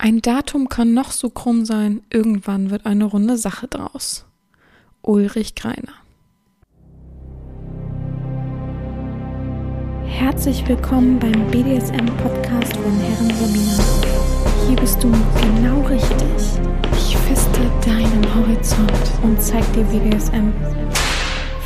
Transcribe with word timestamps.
Ein 0.00 0.22
Datum 0.22 0.68
kann 0.68 0.94
noch 0.94 1.10
so 1.10 1.28
krumm 1.28 1.64
sein, 1.64 2.02
irgendwann 2.08 2.70
wird 2.70 2.86
eine 2.86 3.04
runde 3.04 3.36
Sache 3.36 3.66
draus. 3.66 4.26
Ulrich 5.02 5.56
Greiner. 5.56 5.92
Herzlich 10.04 10.66
willkommen 10.68 11.18
beim 11.18 11.50
BDSM-Podcast 11.50 12.76
von 12.76 12.96
Herren 13.00 13.30
Sabina. 13.34 14.68
Hier 14.68 14.76
bist 14.76 15.02
du 15.02 15.10
genau 15.10 15.80
richtig. 15.88 16.60
Ich 16.92 17.16
feste 17.16 17.60
deinen 17.84 18.34
Horizont 18.36 19.12
und 19.24 19.42
zeig 19.42 19.64
dir 19.72 19.82
BDSM 19.82 20.52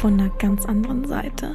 von 0.01 0.19
einer 0.19 0.31
ganz 0.39 0.65
anderen 0.65 1.07
Seite. 1.07 1.55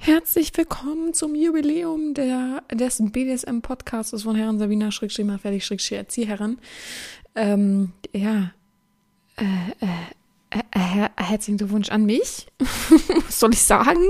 Herzlich 0.00 0.52
willkommen 0.54 1.12
zum 1.12 1.34
Jubiläum 1.34 2.14
der, 2.14 2.62
des 2.72 3.02
BDSM-Podcasts 3.02 4.22
von 4.22 4.36
Herren 4.36 4.58
Sabina 4.58 4.90
mal 5.24 5.38
fertig 5.38 5.66
Schrägstrich 5.66 5.98
Erzieherin. 5.98 6.58
Ähm, 7.34 7.92
ja, 8.14 8.52
äh, 9.36 9.44
äh, 9.80 10.60
äh, 10.70 10.78
her 10.78 11.10
herzlichen 11.16 11.58
Glückwunsch 11.58 11.90
an 11.90 12.06
mich. 12.06 12.46
Was 13.26 13.40
soll 13.40 13.52
ich 13.52 13.60
sagen? 13.60 14.00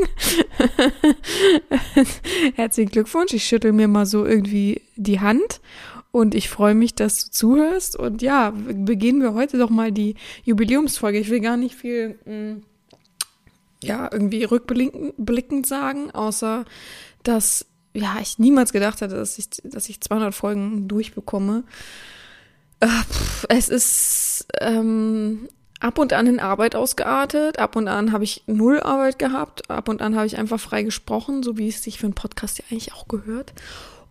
herzlichen 2.55 2.91
Glückwunsch. 2.91 3.33
Ich 3.33 3.45
schüttel 3.45 3.73
mir 3.73 3.89
mal 3.89 4.07
so 4.07 4.27
irgendwie 4.27 4.83
die 4.95 5.21
Hand 5.21 5.61
und 6.13 6.35
ich 6.35 6.51
freue 6.51 6.75
mich, 6.75 6.95
dass 6.95 7.25
du 7.25 7.31
zuhörst. 7.31 7.97
Und 7.97 8.21
ja, 8.21 8.51
beginnen 8.51 9.23
wir 9.23 9.33
heute 9.33 9.57
doch 9.57 9.71
mal 9.71 9.91
die 9.91 10.17
Jubiläumsfolge. 10.45 11.19
Ich 11.19 11.31
will 11.31 11.41
gar 11.41 11.57
nicht 11.57 11.75
viel. 11.75 12.19
Mh, 12.27 12.35
mm, 12.35 12.63
ja, 13.83 14.09
irgendwie 14.11 14.45
rückblickend 14.45 15.67
sagen, 15.67 16.11
außer 16.11 16.65
dass 17.23 17.67
ja, 17.95 18.19
ich 18.21 18.39
niemals 18.39 18.73
gedacht 18.73 19.01
hätte, 19.01 19.17
dass 19.17 19.39
ich, 19.39 19.49
dass 19.65 19.89
ich 19.89 20.01
200 20.01 20.35
Folgen 20.35 20.89
durchbekomme. 20.89 21.65
Äh, 22.81 22.89
es 23.49 23.69
ist 23.69 24.47
ähm, 24.61 25.49
ab 25.81 25.99
und 25.99 26.13
an 26.13 26.27
in 26.27 26.41
Arbeit 26.41 26.75
ausgeartet, 26.77 27.59
ab 27.59 27.77
und 27.77 27.89
an 27.89 28.13
habe 28.13 28.25
ich 28.25 28.45
null 28.47 28.81
Arbeit 28.81 29.19
gehabt, 29.19 29.71
ab 29.71 29.89
und 29.89 30.03
an 30.03 30.17
habe 30.17 30.27
ich 30.27 30.39
einfach 30.39 30.61
frei 30.61 30.83
gesprochen, 30.83 31.43
so 31.43 31.57
wie 31.57 31.69
es 31.69 31.83
sich 31.83 31.99
für 31.99 32.07
einen 32.07 32.15
Podcast 32.15 32.59
ja 32.59 32.65
eigentlich 32.71 32.95
auch 32.95 33.09
gehört. 33.09 33.53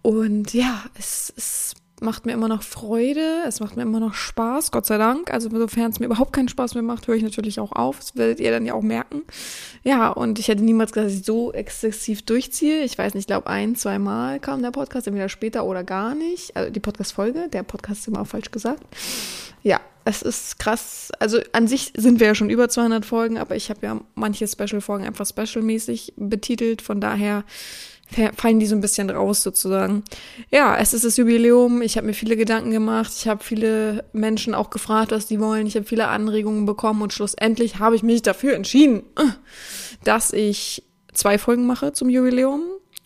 Und 0.02 0.54
ja, 0.54 0.84
es 0.98 1.30
ist 1.30 1.76
macht 2.00 2.26
mir 2.26 2.34
immer 2.34 2.48
noch 2.48 2.62
Freude, 2.62 3.44
es 3.48 3.60
macht 3.60 3.76
mir 3.76 3.82
immer 3.82 4.00
noch 4.00 4.14
Spaß, 4.14 4.72
Gott 4.72 4.86
sei 4.86 4.98
Dank. 4.98 5.34
Also 5.34 5.50
sofern 5.50 5.92
es 5.92 6.00
mir 6.00 6.06
überhaupt 6.06 6.34
keinen 6.34 6.48
Spaß 6.48 6.76
mehr 6.76 6.84
macht, 6.84 7.08
höre 7.08 7.16
ich 7.16 7.24
natürlich 7.24 7.60
auch 7.60 7.72
auf. 7.72 8.00
Das 8.00 8.16
werdet 8.16 8.40
ihr 8.40 8.52
dann 8.52 8.66
ja 8.66 8.74
auch 8.74 8.82
merken. 8.82 9.24
Ja, 9.84 10.10
und 10.10 10.38
ich 10.40 10.48
hätte 10.48 10.64
niemals 10.64 10.92
gesagt, 10.92 11.08
dass 11.12 11.20
ich 11.20 11.26
so 11.26 11.52
exzessiv 11.54 12.22
durchziehe. 12.22 12.84
Ich 12.84 12.98
weiß 12.98 13.14
nicht, 13.14 13.24
ich 13.24 13.28
glaube 13.28 13.48
ein, 13.48 13.76
zwei 13.76 13.98
Mal 14.00 14.40
kam 14.40 14.62
der 14.62 14.72
Podcast, 14.72 15.08
entweder 15.08 15.30
später 15.30 15.66
oder 15.66 15.84
gar 15.84 16.14
nicht. 16.14 16.56
Also 16.56 16.70
die 16.72 16.80
Podcast-Folge, 16.80 17.50
der 17.50 17.64
Podcast 17.64 18.02
ist 18.02 18.08
immer 18.08 18.22
auch 18.22 18.28
falsch 18.28 18.52
gesagt. 18.52 18.84
Ja, 19.64 19.82
es 20.06 20.22
ist 20.22 20.60
krass. 20.60 21.12
Also 21.20 21.40
an 21.52 21.68
sich 21.68 21.92
sind 21.98 22.20
wir 22.20 22.28
ja 22.28 22.36
schon 22.36 22.50
über 22.50 22.70
200 22.70 23.06
Folgen, 23.06 23.38
aber 23.38 23.56
ich 23.56 23.70
habe 23.70 23.86
ja 23.86 24.00
manche 24.16 24.48
Special-Folgen 24.48 25.06
einfach 25.06 25.26
specialmäßig 25.26 26.14
betitelt. 26.16 26.82
Von 26.82 27.02
daher 27.02 27.44
fallen 28.36 28.60
die 28.60 28.66
so 28.66 28.76
ein 28.76 28.82
bisschen 28.82 29.10
raus 29.10 29.44
sozusagen. 29.44 30.04
Ja, 30.50 30.78
es 30.78 30.94
ist 30.94 31.04
das 31.04 31.18
Jubiläum. 31.18 31.82
Ich 31.82 31.98
habe 31.98 32.08
mir 32.08 32.14
viele 32.14 32.38
Gedanken 32.38 32.72
gemacht. 32.72 33.12
Ich 33.16 33.28
habe 33.28 33.44
viele 33.44 34.06
Menschen 34.14 34.56
auch 34.56 34.70
gefragt, 34.70 35.12
was 35.12 35.28
die 35.28 35.40
wollen. 35.40 35.68
Ich 35.68 35.76
habe 35.76 35.86
viele 35.86 36.08
Anregungen 36.08 36.66
bekommen 36.66 37.02
und 37.02 37.14
schlussendlich 37.14 37.80
habe 37.80 37.96
ich 37.96 38.04
mich 38.04 38.22
dafür 38.22 38.56
entschieden, 38.56 39.04
dass 40.04 40.32
ich 40.32 40.84
zwei 41.14 41.38
Folgen 41.38 41.66
mache 41.66 41.94
zum 41.94 42.10
Jubiläum 42.10 42.62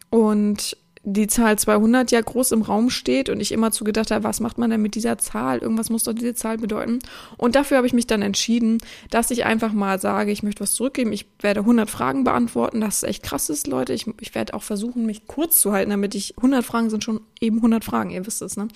und 0.10 0.78
die 1.04 1.28
Zahl 1.28 1.58
200 1.58 2.12
ja 2.12 2.22
groß 2.22 2.52
im 2.52 2.62
Raum 2.62 2.90
steht 2.92 3.30
und 3.30 3.40
ich 3.40 3.52
immer 3.52 3.72
zu 3.72 3.84
gedacht 3.84 4.12
habe, 4.12 4.24
was 4.24 4.40
macht 4.40 4.58
man 4.60 4.70
denn 4.70 4.82
mit 4.82 4.94
dieser 4.94 5.18
Zahl? 5.18 5.60
Irgendwas 5.60 5.90
muss 5.90 6.04
doch 6.04 6.14
diese 6.14 6.36
Zahl 6.36 6.58
bedeuten. 6.58 7.00
Und 7.38 7.56
dafür 7.56 7.78
habe 7.78 7.88
ich 7.88 7.94
mich 7.94 8.06
dann 8.06 8.22
entschieden, 8.22 8.78
dass 9.10 9.32
ich 9.32 9.46
einfach 9.46 9.74
mal 9.74 10.00
sage, 10.00 10.32
ich 10.32 10.44
möchte 10.44 10.62
was 10.62 10.74
zurückgeben. 10.74 11.12
Ich 11.12 11.26
werde 11.40 11.62
100 11.62 11.90
Fragen 11.90 12.24
beantworten. 12.24 12.82
Das 12.82 12.98
ist 12.98 13.10
echt 13.10 13.24
krass 13.24 13.50
ist, 13.50 13.66
Leute. 13.66 13.94
Ich, 13.94 14.06
ich 14.20 14.36
werde 14.36 14.54
auch 14.54 14.64
versuchen, 14.64 15.06
mich 15.06 15.26
kurz 15.26 15.60
zu 15.60 15.72
halten, 15.72 15.90
damit 15.90 16.14
ich 16.14 16.38
100 16.38 16.64
Fragen 16.64 16.92
sind 16.92 17.04
schon 17.04 17.22
eben 17.40 17.58
100 17.58 17.84
Fragen, 17.84 18.12
ihr 18.12 18.26
wisst 18.28 18.42
es, 18.44 18.56
ne? 18.56 18.68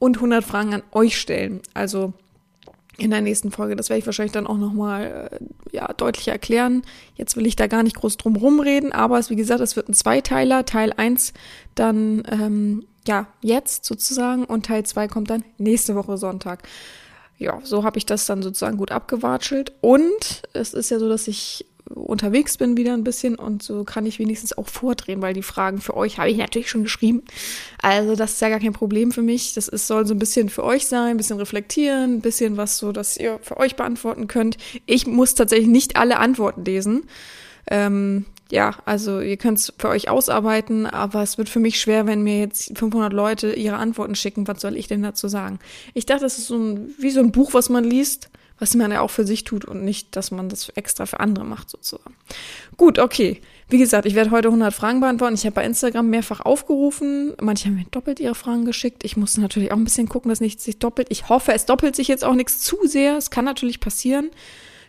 Und 0.00 0.16
100 0.16 0.42
Fragen 0.44 0.74
an 0.74 0.82
euch 0.92 1.20
stellen. 1.20 1.60
Also 1.74 2.14
in 3.00 3.10
der 3.10 3.22
nächsten 3.22 3.50
Folge. 3.50 3.76
Das 3.76 3.88
werde 3.88 4.00
ich 4.00 4.06
wahrscheinlich 4.06 4.32
dann 4.32 4.46
auch 4.46 4.58
nochmal 4.58 5.30
äh, 5.32 5.76
ja, 5.76 5.92
deutlicher 5.92 6.32
erklären. 6.32 6.82
Jetzt 7.14 7.36
will 7.36 7.46
ich 7.46 7.56
da 7.56 7.66
gar 7.66 7.82
nicht 7.82 7.96
groß 7.96 8.16
drum 8.16 8.36
rumreden, 8.36 8.92
aber 8.92 9.18
es, 9.18 9.30
wie 9.30 9.36
gesagt, 9.36 9.60
es 9.60 9.76
wird 9.76 9.88
ein 9.88 9.94
Zweiteiler. 9.94 10.64
Teil 10.66 10.92
1 10.96 11.32
dann 11.74 12.22
ähm, 12.30 12.86
ja 13.06 13.26
jetzt 13.40 13.84
sozusagen 13.84 14.44
und 14.44 14.66
Teil 14.66 14.84
2 14.84 15.08
kommt 15.08 15.30
dann 15.30 15.44
nächste 15.58 15.94
Woche 15.94 16.18
Sonntag. 16.18 16.62
Ja, 17.38 17.58
so 17.64 17.84
habe 17.84 17.96
ich 17.96 18.04
das 18.04 18.26
dann 18.26 18.42
sozusagen 18.42 18.76
gut 18.76 18.92
abgewatschelt. 18.92 19.72
Und 19.80 20.42
es 20.52 20.74
ist 20.74 20.90
ja 20.90 20.98
so, 20.98 21.08
dass 21.08 21.26
ich 21.26 21.64
unterwegs 21.94 22.56
bin 22.56 22.76
wieder 22.76 22.94
ein 22.94 23.04
bisschen 23.04 23.34
und 23.34 23.62
so 23.62 23.84
kann 23.84 24.06
ich 24.06 24.18
wenigstens 24.18 24.56
auch 24.56 24.68
vordrehen, 24.68 25.22
weil 25.22 25.34
die 25.34 25.42
Fragen 25.42 25.80
für 25.80 25.96
euch 25.96 26.18
habe 26.18 26.30
ich 26.30 26.36
natürlich 26.36 26.70
schon 26.70 26.84
geschrieben. 26.84 27.22
Also 27.82 28.14
das 28.14 28.32
ist 28.32 28.40
ja 28.40 28.48
gar 28.48 28.60
kein 28.60 28.72
Problem 28.72 29.10
für 29.12 29.22
mich. 29.22 29.54
Das 29.54 29.68
ist, 29.68 29.86
soll 29.86 30.06
so 30.06 30.14
ein 30.14 30.18
bisschen 30.18 30.48
für 30.48 30.64
euch 30.64 30.86
sein, 30.86 31.10
ein 31.10 31.16
bisschen 31.16 31.38
reflektieren, 31.38 32.16
ein 32.16 32.20
bisschen 32.20 32.56
was 32.56 32.78
so, 32.78 32.92
dass 32.92 33.16
ihr 33.16 33.38
für 33.42 33.56
euch 33.56 33.76
beantworten 33.76 34.28
könnt. 34.28 34.56
Ich 34.86 35.06
muss 35.06 35.34
tatsächlich 35.34 35.68
nicht 35.68 35.96
alle 35.96 36.18
Antworten 36.18 36.64
lesen. 36.64 37.02
Ähm, 37.68 38.26
ja, 38.50 38.74
also 38.84 39.20
ihr 39.20 39.36
könnt 39.36 39.58
es 39.58 39.72
für 39.78 39.88
euch 39.88 40.08
ausarbeiten, 40.08 40.86
aber 40.86 41.22
es 41.22 41.38
wird 41.38 41.48
für 41.48 41.60
mich 41.60 41.80
schwer, 41.80 42.06
wenn 42.06 42.22
mir 42.22 42.40
jetzt 42.40 42.76
500 42.76 43.12
Leute 43.12 43.52
ihre 43.52 43.76
Antworten 43.76 44.14
schicken. 44.14 44.48
Was 44.48 44.60
soll 44.60 44.76
ich 44.76 44.88
denn 44.88 45.02
dazu 45.02 45.28
sagen? 45.28 45.58
Ich 45.94 46.06
dachte, 46.06 46.22
das 46.22 46.38
ist 46.38 46.48
so 46.48 46.56
ein, 46.56 46.90
wie 46.98 47.10
so 47.10 47.20
ein 47.20 47.32
Buch, 47.32 47.54
was 47.54 47.68
man 47.68 47.84
liest 47.84 48.30
was 48.60 48.74
man 48.76 48.92
ja 48.92 49.00
auch 49.00 49.10
für 49.10 49.26
sich 49.26 49.42
tut 49.42 49.64
und 49.64 49.84
nicht, 49.84 50.14
dass 50.14 50.30
man 50.30 50.48
das 50.48 50.68
extra 50.70 51.06
für 51.06 51.18
andere 51.18 51.44
macht 51.44 51.70
sozusagen. 51.70 52.14
Gut, 52.76 52.98
okay. 53.00 53.40
Wie 53.68 53.78
gesagt, 53.78 54.06
ich 54.06 54.14
werde 54.14 54.30
heute 54.30 54.48
100 54.48 54.72
Fragen 54.74 55.00
beantworten. 55.00 55.34
Ich 55.34 55.44
habe 55.44 55.54
bei 55.54 55.64
Instagram 55.64 56.10
mehrfach 56.10 56.40
aufgerufen. 56.40 57.34
Manche 57.40 57.66
haben 57.66 57.76
mir 57.76 57.86
doppelt 57.90 58.20
ihre 58.20 58.34
Fragen 58.34 58.64
geschickt. 58.64 59.02
Ich 59.04 59.16
musste 59.16 59.40
natürlich 59.40 59.72
auch 59.72 59.76
ein 59.76 59.84
bisschen 59.84 60.08
gucken, 60.08 60.28
dass 60.28 60.40
nichts 60.40 60.64
sich 60.64 60.78
doppelt. 60.78 61.08
Ich 61.10 61.28
hoffe, 61.28 61.52
es 61.52 61.66
doppelt 61.66 61.96
sich 61.96 62.08
jetzt 62.08 62.24
auch 62.24 62.34
nichts 62.34 62.60
zu 62.60 62.76
sehr. 62.84 63.16
Es 63.16 63.30
kann 63.30 63.44
natürlich 63.44 63.80
passieren. 63.80 64.30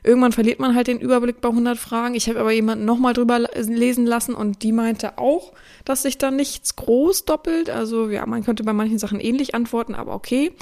Irgendwann 0.04 0.32
verliert 0.32 0.60
man 0.60 0.76
halt 0.76 0.88
den 0.88 1.00
Überblick 1.00 1.42
bei 1.42 1.50
100 1.50 1.78
Fragen. 1.78 2.16
Ich 2.16 2.28
habe 2.28 2.40
aber 2.40 2.52
jemanden 2.52 2.86
nochmal 2.86 3.14
drüber 3.14 3.40
lesen 3.40 4.08
lassen 4.08 4.34
und 4.34 4.64
die 4.64 4.72
meinte 4.72 5.20
auch, 5.20 5.54
dass 5.86 6.02
sich 6.02 6.18
da 6.18 6.32
nichts 6.32 6.76
groß 6.76 7.26
doppelt. 7.26 7.70
Also 7.70 8.10
ja, 8.10 8.26
man 8.26 8.44
könnte 8.44 8.64
bei 8.64 8.74
manchen 8.74 8.98
Sachen 8.98 9.20
ähnlich 9.20 9.54
antworten, 9.54 9.94
aber 9.94 10.16
okay. 10.16 10.54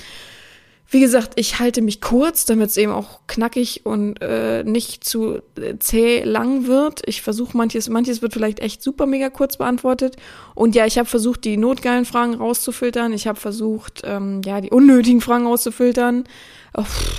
Wie 0.91 1.01
gesagt, 1.01 1.33
ich 1.35 1.59
halte 1.59 1.83
mich 1.83 2.01
kurz, 2.01 2.45
damit 2.45 2.71
es 2.71 2.77
eben 2.77 2.91
auch 2.91 3.19
knackig 3.27 3.85
und 3.85 4.19
äh, 4.23 4.63
nicht 4.63 5.03
zu 5.03 5.39
äh, 5.55 5.77
zäh 5.77 6.23
lang 6.23 6.65
wird. 6.65 7.03
Ich 7.05 7.21
versuche 7.21 7.55
manches, 7.55 7.89
manches 7.89 8.23
wird 8.23 8.33
vielleicht 8.33 8.59
echt 8.59 8.81
super 8.81 9.05
mega 9.05 9.29
kurz 9.29 9.57
beantwortet. 9.57 10.15
Und 10.55 10.73
ja, 10.73 10.87
ich 10.87 10.97
habe 10.97 11.07
versucht, 11.07 11.45
die 11.45 11.57
notgeilen 11.57 12.05
Fragen 12.05 12.33
rauszufiltern. 12.33 13.13
Ich 13.13 13.27
habe 13.27 13.39
versucht, 13.39 14.01
ähm, 14.03 14.41
ja, 14.43 14.61
die 14.61 14.71
unnötigen 14.71 15.21
Fragen 15.21 15.45
rauszufiltern. 15.45 16.23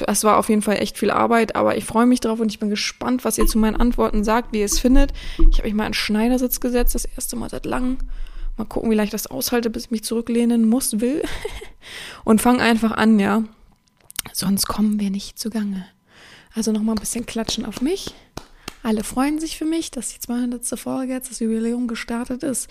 Es 0.07 0.25
war 0.25 0.39
auf 0.39 0.49
jeden 0.49 0.63
Fall 0.63 0.77
echt 0.77 0.99
viel 0.99 1.13
Arbeit, 1.13 1.55
aber 1.55 1.77
ich 1.77 1.85
freue 1.85 2.07
mich 2.07 2.19
drauf 2.19 2.41
und 2.41 2.51
ich 2.51 2.59
bin 2.59 2.71
gespannt, 2.71 3.25
was 3.25 3.39
ihr 3.39 3.47
zu 3.47 3.59
meinen 3.59 3.77
Antworten 3.77 4.25
sagt, 4.25 4.53
wie 4.53 4.61
ihr 4.61 4.65
es 4.65 4.81
findet. 4.81 5.13
Ich 5.51 5.59
habe 5.59 5.69
mich 5.69 5.75
mal 5.75 5.87
in 5.87 5.95
Schneidersitz 5.95 6.59
gesetzt, 6.59 6.97
das 6.97 7.05
erste 7.05 7.37
Mal 7.37 7.51
seit 7.51 7.67
langem. 7.67 7.99
Mal 8.57 8.65
gucken, 8.65 8.91
wie 8.91 8.95
leicht 8.97 9.15
ich 9.15 9.23
das 9.23 9.29
aushalte, 9.29 9.71
bis 9.71 9.87
ich 9.87 9.91
mich 9.93 10.03
zurücklehnen 10.03 10.69
muss, 10.69 11.01
will. 11.01 11.23
und 12.25 12.41
fang 12.41 12.61
einfach 12.61 12.93
an, 12.93 13.21
ja. 13.21 13.45
Sonst 14.33 14.67
kommen 14.67 15.01
wir 15.01 15.11
nicht 15.11 15.39
zugange. 15.39 15.87
Also 16.55 16.73
nochmal 16.73 16.97
ein 16.97 17.01
bisschen 17.01 17.27
klatschen 17.27 17.65
auf 17.65 17.81
mich. 17.81 18.15
Alle 18.83 19.05
freuen 19.05 19.39
sich 19.39 19.59
für 19.59 19.67
mich, 19.67 19.91
dass 19.91 20.15
die 20.15 20.21
200. 20.21 20.67
Folge 20.79 21.13
jetzt, 21.13 21.31
das 21.31 21.41
Jubiläum 21.41 21.87
gestartet 21.87 22.43
ist. 22.43 22.69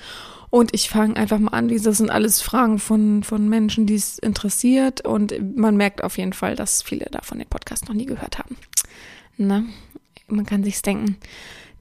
Und 0.49 0.73
ich 0.73 0.89
fange 0.89 1.15
einfach 1.15 1.37
mal 1.37 1.51
an. 1.51 1.67
Das 1.67 1.97
sind 1.97 2.09
alles 2.09 2.41
Fragen 2.41 2.79
von, 2.79 3.23
von 3.23 3.47
Menschen, 3.47 3.85
die 3.85 3.95
es 3.95 4.17
interessiert. 4.17 5.05
Und 5.05 5.55
man 5.55 5.77
merkt 5.77 6.03
auf 6.03 6.17
jeden 6.17 6.33
Fall, 6.33 6.55
dass 6.55 6.81
viele 6.81 7.05
davon 7.05 7.37
den 7.37 7.47
Podcast 7.47 7.87
noch 7.87 7.95
nie 7.95 8.07
gehört 8.07 8.39
haben. 8.39 8.57
Na, 9.37 9.63
man 10.27 10.45
kann 10.47 10.63
sich's 10.63 10.81
denken. 10.81 11.17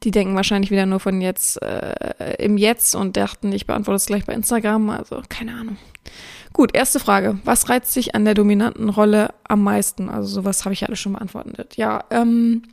Die 0.04 0.10
denken 0.10 0.36
wahrscheinlich 0.36 0.70
wieder 0.70 0.86
nur 0.86 1.00
von 1.00 1.20
jetzt 1.20 1.60
äh, 1.62 2.34
im 2.38 2.58
Jetzt 2.58 2.94
und 2.94 3.16
dachten, 3.16 3.50
ich 3.52 3.66
beantworte 3.66 3.96
es 3.96 4.06
gleich 4.06 4.26
bei 4.26 4.34
Instagram. 4.34 4.90
Also 4.90 5.22
keine 5.28 5.54
Ahnung. 5.54 5.78
Gut, 6.58 6.74
erste 6.74 6.98
Frage. 6.98 7.38
Was 7.44 7.68
reizt 7.68 7.94
dich 7.94 8.16
an 8.16 8.24
der 8.24 8.34
dominanten 8.34 8.88
Rolle 8.88 9.32
am 9.44 9.62
meisten? 9.62 10.08
Also 10.08 10.28
sowas 10.28 10.64
habe 10.64 10.72
ich 10.72 10.84
alles 10.84 10.98
schon 10.98 11.12
beantwortet. 11.12 11.76
Ja, 11.76 12.02
ähm, 12.10 12.64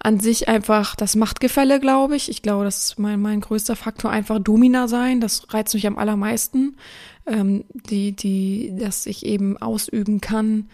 an 0.00 0.18
sich 0.18 0.48
einfach 0.48 0.96
das 0.96 1.14
Machtgefälle, 1.14 1.78
glaube 1.78 2.16
ich. 2.16 2.28
Ich 2.28 2.42
glaube, 2.42 2.64
das 2.64 2.78
ist 2.78 2.98
mein, 2.98 3.20
mein 3.20 3.40
größter 3.40 3.76
Faktor, 3.76 4.10
einfach 4.10 4.40
Domina 4.40 4.88
sein. 4.88 5.20
Das 5.20 5.54
reizt 5.54 5.72
mich 5.72 5.86
am 5.86 5.98
allermeisten. 5.98 6.76
Ähm, 7.24 7.62
die, 7.72 8.10
die, 8.10 8.74
dass 8.76 9.06
ich 9.06 9.24
eben 9.24 9.56
ausüben 9.56 10.20
kann, 10.20 10.68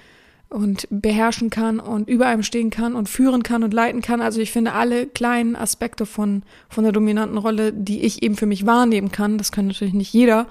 und 0.51 0.89
beherrschen 0.91 1.51
kann 1.51 1.79
und 1.79 2.09
über 2.09 2.27
einem 2.27 2.43
stehen 2.43 2.71
kann 2.71 2.95
und 2.95 3.09
führen 3.09 3.43
kann 3.43 3.63
und 3.63 3.75
leiten 3.75 4.01
kann. 4.01 4.23
Also 4.23 4.41
ich 4.41 4.51
finde 4.51 4.73
alle 4.73 5.07
kleinen 5.07 5.57
Aspekte 5.57 6.07
von, 6.07 6.43
von 6.71 6.85
der 6.85 6.93
dominanten 6.93 7.37
Rolle, 7.37 7.73
die 7.73 8.01
ich 8.01 8.23
eben 8.23 8.35
für 8.35 8.47
mich 8.47 8.65
wahrnehmen 8.65 9.13
kann, 9.13 9.37
das 9.37 9.53
kann 9.53 9.67
natürlich 9.67 9.93
nicht 9.93 10.13
jeder. 10.13 10.47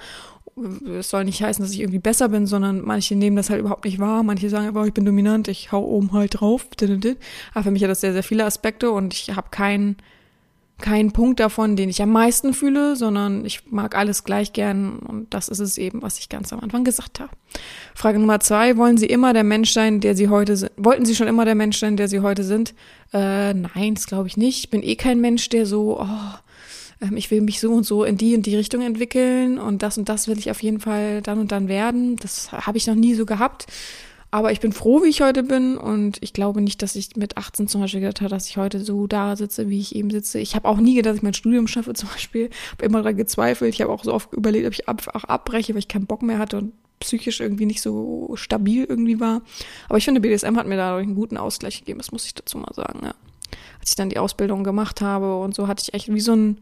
Es 0.97 1.09
soll 1.09 1.25
nicht 1.25 1.41
heißen, 1.41 1.63
dass 1.63 1.71
ich 1.71 1.79
irgendwie 1.79 1.99
besser 1.99 2.29
bin, 2.29 2.47
sondern 2.47 2.81
manche 2.81 3.15
nehmen 3.15 3.35
das 3.35 3.49
halt 3.49 3.59
überhaupt 3.59 3.85
nicht 3.85 3.99
wahr. 3.99 4.23
Manche 4.23 4.49
sagen 4.49 4.67
einfach, 4.67 4.85
ich 4.85 4.93
bin 4.93 5.05
dominant, 5.05 5.47
ich 5.47 5.71
hau 5.71 5.83
oben 5.83 6.13
halt 6.13 6.39
drauf. 6.39 6.67
Aber 7.53 7.63
für 7.63 7.71
mich 7.71 7.83
hat 7.83 7.89
das 7.89 8.01
sehr, 8.01 8.13
sehr 8.13 8.23
viele 8.23 8.45
Aspekte 8.45 8.91
und 8.91 9.13
ich 9.13 9.35
habe 9.35 9.49
keinen 9.51 9.97
kein 10.79 11.11
Punkt 11.11 11.39
davon, 11.39 11.75
den 11.75 11.89
ich 11.89 12.01
am 12.01 12.11
meisten 12.11 12.53
fühle, 12.53 12.95
sondern 12.95 13.45
ich 13.45 13.71
mag 13.71 13.95
alles 13.95 14.23
gleich 14.23 14.53
gern 14.53 14.99
und 14.99 15.33
das 15.33 15.49
ist 15.49 15.59
es 15.59 15.77
eben, 15.77 16.01
was 16.01 16.19
ich 16.19 16.29
ganz 16.29 16.53
am 16.53 16.59
Anfang 16.59 16.83
gesagt 16.83 17.19
habe. 17.19 17.31
Frage 17.95 18.19
Nummer 18.19 18.39
zwei, 18.39 18.77
wollen 18.77 18.97
Sie 18.97 19.07
immer 19.07 19.33
der 19.33 19.43
Mensch 19.43 19.71
sein, 19.71 20.01
der 20.01 20.15
Sie 20.15 20.29
heute 20.29 20.55
sind? 20.55 20.71
Wollten 20.77 21.05
Sie 21.05 21.15
schon 21.15 21.27
immer 21.27 21.45
der 21.45 21.55
Mensch 21.55 21.79
sein, 21.79 21.97
der 21.97 22.07
Sie 22.07 22.19
heute 22.19 22.43
sind? 22.43 22.75
Äh, 23.11 23.55
nein, 23.55 23.95
das 23.95 24.05
glaube 24.05 24.27
ich 24.27 24.37
nicht. 24.37 24.59
Ich 24.59 24.69
bin 24.69 24.83
eh 24.83 24.95
kein 24.95 25.19
Mensch, 25.19 25.49
der 25.49 25.65
so, 25.65 25.99
oh, 25.99 26.37
ich 27.15 27.29
will 27.31 27.41
mich 27.41 27.59
so 27.59 27.71
und 27.71 27.85
so 27.85 28.03
in 28.03 28.17
die 28.17 28.35
und 28.35 28.45
die 28.45 28.55
Richtung 28.55 28.81
entwickeln 28.81 29.59
und 29.59 29.83
das 29.83 29.97
und 29.97 30.09
das 30.09 30.27
will 30.27 30.37
ich 30.37 30.49
auf 30.49 30.63
jeden 30.63 30.79
Fall 30.79 31.21
dann 31.21 31.39
und 31.39 31.51
dann 31.51 31.67
werden. 31.67 32.15
Das 32.17 32.51
habe 32.51 32.77
ich 32.77 32.87
noch 32.87 32.95
nie 32.95 33.13
so 33.13 33.25
gehabt. 33.25 33.67
Aber 34.29 34.51
ich 34.51 34.59
bin 34.59 34.73
froh, 34.73 35.03
wie 35.03 35.07
ich 35.07 35.21
heute 35.21 35.41
bin 35.41 35.77
und 35.77 36.17
ich 36.21 36.33
glaube 36.33 36.59
nicht, 36.59 36.81
dass 36.81 36.95
ich 36.95 37.15
mit 37.15 37.37
18 37.37 37.69
zum 37.69 37.79
Beispiel 37.79 38.01
gedacht 38.01 38.19
habe, 38.19 38.29
dass 38.29 38.49
ich 38.49 38.57
heute 38.57 38.83
so 38.83 39.07
da 39.07 39.37
sitze, 39.37 39.69
wie 39.69 39.79
ich 39.79 39.95
eben 39.95 40.09
sitze. 40.09 40.39
Ich 40.39 40.53
habe 40.53 40.67
auch 40.67 40.77
nie 40.77 40.95
gedacht, 40.95 41.11
dass 41.11 41.17
ich 41.17 41.23
mein 41.23 41.33
Studium 41.33 41.67
schaffe 41.67 41.93
zum 41.93 42.09
Beispiel. 42.09 42.49
Habe 42.73 42.85
immer 42.85 42.99
daran 42.99 43.15
gezweifelt. 43.15 43.73
Ich 43.73 43.81
habe 43.81 43.91
auch 43.91 44.03
so 44.03 44.13
oft 44.13 44.33
überlegt, 44.33 44.67
ob 44.67 44.73
ich 44.73 44.89
einfach 44.89 45.23
abbreche, 45.23 45.73
weil 45.73 45.79
ich 45.79 45.87
keinen 45.87 46.07
Bock 46.07 46.23
mehr 46.23 46.39
hatte 46.39 46.57
und 46.57 46.73
psychisch 46.99 47.39
irgendwie 47.39 47.65
nicht 47.65 47.81
so 47.81 48.31
stabil 48.35 48.83
irgendwie 48.83 49.19
war. 49.19 49.41
Aber 49.87 49.97
ich 49.97 50.05
finde, 50.05 50.19
BDSM 50.19 50.57
hat 50.57 50.67
mir 50.67 50.77
dadurch 50.77 51.05
einen 51.05 51.15
guten 51.15 51.37
Ausgleich 51.37 51.79
gegeben, 51.79 51.99
das 51.99 52.11
muss 52.11 52.25
ich 52.25 52.33
dazu 52.33 52.57
mal 52.57 52.73
sagen. 52.73 52.99
Ja. 53.03 53.13
Als 53.79 53.91
ich 53.91 53.95
dann 53.95 54.09
die 54.09 54.19
Ausbildung 54.19 54.63
gemacht 54.63 54.99
habe 54.99 55.39
und 55.39 55.55
so, 55.55 55.67
hatte 55.67 55.83
ich 55.83 55.93
echt 55.93 56.13
wie 56.13 56.19
so 56.19 56.35
ein, 56.35 56.57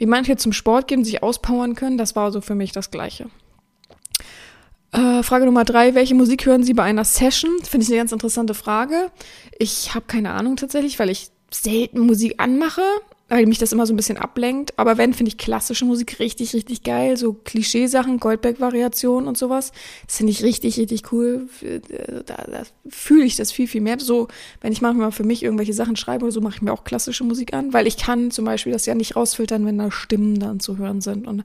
wie 0.00 0.06
manche 0.06 0.36
zum 0.36 0.52
Sport 0.54 0.88
gehen, 0.88 1.04
sich 1.04 1.22
auspowern 1.22 1.74
können, 1.74 1.98
das 1.98 2.16
war 2.16 2.32
so 2.32 2.40
für 2.40 2.54
mich 2.54 2.72
das 2.72 2.90
Gleiche. 2.90 3.26
Äh, 4.92 5.22
Frage 5.22 5.44
Nummer 5.44 5.64
drei, 5.64 5.94
welche 5.94 6.14
Musik 6.14 6.46
hören 6.46 6.64
Sie 6.64 6.72
bei 6.72 6.82
einer 6.82 7.04
Session? 7.04 7.50
Finde 7.62 7.84
ich 7.84 7.90
eine 7.90 7.98
ganz 7.98 8.12
interessante 8.12 8.54
Frage. 8.54 9.10
Ich 9.58 9.94
habe 9.94 10.06
keine 10.06 10.32
Ahnung 10.32 10.56
tatsächlich, 10.56 10.98
weil 10.98 11.10
ich 11.10 11.30
selten 11.52 12.00
Musik 12.00 12.34
anmache, 12.38 12.82
weil 13.30 13.46
mich 13.46 13.58
das 13.58 13.72
immer 13.72 13.86
so 13.86 13.92
ein 13.92 13.96
bisschen 13.96 14.18
ablenkt. 14.18 14.76
Aber 14.76 14.98
wenn, 14.98 15.14
finde 15.14 15.28
ich 15.28 15.38
klassische 15.38 15.84
Musik 15.84 16.18
richtig, 16.18 16.52
richtig 16.52 16.82
geil. 16.82 17.16
So 17.16 17.32
Klischeesachen, 17.32 18.18
Goldberg-Variationen 18.18 19.28
und 19.28 19.38
sowas. 19.38 19.72
Das 20.06 20.16
finde 20.16 20.32
ich 20.32 20.42
richtig, 20.42 20.78
richtig 20.78 21.12
cool. 21.12 21.48
Da, 22.26 22.34
da 22.34 22.62
fühle 22.88 23.24
ich 23.24 23.36
das 23.36 23.52
viel, 23.52 23.68
viel 23.68 23.80
mehr. 23.80 24.00
So, 24.00 24.26
wenn 24.60 24.72
ich 24.72 24.82
manchmal 24.82 25.12
für 25.12 25.22
mich 25.22 25.44
irgendwelche 25.44 25.72
Sachen 25.72 25.94
schreibe 25.94 26.24
oder 26.24 26.32
so, 26.32 26.40
mache 26.40 26.56
ich 26.56 26.62
mir 26.62 26.72
auch 26.72 26.82
klassische 26.82 27.22
Musik 27.22 27.54
an, 27.54 27.72
weil 27.72 27.86
ich 27.86 27.96
kann 27.96 28.32
zum 28.32 28.44
Beispiel 28.44 28.72
das 28.72 28.84
ja 28.86 28.96
nicht 28.96 29.14
rausfiltern, 29.14 29.64
wenn 29.64 29.78
da 29.78 29.92
Stimmen 29.92 30.40
dann 30.40 30.58
zu 30.58 30.76
hören 30.76 31.00
sind 31.00 31.28
und 31.28 31.44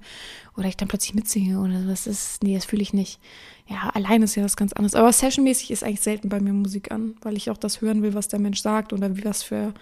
oder 0.57 0.67
ich 0.67 0.77
dann 0.77 0.87
plötzlich 0.87 1.13
mitsinge 1.13 1.59
oder. 1.59 1.83
Das 1.87 2.07
ist, 2.07 2.41
nee, 2.41 2.55
das 2.55 2.65
fühle 2.65 2.81
ich 2.81 2.93
nicht. 2.93 3.19
Ja, 3.67 3.91
allein 3.93 4.23
ist 4.23 4.35
ja 4.35 4.43
was 4.43 4.57
ganz 4.57 4.73
anderes. 4.73 4.95
Aber 4.95 5.11
sessionmäßig 5.11 5.69
ist 5.69 5.83
eigentlich 5.83 6.01
selten 6.01 6.29
bei 6.29 6.39
mir 6.39 6.53
Musik 6.53 6.91
an, 6.91 7.15
weil 7.21 7.37
ich 7.37 7.51
auch 7.51 7.57
das 7.57 7.81
hören 7.81 8.01
will, 8.01 8.15
was 8.15 8.27
der 8.27 8.39
Mensch 8.39 8.61
sagt 8.61 8.91
oder 8.91 9.17
wie 9.17 9.25
was 9.25 9.43
für 9.43 9.73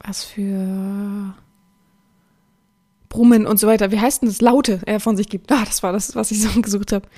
was 0.00 0.24
für 0.24 1.34
Brummen 3.08 3.46
und 3.46 3.58
so 3.58 3.66
weiter. 3.66 3.90
Wie 3.90 4.00
heißt 4.00 4.22
denn 4.22 4.28
das? 4.28 4.40
Laute 4.40 4.80
er 4.86 5.00
von 5.00 5.16
sich 5.16 5.28
gibt. 5.28 5.50
Ah, 5.50 5.64
das 5.64 5.82
war 5.82 5.92
das, 5.92 6.14
was 6.14 6.30
ich 6.30 6.42
so 6.42 6.60
gesucht 6.62 6.92
habe. 6.92 7.08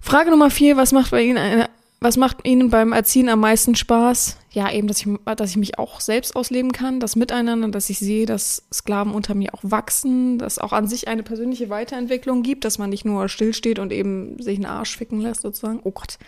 Frage 0.00 0.30
Nummer 0.30 0.50
vier, 0.50 0.76
was 0.76 0.92
macht 0.92 1.10
bei 1.10 1.22
Ihnen 1.22 1.38
eine, 1.38 1.68
was 2.00 2.16
macht 2.16 2.46
Ihnen 2.46 2.70
beim 2.70 2.92
Erziehen 2.92 3.28
am 3.28 3.40
meisten 3.40 3.74
Spaß? 3.74 4.36
Ja, 4.50 4.70
eben, 4.70 4.86
dass 4.86 5.00
ich, 5.00 5.08
dass 5.36 5.50
ich 5.50 5.56
mich 5.56 5.78
auch 5.78 6.00
selbst 6.00 6.36
ausleben 6.36 6.72
kann, 6.72 7.00
das 7.00 7.16
Miteinander, 7.16 7.68
dass 7.68 7.90
ich 7.90 7.98
sehe, 7.98 8.26
dass 8.26 8.64
Sklaven 8.72 9.12
unter 9.14 9.34
mir 9.34 9.54
auch 9.54 9.60
wachsen, 9.62 10.38
dass 10.38 10.58
auch 10.58 10.72
an 10.72 10.86
sich 10.86 11.08
eine 11.08 11.22
persönliche 11.22 11.70
Weiterentwicklung 11.70 12.42
gibt, 12.42 12.64
dass 12.64 12.78
man 12.78 12.90
nicht 12.90 13.04
nur 13.04 13.28
stillsteht 13.28 13.78
und 13.78 13.92
eben 13.92 14.40
sich 14.40 14.56
einen 14.56 14.66
Arsch 14.66 14.96
ficken 14.96 15.20
lässt, 15.20 15.42
sozusagen. 15.42 15.80
Oh 15.84 15.90
Gott, 15.90 16.18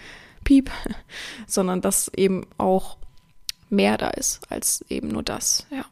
piep. 0.44 0.70
Sondern 1.46 1.80
dass 1.80 2.10
eben 2.16 2.46
auch 2.56 2.96
mehr 3.70 3.98
da 3.98 4.10
ist 4.10 4.40
als 4.50 4.84
eben 4.88 5.08
nur 5.08 5.22
das, 5.22 5.66
ja. 5.70 5.84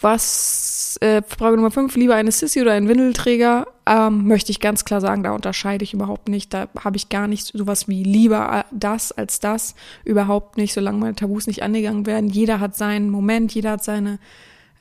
Was, 0.00 0.98
äh, 1.00 1.22
Frage 1.26 1.56
Nummer 1.56 1.70
5, 1.70 1.96
lieber 1.96 2.14
eine 2.14 2.30
Sissy 2.30 2.60
oder 2.60 2.72
ein 2.72 2.88
Windelträger? 2.88 3.66
Ähm, 3.86 4.26
möchte 4.26 4.50
ich 4.50 4.60
ganz 4.60 4.84
klar 4.84 5.00
sagen, 5.00 5.22
da 5.22 5.32
unterscheide 5.32 5.82
ich 5.82 5.94
überhaupt 5.94 6.28
nicht. 6.28 6.52
Da 6.52 6.68
habe 6.78 6.98
ich 6.98 7.08
gar 7.08 7.26
nicht 7.26 7.46
sowas 7.46 7.88
wie 7.88 8.02
lieber 8.02 8.66
das 8.70 9.12
als 9.12 9.40
das. 9.40 9.74
Überhaupt 10.04 10.58
nicht, 10.58 10.74
solange 10.74 10.98
meine 10.98 11.14
Tabus 11.14 11.46
nicht 11.46 11.62
angegangen 11.62 12.04
werden. 12.04 12.28
Jeder 12.28 12.60
hat 12.60 12.76
seinen 12.76 13.08
Moment, 13.08 13.54
jeder 13.54 13.70
hat 13.70 13.84
seine 13.84 14.18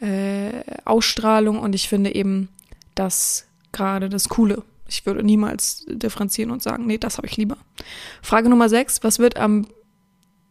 äh, 0.01 0.49
Ausstrahlung 0.83 1.59
und 1.59 1.73
ich 1.73 1.87
finde 1.87 2.13
eben 2.13 2.49
das 2.93 3.45
gerade 3.71 4.09
das 4.09 4.27
Coole. 4.27 4.63
Ich 4.89 5.05
würde 5.05 5.23
niemals 5.23 5.85
differenzieren 5.87 6.51
und 6.51 6.61
sagen, 6.61 6.85
nee, 6.85 6.97
das 6.97 7.17
habe 7.17 7.27
ich 7.27 7.37
lieber. 7.37 7.55
Frage 8.21 8.49
Nummer 8.49 8.67
6, 8.67 9.03
was 9.03 9.19
wird 9.19 9.37
am, 9.37 9.67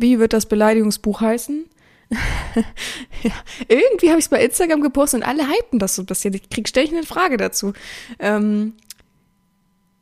wie 0.02 0.18
wird 0.18 0.34
das 0.34 0.46
Beleidigungsbuch 0.46 1.20
heißen? 1.20 1.64
ja, 3.22 3.32
irgendwie 3.68 4.10
habe 4.10 4.18
ich 4.18 4.26
es 4.26 4.28
bei 4.28 4.44
Instagram 4.44 4.82
gepostet 4.82 5.22
und 5.22 5.26
alle 5.26 5.48
hypen 5.48 5.78
das 5.78 5.94
so 5.94 6.02
ein 6.02 6.06
bisschen. 6.06 6.34
Ich 6.34 6.50
krieg 6.50 6.68
ständig 6.68 6.92
eine 6.92 7.06
Frage 7.06 7.38
dazu. 7.38 7.72
Ähm, 8.18 8.74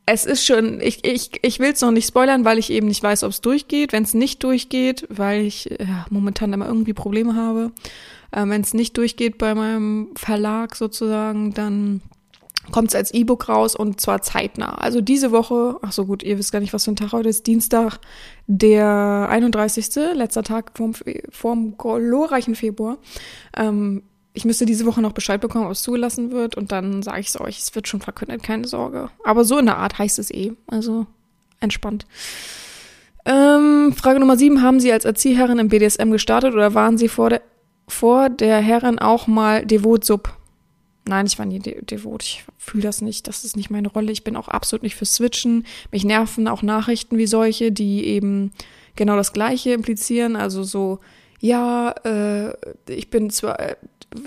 es 0.05 0.25
ist 0.25 0.45
schon, 0.45 0.81
ich, 0.81 1.05
ich, 1.05 1.31
ich 1.41 1.59
will 1.59 1.71
es 1.71 1.79
noch 1.79 1.91
nicht 1.91 2.07
spoilern, 2.07 2.43
weil 2.43 2.57
ich 2.57 2.69
eben 2.69 2.87
nicht 2.87 3.01
weiß, 3.01 3.23
ob 3.23 3.31
es 3.31 3.39
durchgeht. 3.39 3.93
Wenn 3.93 4.03
es 4.03 4.13
nicht 4.13 4.43
durchgeht, 4.43 5.05
weil 5.09 5.45
ich 5.45 5.69
ja, 5.79 6.05
momentan 6.09 6.51
immer 6.51 6.67
irgendwie 6.67 6.93
Probleme 6.93 7.35
habe. 7.35 7.71
Äh, 8.31 8.45
Wenn 8.47 8.61
es 8.61 8.73
nicht 8.73 8.97
durchgeht 8.97 9.37
bei 9.37 9.55
meinem 9.55 10.09
Verlag 10.15 10.75
sozusagen, 10.75 11.53
dann 11.53 12.01
kommt 12.71 12.89
es 12.89 12.95
als 12.95 13.13
E-Book 13.13 13.49
raus 13.49 13.75
und 13.75 13.99
zwar 13.99 14.21
zeitnah. 14.21 14.75
Also 14.75 15.01
diese 15.01 15.31
Woche, 15.31 15.77
ach 15.81 15.91
so 15.91 16.05
gut, 16.05 16.23
ihr 16.23 16.37
wisst 16.37 16.51
gar 16.51 16.59
nicht, 16.59 16.73
was 16.73 16.85
für 16.85 16.91
ein 16.91 16.95
Tag 16.95 17.11
heute 17.11 17.29
ist, 17.29 17.47
Dienstag, 17.47 17.99
der 18.47 19.27
31. 19.29 19.95
letzter 20.13 20.43
Tag 20.43 20.71
vorm, 20.75 20.93
vorm 21.29 21.77
glorreichen 21.77 22.55
Februar. 22.55 22.97
Ähm, 23.57 24.03
ich 24.33 24.45
müsste 24.45 24.65
diese 24.65 24.85
Woche 24.85 25.01
noch 25.01 25.11
Bescheid 25.11 25.41
bekommen, 25.41 25.65
ob 25.65 25.71
es 25.71 25.81
zugelassen 25.81 26.31
wird 26.31 26.55
und 26.55 26.71
dann 26.71 27.01
sage 27.03 27.19
ich 27.19 27.27
es 27.27 27.39
euch, 27.39 27.59
es 27.59 27.75
wird 27.75 27.87
schon 27.87 28.01
verkündet, 28.01 28.43
keine 28.43 28.67
Sorge. 28.67 29.09
Aber 29.23 29.43
so 29.43 29.57
in 29.57 29.65
der 29.65 29.77
Art 29.77 29.97
heißt 29.97 30.19
es 30.19 30.31
eh, 30.31 30.53
also 30.67 31.07
entspannt. 31.59 32.05
Ähm, 33.25 33.93
Frage 33.95 34.19
Nummer 34.19 34.37
7, 34.37 34.61
haben 34.61 34.79
Sie 34.79 34.91
als 34.91 35.05
Erzieherin 35.05 35.59
im 35.59 35.67
BDSM 35.67 36.11
gestartet 36.11 36.53
oder 36.53 36.73
waren 36.73 36.97
Sie 36.97 37.07
vor 37.07 37.29
der, 37.29 37.41
vor 37.87 38.29
der 38.29 38.57
Herrin 38.59 38.99
auch 38.99 39.27
mal 39.27 39.65
devot 39.65 40.05
sub? 40.05 40.40
Nein, 41.05 41.25
ich 41.25 41.39
war 41.39 41.45
nie 41.45 41.59
de 41.59 41.83
devot. 41.83 42.23
Ich 42.23 42.43
fühle 42.57 42.83
das 42.83 43.01
nicht. 43.01 43.27
Das 43.27 43.43
ist 43.43 43.57
nicht 43.57 43.69
meine 43.69 43.89
Rolle. 43.89 44.11
Ich 44.11 44.23
bin 44.23 44.35
auch 44.35 44.47
absolut 44.47 44.83
nicht 44.83 44.95
für 44.95 45.05
Switchen. 45.05 45.65
Mich 45.91 46.03
nerven 46.03 46.47
auch 46.47 46.61
Nachrichten 46.61 47.17
wie 47.17 47.27
solche, 47.27 47.71
die 47.71 48.05
eben 48.05 48.51
genau 48.95 49.15
das 49.15 49.33
Gleiche 49.33 49.73
implizieren. 49.73 50.35
Also 50.35 50.63
so, 50.63 50.99
ja, 51.39 51.91
äh, 52.05 52.53
ich 52.87 53.09
bin 53.09 53.29
zwar, 53.31 53.59
äh, 53.59 53.75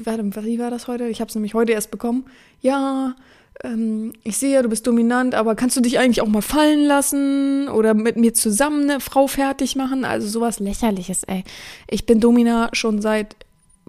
warte, 0.03 0.25
wie 0.45 0.59
war 0.59 0.71
das 0.71 0.89
heute? 0.89 1.09
Ich 1.09 1.21
habe 1.21 1.29
es 1.29 1.35
nämlich 1.35 1.55
heute 1.55 1.73
erst 1.73 1.93
bekommen. 1.93 2.25
Ja, 2.61 3.15
ähm, 3.63 4.13
ich 4.25 4.37
sehe, 4.37 4.63
du 4.63 4.69
bist 4.69 4.87
dominant, 4.87 5.35
aber 5.35 5.55
kannst 5.55 5.77
du 5.77 5.81
dich 5.81 5.99
eigentlich 5.99 6.23
auch 6.23 6.29
mal 6.29 6.43
fallen 6.43 6.85
lassen 6.85 7.69
oder 7.69 7.95
mit 7.95 8.17
mir 8.17 8.35
zusammen 8.35 8.91
eine 8.91 9.01
Frau 9.01 9.29
fertig 9.29 9.77
machen? 9.77 10.05
Also 10.05 10.27
sowas 10.27 10.59
lächerliches, 10.59 11.23
ey. 11.25 11.45
Ich 11.89 12.05
bin 12.05 12.19
Domina 12.21 12.69
schon 12.73 13.01
seit 13.01 13.37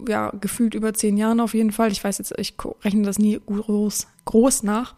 ja, 0.08 0.32
gefühlt 0.40 0.74
über 0.74 0.94
zehn 0.94 1.18
Jahren 1.18 1.40
auf 1.40 1.54
jeden 1.54 1.72
Fall. 1.72 1.92
Ich 1.92 2.04
weiß 2.04 2.18
jetzt, 2.18 2.34
ich 2.38 2.56
rechne 2.84 3.04
das 3.04 3.20
nie 3.20 3.40
groß, 3.46 4.08
groß 4.26 4.64
nach. 4.64 4.96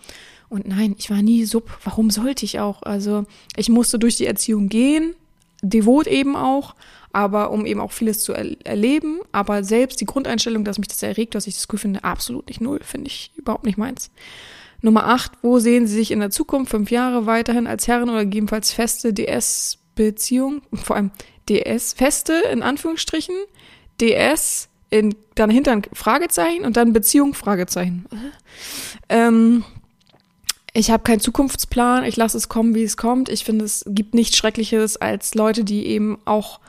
Und 0.49 0.67
nein, 0.67 0.95
ich 0.97 1.09
war 1.09 1.21
nie 1.21 1.45
sub. 1.45 1.69
Warum 1.83 2.09
sollte 2.09 2.45
ich 2.45 2.59
auch? 2.59 2.83
Also, 2.83 3.25
ich 3.55 3.69
musste 3.69 3.99
durch 3.99 4.15
die 4.15 4.25
Erziehung 4.25 4.69
gehen, 4.69 5.13
devot 5.61 6.07
eben 6.07 6.35
auch, 6.35 6.75
aber 7.11 7.51
um 7.51 7.65
eben 7.65 7.81
auch 7.81 7.91
vieles 7.91 8.21
zu 8.21 8.33
er 8.33 8.55
erleben. 8.65 9.19
Aber 9.31 9.63
selbst 9.63 9.99
die 9.99 10.05
Grundeinstellung, 10.05 10.63
dass 10.63 10.77
mich 10.77 10.87
das 10.87 11.03
erregt, 11.03 11.35
dass 11.35 11.47
ich 11.47 11.55
das 11.55 11.67
cool 11.71 11.79
finde, 11.79 12.03
absolut 12.03 12.47
nicht 12.47 12.61
null, 12.61 12.79
finde 12.81 13.07
ich 13.07 13.31
überhaupt 13.35 13.65
nicht 13.65 13.77
meins. 13.77 14.09
Nummer 14.81 15.07
acht, 15.07 15.31
wo 15.41 15.59
sehen 15.59 15.87
Sie 15.87 15.95
sich 15.95 16.11
in 16.11 16.19
der 16.19 16.29
Zukunft? 16.29 16.71
Fünf 16.71 16.91
Jahre 16.91 17.25
weiterhin 17.25 17.67
als 17.67 17.87
Herren 17.87 18.09
oder 18.09 18.25
gegebenenfalls 18.25 18.71
feste 18.71 19.13
DS-Beziehung? 19.13 20.61
Vor 20.73 20.95
allem 20.95 21.11
DS-Feste 21.49 22.33
in 22.51 22.61
Anführungsstrichen. 22.61 23.35
DS 23.99 24.69
in, 24.89 25.15
dann 25.35 25.49
hinter 25.49 25.71
ein 25.71 25.83
Fragezeichen 25.93 26.65
und 26.65 26.77
dann 26.77 26.93
Beziehung, 26.93 27.33
Fragezeichen. 27.33 28.05
Ähm, 29.09 29.63
ich 30.73 30.91
habe 30.91 31.03
keinen 31.03 31.19
Zukunftsplan, 31.19 32.05
ich 32.05 32.15
lasse 32.15 32.37
es 32.37 32.49
kommen, 32.49 32.75
wie 32.75 32.83
es 32.83 32.97
kommt. 32.97 33.29
Ich 33.29 33.43
finde, 33.43 33.65
es 33.65 33.83
gibt 33.87 34.13
nichts 34.13 34.37
Schreckliches 34.37 34.97
als 34.97 35.33
Leute, 35.33 35.63
die 35.63 35.87
eben 35.87 36.19
auch 36.25 36.59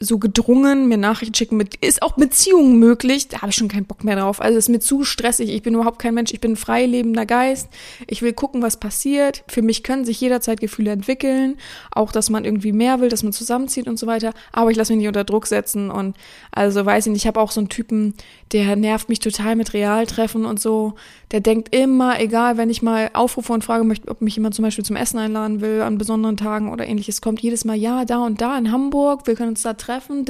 so 0.00 0.18
gedrungen, 0.18 0.88
mir 0.88 0.96
Nachrichten 0.96 1.34
schicken 1.34 1.56
mit, 1.56 1.76
ist 1.76 2.02
auch 2.02 2.16
Beziehungen 2.16 2.78
möglich, 2.80 3.28
da 3.28 3.42
habe 3.42 3.50
ich 3.50 3.56
schon 3.56 3.68
keinen 3.68 3.84
Bock 3.84 4.02
mehr 4.02 4.16
drauf. 4.16 4.40
Also 4.40 4.58
ist 4.58 4.68
mir 4.68 4.80
zu 4.80 5.04
stressig, 5.04 5.50
ich 5.50 5.62
bin 5.62 5.74
überhaupt 5.74 6.00
kein 6.00 6.14
Mensch, 6.14 6.32
ich 6.32 6.40
bin 6.40 6.52
ein 6.52 6.56
freilebender 6.56 7.26
Geist. 7.26 7.68
Ich 8.08 8.20
will 8.20 8.32
gucken, 8.32 8.60
was 8.60 8.80
passiert. 8.80 9.44
Für 9.46 9.62
mich 9.62 9.84
können 9.84 10.04
sich 10.04 10.20
jederzeit 10.20 10.60
Gefühle 10.60 10.90
entwickeln, 10.90 11.58
auch 11.92 12.10
dass 12.10 12.28
man 12.28 12.44
irgendwie 12.44 12.72
mehr 12.72 13.00
will, 13.00 13.08
dass 13.08 13.22
man 13.22 13.32
zusammenzieht 13.32 13.86
und 13.86 13.98
so 13.98 14.08
weiter. 14.08 14.34
Aber 14.50 14.70
ich 14.72 14.76
lasse 14.76 14.92
mich 14.92 14.98
nicht 14.98 15.08
unter 15.08 15.24
Druck 15.24 15.46
setzen 15.46 15.90
und 15.90 16.16
also 16.50 16.84
weiß 16.84 17.06
ich 17.06 17.12
nicht, 17.12 17.22
ich 17.22 17.26
habe 17.28 17.40
auch 17.40 17.52
so 17.52 17.60
einen 17.60 17.68
Typen, 17.68 18.14
der 18.52 18.74
nervt 18.74 19.08
mich 19.08 19.20
total 19.20 19.54
mit 19.54 19.74
Realtreffen 19.74 20.44
und 20.44 20.60
so. 20.60 20.94
Der 21.34 21.40
denkt 21.40 21.74
immer, 21.74 22.20
egal, 22.20 22.58
wenn 22.58 22.70
ich 22.70 22.80
mal 22.80 23.10
aufrufe 23.12 23.52
und 23.52 23.64
frage 23.64 23.82
möchte, 23.82 24.06
ob 24.06 24.22
mich 24.22 24.36
jemand 24.36 24.54
zum 24.54 24.62
Beispiel 24.62 24.84
zum 24.84 24.94
Essen 24.94 25.18
einladen 25.18 25.60
will 25.60 25.82
an 25.82 25.98
besonderen 25.98 26.36
Tagen 26.36 26.70
oder 26.70 26.86
ähnliches, 26.86 27.20
kommt 27.20 27.40
jedes 27.40 27.64
Mal, 27.64 27.74
ja, 27.74 28.04
da 28.04 28.24
und 28.24 28.40
da 28.40 28.56
in 28.56 28.70
Hamburg, 28.70 29.26
wir 29.26 29.34
können 29.34 29.48
uns 29.48 29.62
da 29.62 29.74
treffen. 29.74 30.24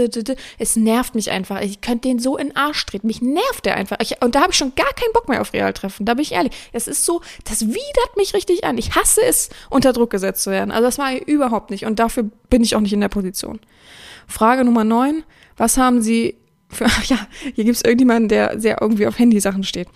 Es 0.59 0.77
nervt 0.77 1.15
mich 1.15 1.31
einfach. 1.31 1.61
Ich 1.61 1.83
könnte 1.83 2.09
den 2.09 2.21
so 2.21 2.39
in 2.39 2.49
den 2.49 2.57
Arsch 2.57 2.87
treten. 2.87 3.07
Mich 3.07 3.21
nervt 3.21 3.67
der 3.67 3.77
einfach. 3.77 3.99
Und 4.23 4.35
da 4.35 4.41
habe 4.41 4.53
ich 4.53 4.57
schon 4.57 4.75
gar 4.77 4.95
keinen 4.95 5.13
Bock 5.13 5.29
mehr 5.29 5.43
auf 5.43 5.53
Realtreffen. 5.53 6.07
Da 6.07 6.15
bin 6.15 6.23
ich 6.23 6.33
ehrlich. 6.33 6.55
Es 6.73 6.89
ist 6.89 7.05
so, 7.05 7.21
das 7.45 7.67
widert 7.67 8.17
mich 8.17 8.33
richtig 8.33 8.65
an. 8.65 8.79
Ich 8.79 8.95
hasse 8.95 9.21
es, 9.23 9.51
unter 9.69 9.93
Druck 9.93 10.09
gesetzt 10.09 10.43
zu 10.43 10.53
werden. 10.53 10.71
Also 10.71 10.85
das 10.85 10.97
war 10.97 11.13
überhaupt 11.27 11.71
nicht. 11.71 11.85
Und 11.85 11.99
dafür 11.99 12.31
bin 12.49 12.63
ich 12.63 12.77
auch 12.77 12.81
nicht 12.81 12.95
in 12.95 13.03
der 13.03 13.11
Position. 13.11 13.61
Frage 14.27 14.65
Nummer 14.65 14.85
neun. 14.85 15.23
Was 15.59 15.77
haben 15.77 16.01
Sie 16.01 16.39
für, 16.75 16.85
ja, 17.07 17.19
hier 17.55 17.65
gibt 17.65 17.77
es 17.77 17.83
irgendjemanden, 17.83 18.29
der 18.29 18.61
sehr 18.61 18.81
irgendwie 18.81 19.07
auf 19.07 19.19
Handysachen 19.19 19.65
steht. 19.65 19.89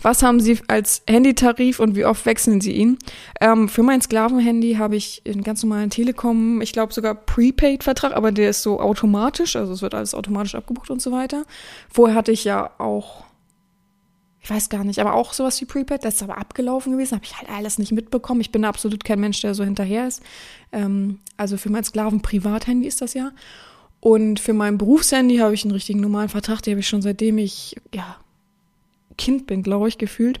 Was 0.00 0.22
haben 0.22 0.40
Sie 0.40 0.58
als 0.68 1.02
Handytarif 1.08 1.80
und 1.80 1.96
wie 1.96 2.04
oft 2.04 2.26
wechseln 2.26 2.60
Sie 2.60 2.72
ihn? 2.72 2.98
Ähm, 3.40 3.68
für 3.68 3.82
mein 3.82 4.00
Sklavenhandy 4.00 4.74
habe 4.74 4.96
ich 4.96 5.22
einen 5.26 5.42
ganz 5.42 5.62
normalen 5.62 5.90
Telekom, 5.90 6.60
ich 6.60 6.72
glaube 6.72 6.92
sogar 6.92 7.14
Prepaid-Vertrag, 7.14 8.14
aber 8.14 8.32
der 8.32 8.50
ist 8.50 8.62
so 8.62 8.80
automatisch, 8.80 9.56
also 9.56 9.72
es 9.72 9.82
wird 9.82 9.94
alles 9.94 10.14
automatisch 10.14 10.54
abgebucht 10.54 10.90
und 10.90 11.02
so 11.02 11.12
weiter. 11.12 11.44
Vorher 11.88 12.16
hatte 12.16 12.32
ich 12.32 12.44
ja 12.44 12.70
auch, 12.78 13.24
ich 14.40 14.50
weiß 14.50 14.68
gar 14.68 14.84
nicht, 14.84 15.00
aber 15.00 15.14
auch 15.14 15.32
sowas 15.32 15.60
wie 15.60 15.64
Prepaid, 15.64 16.04
das 16.04 16.16
ist 16.16 16.22
aber 16.22 16.38
abgelaufen 16.38 16.92
gewesen, 16.92 17.16
habe 17.16 17.24
ich 17.24 17.36
halt 17.36 17.50
alles 17.50 17.78
nicht 17.78 17.92
mitbekommen. 17.92 18.40
Ich 18.40 18.52
bin 18.52 18.64
absolut 18.64 19.04
kein 19.04 19.20
Mensch, 19.20 19.40
der 19.40 19.54
so 19.54 19.64
hinterher 19.64 20.06
ist. 20.06 20.22
Ähm, 20.72 21.20
also 21.36 21.56
für 21.56 21.70
mein 21.70 21.84
Sklaven-Privathandy 21.84 22.86
ist 22.86 23.02
das 23.02 23.14
ja. 23.14 23.32
Und 24.06 24.38
für 24.38 24.52
mein 24.52 24.78
Berufshandy 24.78 25.38
habe 25.38 25.54
ich 25.54 25.64
einen 25.64 25.72
richtigen 25.72 25.98
normalen 25.98 26.28
Vertrag, 26.28 26.62
den 26.62 26.74
habe 26.74 26.80
ich 26.80 26.86
schon 26.86 27.02
seitdem 27.02 27.38
ich, 27.38 27.74
ja, 27.92 28.18
Kind 29.18 29.48
bin, 29.48 29.64
glaube 29.64 29.88
ich, 29.88 29.98
gefühlt, 29.98 30.38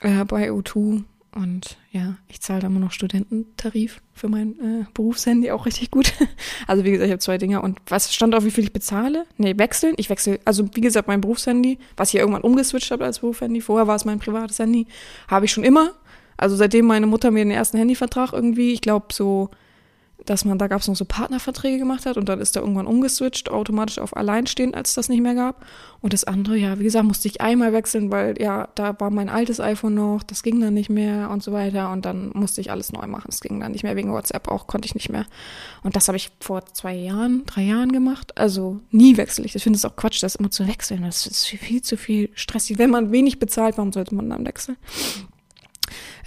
äh, 0.00 0.22
bei 0.26 0.50
O2. 0.50 1.04
Und 1.34 1.78
ja, 1.92 2.18
ich 2.28 2.42
zahle 2.42 2.60
da 2.60 2.66
immer 2.66 2.78
noch 2.78 2.92
Studententarif 2.92 4.02
für 4.12 4.28
mein 4.28 4.50
äh, 4.60 4.84
Berufshandy, 4.92 5.50
auch 5.50 5.64
richtig 5.64 5.90
gut. 5.90 6.12
Also 6.66 6.84
wie 6.84 6.90
gesagt, 6.90 7.06
ich 7.06 7.12
habe 7.12 7.20
zwei 7.20 7.38
Dinger. 7.38 7.64
Und 7.64 7.78
was 7.86 8.12
stand 8.12 8.34
auf, 8.34 8.44
wie 8.44 8.50
viel 8.50 8.64
ich 8.64 8.72
bezahle? 8.74 9.24
Nee, 9.38 9.56
wechseln. 9.56 9.94
Ich 9.96 10.10
wechsle, 10.10 10.38
also 10.44 10.68
wie 10.74 10.82
gesagt, 10.82 11.08
mein 11.08 11.22
Berufshandy, 11.22 11.78
was 11.96 12.12
ich 12.12 12.20
irgendwann 12.20 12.42
umgeswitcht 12.42 12.90
habe 12.90 13.06
als 13.06 13.20
Berufshandy, 13.20 13.62
vorher 13.62 13.86
war 13.86 13.96
es 13.96 14.04
mein 14.04 14.18
privates 14.18 14.58
Handy, 14.58 14.86
habe 15.26 15.46
ich 15.46 15.52
schon 15.52 15.64
immer. 15.64 15.94
Also 16.36 16.54
seitdem 16.54 16.84
meine 16.84 17.06
Mutter 17.06 17.30
mir 17.30 17.44
den 17.44 17.50
ersten 17.50 17.78
Handyvertrag 17.78 18.34
irgendwie, 18.34 18.74
ich 18.74 18.82
glaube 18.82 19.06
so 19.10 19.48
dass 20.26 20.44
man, 20.44 20.58
da 20.58 20.68
gab 20.68 20.80
es 20.80 20.88
noch 20.88 20.96
so 20.96 21.04
Partnerverträge 21.04 21.78
gemacht 21.78 22.06
hat 22.06 22.16
und 22.16 22.28
dann 22.28 22.40
ist 22.40 22.56
er 22.56 22.62
irgendwann 22.62 22.86
umgeswitcht, 22.86 23.50
automatisch 23.50 23.98
auf 23.98 24.16
Alleinstehend, 24.16 24.74
als 24.74 24.90
es 24.90 24.94
das 24.94 25.08
nicht 25.08 25.20
mehr 25.20 25.34
gab. 25.34 25.64
Und 26.00 26.12
das 26.12 26.24
andere, 26.24 26.56
ja, 26.56 26.78
wie 26.78 26.84
gesagt, 26.84 27.04
musste 27.04 27.28
ich 27.28 27.40
einmal 27.40 27.72
wechseln, 27.72 28.10
weil 28.10 28.40
ja, 28.40 28.68
da 28.74 28.98
war 28.98 29.10
mein 29.10 29.28
altes 29.28 29.60
iPhone 29.60 29.94
noch, 29.94 30.22
das 30.22 30.42
ging 30.42 30.60
dann 30.60 30.72
nicht 30.72 30.88
mehr 30.88 31.30
und 31.30 31.42
so 31.42 31.52
weiter. 31.52 31.92
Und 31.92 32.04
dann 32.04 32.30
musste 32.34 32.60
ich 32.60 32.70
alles 32.70 32.92
neu 32.92 33.06
machen. 33.06 33.28
Es 33.28 33.40
ging 33.40 33.60
dann 33.60 33.72
nicht 33.72 33.82
mehr 33.82 33.96
wegen 33.96 34.12
WhatsApp 34.12 34.48
auch, 34.48 34.66
konnte 34.66 34.86
ich 34.86 34.94
nicht 34.94 35.10
mehr. 35.10 35.26
Und 35.82 35.96
das 35.96 36.08
habe 36.08 36.16
ich 36.16 36.30
vor 36.40 36.64
zwei 36.72 36.94
Jahren, 36.94 37.44
drei 37.46 37.62
Jahren 37.62 37.92
gemacht. 37.92 38.38
Also 38.38 38.80
nie 38.90 39.16
wechsle 39.16 39.44
ich. 39.44 39.54
Ich 39.54 39.62
finde 39.62 39.76
es 39.76 39.84
auch 39.84 39.96
Quatsch, 39.96 40.22
das 40.22 40.36
immer 40.36 40.50
zu 40.50 40.66
wechseln. 40.66 41.02
Das 41.02 41.26
ist 41.26 41.46
viel 41.46 41.82
zu 41.82 41.96
viel 41.96 42.30
stressig. 42.34 42.78
Wenn 42.78 42.90
man 42.90 43.12
wenig 43.12 43.38
bezahlt, 43.38 43.76
warum 43.76 43.92
sollte 43.92 44.14
man 44.14 44.30
dann 44.30 44.46
wechseln? 44.46 44.76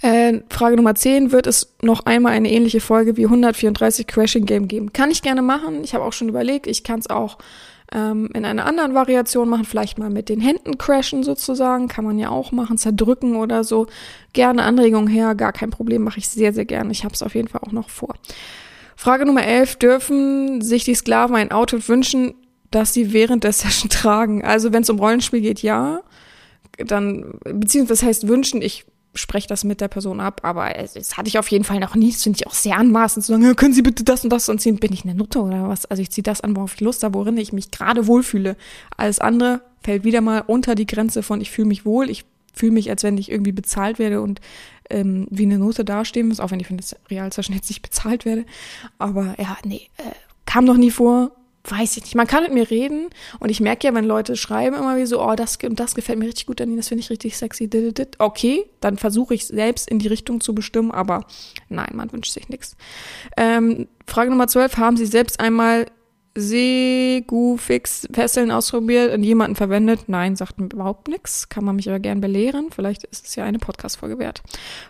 Äh, 0.02 0.40
Frage 0.50 0.76
Nummer 0.76 0.94
10, 0.94 1.32
wird 1.32 1.46
es 1.46 1.74
noch 1.82 2.06
einmal 2.06 2.32
eine 2.32 2.50
ähnliche 2.50 2.80
Folge 2.80 3.16
wie 3.16 3.24
134 3.24 4.06
Crashing 4.06 4.46
Game 4.46 4.68
geben? 4.68 4.92
Kann 4.92 5.10
ich 5.10 5.22
gerne 5.22 5.42
machen. 5.42 5.84
Ich 5.84 5.94
habe 5.94 6.04
auch 6.04 6.12
schon 6.12 6.28
überlegt, 6.28 6.66
ich 6.66 6.84
kann 6.84 7.00
es 7.00 7.08
auch 7.08 7.38
ähm, 7.92 8.28
in 8.34 8.44
einer 8.44 8.66
anderen 8.66 8.94
Variation 8.94 9.48
machen, 9.48 9.64
vielleicht 9.64 9.98
mal 9.98 10.10
mit 10.10 10.28
den 10.28 10.40
Händen 10.40 10.78
crashen 10.78 11.22
sozusagen, 11.22 11.88
kann 11.88 12.04
man 12.04 12.18
ja 12.18 12.30
auch 12.30 12.52
machen, 12.52 12.76
zerdrücken 12.76 13.36
oder 13.36 13.64
so. 13.64 13.86
Gerne 14.32 14.64
Anregungen 14.64 15.08
her, 15.08 15.34
gar 15.34 15.52
kein 15.52 15.70
Problem, 15.70 16.02
mache 16.02 16.18
ich 16.18 16.28
sehr, 16.28 16.52
sehr 16.52 16.64
gerne. 16.64 16.90
Ich 16.92 17.04
habe 17.04 17.14
es 17.14 17.22
auf 17.22 17.34
jeden 17.34 17.48
Fall 17.48 17.60
auch 17.64 17.72
noch 17.72 17.88
vor. 17.88 18.14
Frage 18.96 19.26
Nummer 19.26 19.44
11, 19.44 19.76
dürfen 19.76 20.60
sich 20.60 20.84
die 20.84 20.94
Sklaven 20.94 21.36
ein 21.36 21.52
Outfit 21.52 21.88
wünschen, 21.88 22.34
das 22.70 22.94
sie 22.94 23.12
während 23.12 23.44
der 23.44 23.52
Session 23.52 23.90
tragen? 23.90 24.44
Also 24.44 24.72
wenn 24.72 24.82
es 24.82 24.90
um 24.90 24.98
Rollenspiel 24.98 25.40
geht, 25.40 25.62
ja. 25.62 26.00
Dann, 26.78 27.38
beziehungsweise 27.44 28.00
das 28.00 28.08
heißt 28.08 28.28
wünschen, 28.28 28.60
ich 28.60 28.84
spreche 29.14 29.48
das 29.48 29.64
mit 29.64 29.80
der 29.80 29.88
Person 29.88 30.20
ab, 30.20 30.40
aber 30.44 30.76
es, 30.76 30.96
es 30.96 31.16
hatte 31.16 31.28
ich 31.28 31.38
auf 31.38 31.48
jeden 31.48 31.64
Fall 31.64 31.80
noch 31.80 31.94
nie. 31.94 32.10
Das 32.10 32.22
finde 32.22 32.38
ich 32.40 32.46
auch 32.46 32.54
sehr 32.54 32.76
anmaßend 32.76 33.24
zu 33.24 33.32
sagen, 33.32 33.56
können 33.56 33.74
Sie 33.74 33.82
bitte 33.82 34.04
das 34.04 34.24
und 34.24 34.30
das 34.30 34.48
anziehen? 34.48 34.76
Bin 34.76 34.92
ich 34.92 35.04
eine 35.04 35.14
Nutte 35.14 35.40
oder 35.40 35.68
was? 35.68 35.86
Also 35.86 36.02
ich 36.02 36.10
ziehe 36.10 36.22
das 36.22 36.40
an, 36.40 36.56
worauf 36.56 36.74
ich 36.74 36.80
Lust 36.80 37.02
habe, 37.02 37.14
worin 37.14 37.36
ich 37.36 37.52
mich 37.52 37.70
gerade 37.70 38.06
wohlfühle. 38.06 38.56
Alles 38.96 39.18
andere 39.18 39.62
fällt 39.82 40.04
wieder 40.04 40.20
mal 40.20 40.42
unter 40.46 40.74
die 40.74 40.86
Grenze 40.86 41.22
von 41.22 41.40
ich 41.40 41.50
fühle 41.50 41.68
mich 41.68 41.84
wohl, 41.84 42.10
ich 42.10 42.24
fühle 42.54 42.72
mich, 42.72 42.90
als 42.90 43.02
wenn 43.02 43.18
ich 43.18 43.30
irgendwie 43.30 43.52
bezahlt 43.52 43.98
werde 43.98 44.20
und 44.20 44.40
ähm, 44.90 45.26
wie 45.30 45.44
eine 45.44 45.58
Note 45.58 45.84
dastehen 45.84 46.28
muss, 46.28 46.40
auch 46.40 46.50
wenn 46.50 46.60
ich 46.60 46.68
von 46.68 46.76
das 46.76 46.96
Realsession 47.10 47.56
jetzt 47.56 47.68
nicht 47.68 47.82
bezahlt 47.82 48.24
werde. 48.24 48.44
Aber 48.98 49.34
ja, 49.38 49.56
nee, 49.64 49.88
äh, 49.98 50.12
kam 50.46 50.64
noch 50.64 50.76
nie 50.76 50.90
vor, 50.90 51.32
weiß 51.68 51.96
ich 51.96 52.02
nicht. 52.04 52.14
Man 52.14 52.26
kann 52.26 52.42
mit 52.42 52.52
mir 52.52 52.70
reden 52.70 53.08
und 53.40 53.50
ich 53.50 53.60
merke 53.60 53.86
ja, 53.86 53.94
wenn 53.94 54.04
Leute 54.04 54.36
schreiben 54.36 54.76
immer 54.76 54.96
wie 54.96 55.06
so, 55.06 55.22
oh, 55.22 55.34
das 55.34 55.56
und 55.62 55.80
das 55.80 55.94
gefällt 55.94 56.18
mir 56.18 56.26
richtig 56.26 56.46
gut, 56.46 56.60
Danny, 56.60 56.76
das 56.76 56.88
finde 56.88 57.00
ich 57.02 57.10
richtig 57.10 57.36
sexy. 57.36 57.68
Okay, 58.18 58.64
dann 58.80 58.98
versuche 58.98 59.34
ich 59.34 59.46
selbst 59.46 59.88
in 59.88 59.98
die 59.98 60.08
Richtung 60.08 60.40
zu 60.40 60.54
bestimmen, 60.54 60.90
aber 60.90 61.26
nein, 61.68 61.90
man 61.94 62.12
wünscht 62.12 62.32
sich 62.32 62.48
nichts. 62.48 62.76
Ähm, 63.36 63.88
Frage 64.06 64.30
Nummer 64.30 64.46
12, 64.46 64.76
haben 64.76 64.96
Sie 64.96 65.06
selbst 65.06 65.40
einmal 65.40 65.86
Segufix 66.36 68.08
Fesseln 68.12 68.50
ausprobiert 68.50 69.14
und 69.14 69.22
jemanden 69.22 69.54
verwendet? 69.54 70.08
Nein, 70.08 70.34
sagt 70.34 70.58
überhaupt 70.58 71.08
nichts. 71.08 71.48
Kann 71.48 71.64
man 71.64 71.76
mich 71.76 71.88
aber 71.88 72.00
gern 72.00 72.20
belehren. 72.20 72.70
Vielleicht 72.74 73.04
ist 73.04 73.26
es 73.26 73.36
ja 73.36 73.44
eine 73.44 73.60
Podcast-Folge 73.60 74.18
wert. 74.18 74.42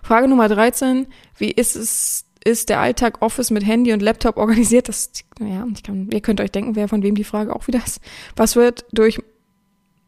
Frage 0.02 0.26
Nummer 0.26 0.48
13, 0.48 1.06
wie 1.36 1.50
ist 1.50 1.76
es 1.76 2.24
ist 2.44 2.68
der 2.68 2.80
Alltag 2.80 3.22
Office 3.22 3.50
mit 3.50 3.66
Handy 3.66 3.92
und 3.92 4.02
Laptop 4.02 4.36
organisiert? 4.36 4.88
Das, 4.88 5.10
ja, 5.40 5.66
ich 5.72 5.82
kann, 5.82 6.10
ihr 6.10 6.20
könnt 6.20 6.40
euch 6.40 6.52
denken, 6.52 6.76
wer 6.76 6.88
von 6.88 7.02
wem 7.02 7.14
die 7.14 7.24
Frage 7.24 7.54
auch 7.56 7.66
wieder 7.66 7.82
ist. 7.84 8.00
Was 8.36 8.54
wird 8.54 8.84
durch 8.92 9.18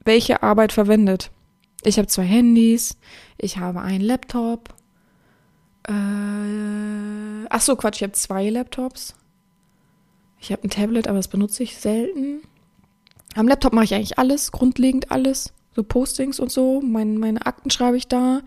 welche 0.04 0.42
Arbeit 0.42 0.72
verwendet? 0.72 1.30
Ich 1.82 1.98
habe 1.98 2.08
zwei 2.08 2.24
Handys, 2.24 2.96
ich 3.38 3.58
habe 3.58 3.80
einen 3.80 4.02
Laptop. 4.02 4.74
Äh, 5.88 7.46
ach 7.48 7.60
so, 7.60 7.76
Quatsch, 7.76 7.96
ich 7.96 8.02
habe 8.02 8.12
zwei 8.12 8.50
Laptops. 8.50 9.14
Ich 10.38 10.52
habe 10.52 10.64
ein 10.64 10.70
Tablet, 10.70 11.08
aber 11.08 11.16
das 11.16 11.28
benutze 11.28 11.62
ich 11.62 11.76
selten. 11.76 12.42
Am 13.34 13.48
Laptop 13.48 13.72
mache 13.72 13.84
ich 13.84 13.94
eigentlich 13.94 14.18
alles, 14.18 14.52
grundlegend 14.52 15.10
alles. 15.10 15.52
So 15.74 15.82
Postings 15.82 16.40
und 16.40 16.50
so. 16.50 16.80
Mein, 16.80 17.18
meine 17.18 17.44
Akten 17.44 17.70
schreibe 17.70 17.96
ich 17.96 18.08
da. 18.08 18.42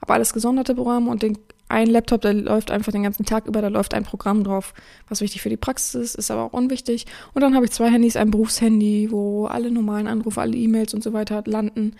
Aber 0.00 0.14
alles 0.14 0.32
gesonderte 0.32 0.74
Programme 0.74 1.10
und 1.10 1.22
den 1.22 1.38
ein 1.68 1.88
Laptop, 1.88 2.20
der 2.20 2.34
läuft 2.34 2.70
einfach 2.70 2.92
den 2.92 3.02
ganzen 3.02 3.24
Tag 3.24 3.46
über, 3.46 3.62
da 3.62 3.68
läuft 3.68 3.94
ein 3.94 4.04
Programm 4.04 4.44
drauf, 4.44 4.74
was 5.08 5.20
wichtig 5.20 5.42
für 5.42 5.48
die 5.48 5.56
Praxis 5.56 5.94
ist, 5.94 6.14
ist 6.14 6.30
aber 6.30 6.42
auch 6.42 6.52
unwichtig. 6.52 7.06
Und 7.32 7.42
dann 7.42 7.54
habe 7.54 7.64
ich 7.64 7.72
zwei 7.72 7.90
Handys, 7.90 8.16
ein 8.16 8.30
Berufshandy, 8.30 9.08
wo 9.10 9.46
alle 9.46 9.70
normalen 9.70 10.06
Anrufe, 10.06 10.40
alle 10.40 10.56
E-Mails 10.56 10.94
und 10.94 11.02
so 11.02 11.12
weiter 11.12 11.42
landen, 11.46 11.96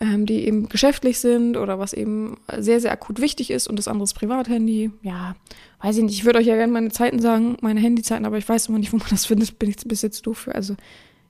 ähm, 0.00 0.26
die 0.26 0.46
eben 0.46 0.68
geschäftlich 0.68 1.18
sind 1.18 1.56
oder 1.56 1.78
was 1.78 1.92
eben 1.92 2.36
sehr, 2.56 2.80
sehr 2.80 2.92
akut 2.92 3.20
wichtig 3.20 3.50
ist. 3.50 3.66
Und 3.66 3.78
das 3.78 3.88
andere 3.88 4.04
ist 4.04 4.14
Privathandy. 4.14 4.90
Ja, 5.02 5.34
weiß 5.82 5.96
ich 5.96 6.04
nicht. 6.04 6.14
Ich 6.14 6.24
würde 6.24 6.38
euch 6.38 6.46
ja 6.46 6.56
gerne 6.56 6.72
meine 6.72 6.90
Zeiten 6.90 7.20
sagen, 7.20 7.56
meine 7.62 7.80
Handyzeiten, 7.80 8.26
aber 8.26 8.38
ich 8.38 8.48
weiß 8.48 8.68
immer 8.68 8.78
nicht, 8.78 8.92
wo 8.92 8.98
man 8.98 9.08
das 9.10 9.26
findet. 9.26 9.58
Bin 9.58 9.70
ich 9.70 9.76
bis 9.76 10.02
jetzt 10.02 10.26
doof 10.26 10.38
für. 10.38 10.54
Also, 10.54 10.76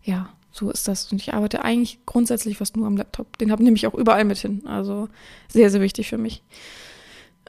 ja, 0.02 0.30
so 0.50 0.70
ist 0.70 0.88
das. 0.88 1.10
Und 1.12 1.22
ich 1.22 1.32
arbeite 1.32 1.64
eigentlich 1.64 2.00
grundsätzlich 2.04 2.58
fast 2.58 2.76
nur 2.76 2.86
am 2.86 2.96
Laptop. 2.96 3.38
Den 3.38 3.50
habe 3.50 3.62
ich 3.62 3.86
auch 3.86 3.94
überall 3.94 4.24
mit 4.24 4.38
hin. 4.38 4.62
Also, 4.66 5.08
sehr, 5.48 5.70
sehr 5.70 5.80
wichtig 5.80 6.08
für 6.08 6.18
mich. 6.18 6.42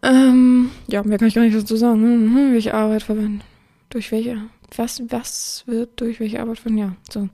Ähm, 0.02 0.72
ja, 0.88 1.04
mehr 1.04 1.18
kann 1.18 1.28
ich 1.28 1.36
gar 1.36 1.42
nicht 1.42 1.56
dazu 1.56 1.76
sagen. 1.76 2.02
Hm, 2.02 2.54
welche 2.54 2.74
Arbeit 2.74 3.04
verwenden? 3.04 3.42
Durch 3.90 4.12
welche? 4.12 4.42
Was, 4.76 5.02
was 5.10 5.64
wird 5.66 6.00
durch 6.00 6.20
welche 6.20 6.40
Arbeit 6.40 6.60
verwendet? 6.60 6.86
Ja, 6.86 6.96
so. 7.12 7.30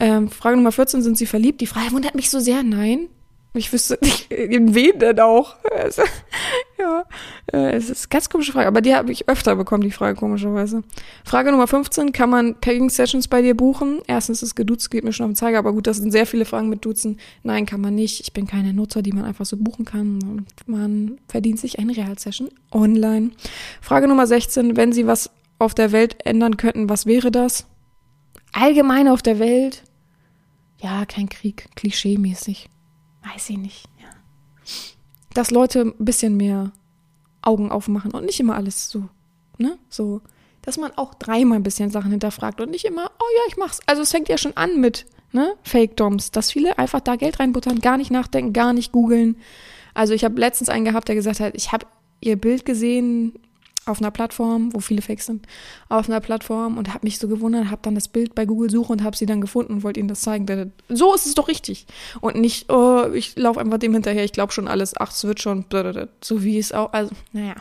Ähm, 0.00 0.28
Frage 0.30 0.56
Nummer 0.56 0.72
14, 0.72 1.02
sind 1.02 1.18
Sie 1.18 1.26
verliebt? 1.26 1.60
Die 1.60 1.66
Frage 1.66 1.92
wundert 1.92 2.14
mich 2.14 2.30
so 2.30 2.38
sehr. 2.38 2.62
Nein. 2.62 3.08
Ich 3.54 3.72
wüsste 3.72 3.98
nicht, 4.02 4.30
in 4.30 4.74
wen 4.74 4.98
denn 4.98 5.18
auch. 5.20 5.56
Also, 5.76 6.02
ja, 6.78 7.04
äh, 7.52 7.74
es 7.74 7.90
ist 7.90 8.04
eine 8.04 8.08
ganz 8.10 8.28
komische 8.28 8.52
Frage, 8.52 8.68
aber 8.68 8.80
die 8.80 8.94
habe 8.94 9.10
ich 9.10 9.28
öfter 9.28 9.56
bekommen, 9.56 9.82
die 9.82 9.90
Frage 9.90 10.16
komischerweise. 10.16 10.82
Frage 11.24 11.50
Nummer 11.50 11.66
15, 11.66 12.12
kann 12.12 12.30
man 12.30 12.60
Pegging-Sessions 12.60 13.28
bei 13.28 13.42
dir 13.42 13.56
buchen? 13.56 14.00
Erstens 14.06 14.42
ist 14.42 14.54
geduzt, 14.54 14.90
geht 14.90 15.04
mir 15.04 15.12
schon 15.12 15.24
auf 15.24 15.30
den 15.30 15.36
Zeiger, 15.36 15.58
aber 15.58 15.72
gut, 15.72 15.86
das 15.86 15.96
sind 15.96 16.10
sehr 16.10 16.26
viele 16.26 16.44
Fragen 16.44 16.68
mit 16.68 16.84
Duzen. 16.84 17.18
Nein, 17.42 17.66
kann 17.66 17.80
man 17.80 17.94
nicht. 17.94 18.20
Ich 18.20 18.32
bin 18.32 18.46
keine 18.46 18.72
Nutzer, 18.72 19.02
die 19.02 19.12
man 19.12 19.24
einfach 19.24 19.46
so 19.46 19.56
buchen 19.56 19.84
kann. 19.84 20.22
Und 20.22 20.46
man 20.66 21.18
verdient 21.28 21.58
sich 21.58 21.78
eine 21.78 21.96
Real-Session 21.96 22.50
online. 22.70 23.30
Frage 23.80 24.08
Nummer 24.08 24.26
16, 24.26 24.76
wenn 24.76 24.92
Sie 24.92 25.06
was 25.06 25.30
auf 25.58 25.74
der 25.74 25.92
Welt 25.92 26.16
ändern 26.24 26.56
könnten, 26.56 26.88
was 26.88 27.06
wäre 27.06 27.30
das? 27.30 27.66
allgemein 28.52 29.08
auf 29.08 29.22
der 29.22 29.38
Welt, 29.38 29.82
ja, 30.80 31.04
kein 31.06 31.28
Krieg, 31.28 31.68
klischee-mäßig. 31.76 32.68
Weiß 33.32 33.50
ich 33.50 33.58
nicht, 33.58 33.84
ja. 34.00 34.08
Dass 35.34 35.50
Leute 35.50 35.80
ein 35.98 36.04
bisschen 36.04 36.36
mehr 36.36 36.72
Augen 37.42 37.70
aufmachen 37.70 38.12
und 38.12 38.24
nicht 38.24 38.40
immer 38.40 38.56
alles 38.56 38.90
so, 38.90 39.08
ne? 39.58 39.78
So, 39.88 40.20
dass 40.62 40.78
man 40.78 40.92
auch 40.96 41.14
dreimal 41.14 41.58
ein 41.58 41.62
bisschen 41.62 41.90
Sachen 41.90 42.10
hinterfragt 42.10 42.60
und 42.60 42.70
nicht 42.70 42.84
immer, 42.84 43.10
oh 43.18 43.26
ja, 43.36 43.42
ich 43.48 43.56
mach's. 43.56 43.80
Also 43.86 44.02
es 44.02 44.10
fängt 44.10 44.28
ja 44.28 44.38
schon 44.38 44.56
an 44.56 44.80
mit, 44.80 45.06
ne? 45.32 45.54
Fake-Doms, 45.62 46.30
dass 46.30 46.52
viele 46.52 46.78
einfach 46.78 47.00
da 47.00 47.16
Geld 47.16 47.40
reinbuttern, 47.40 47.80
gar 47.80 47.96
nicht 47.96 48.10
nachdenken, 48.10 48.52
gar 48.52 48.72
nicht 48.72 48.92
googeln. 48.92 49.36
Also 49.94 50.14
ich 50.14 50.24
habe 50.24 50.40
letztens 50.40 50.68
einen 50.68 50.84
gehabt, 50.84 51.08
der 51.08 51.14
gesagt 51.14 51.40
hat, 51.40 51.54
ich 51.54 51.72
habe 51.72 51.86
ihr 52.20 52.36
Bild 52.36 52.64
gesehen 52.64 53.38
auf 53.88 54.00
einer 54.00 54.10
Plattform, 54.10 54.72
wo 54.74 54.80
viele 54.80 55.02
Fakes 55.02 55.26
sind, 55.26 55.46
auf 55.88 56.08
einer 56.08 56.20
Plattform 56.20 56.78
und 56.78 56.88
habe 56.94 57.06
mich 57.06 57.18
so 57.18 57.28
gewundert, 57.28 57.70
habe 57.70 57.82
dann 57.82 57.94
das 57.94 58.08
Bild 58.08 58.34
bei 58.34 58.44
Google 58.44 58.70
suche 58.70 58.92
und 58.92 59.02
habe 59.02 59.16
sie 59.16 59.26
dann 59.26 59.40
gefunden 59.40 59.74
und 59.74 59.82
wollte 59.82 60.00
ihnen 60.00 60.08
das 60.08 60.20
zeigen. 60.20 60.72
So 60.88 61.14
ist 61.14 61.26
es 61.26 61.34
doch 61.34 61.48
richtig. 61.48 61.86
Und 62.20 62.36
nicht, 62.36 62.70
oh, 62.70 63.06
ich 63.12 63.36
laufe 63.36 63.60
einfach 63.60 63.78
dem 63.78 63.94
hinterher, 63.94 64.24
ich 64.24 64.32
glaube 64.32 64.52
schon 64.52 64.68
alles, 64.68 64.94
ach, 64.98 65.10
es 65.10 65.24
wird 65.24 65.40
schon, 65.40 65.64
so 66.22 66.42
wie 66.42 66.58
es 66.58 66.72
auch, 66.72 66.92
also, 66.92 67.10
naja. 67.32 67.54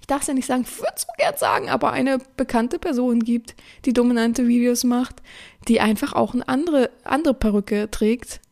Ich 0.00 0.06
darf 0.06 0.20
es 0.20 0.26
ja 0.26 0.34
nicht 0.34 0.46
sagen, 0.46 0.66
würde 0.66 0.92
so 0.96 1.06
gern 1.16 1.34
sagen, 1.38 1.70
aber 1.70 1.90
eine 1.92 2.18
bekannte 2.36 2.78
Person 2.78 3.20
gibt, 3.20 3.54
die 3.86 3.94
dominante 3.94 4.46
Videos 4.46 4.84
macht, 4.84 5.22
die 5.66 5.80
einfach 5.80 6.12
auch 6.12 6.34
eine 6.34 6.46
andere, 6.46 6.90
andere 7.04 7.32
Perücke 7.32 7.90
trägt, 7.90 8.42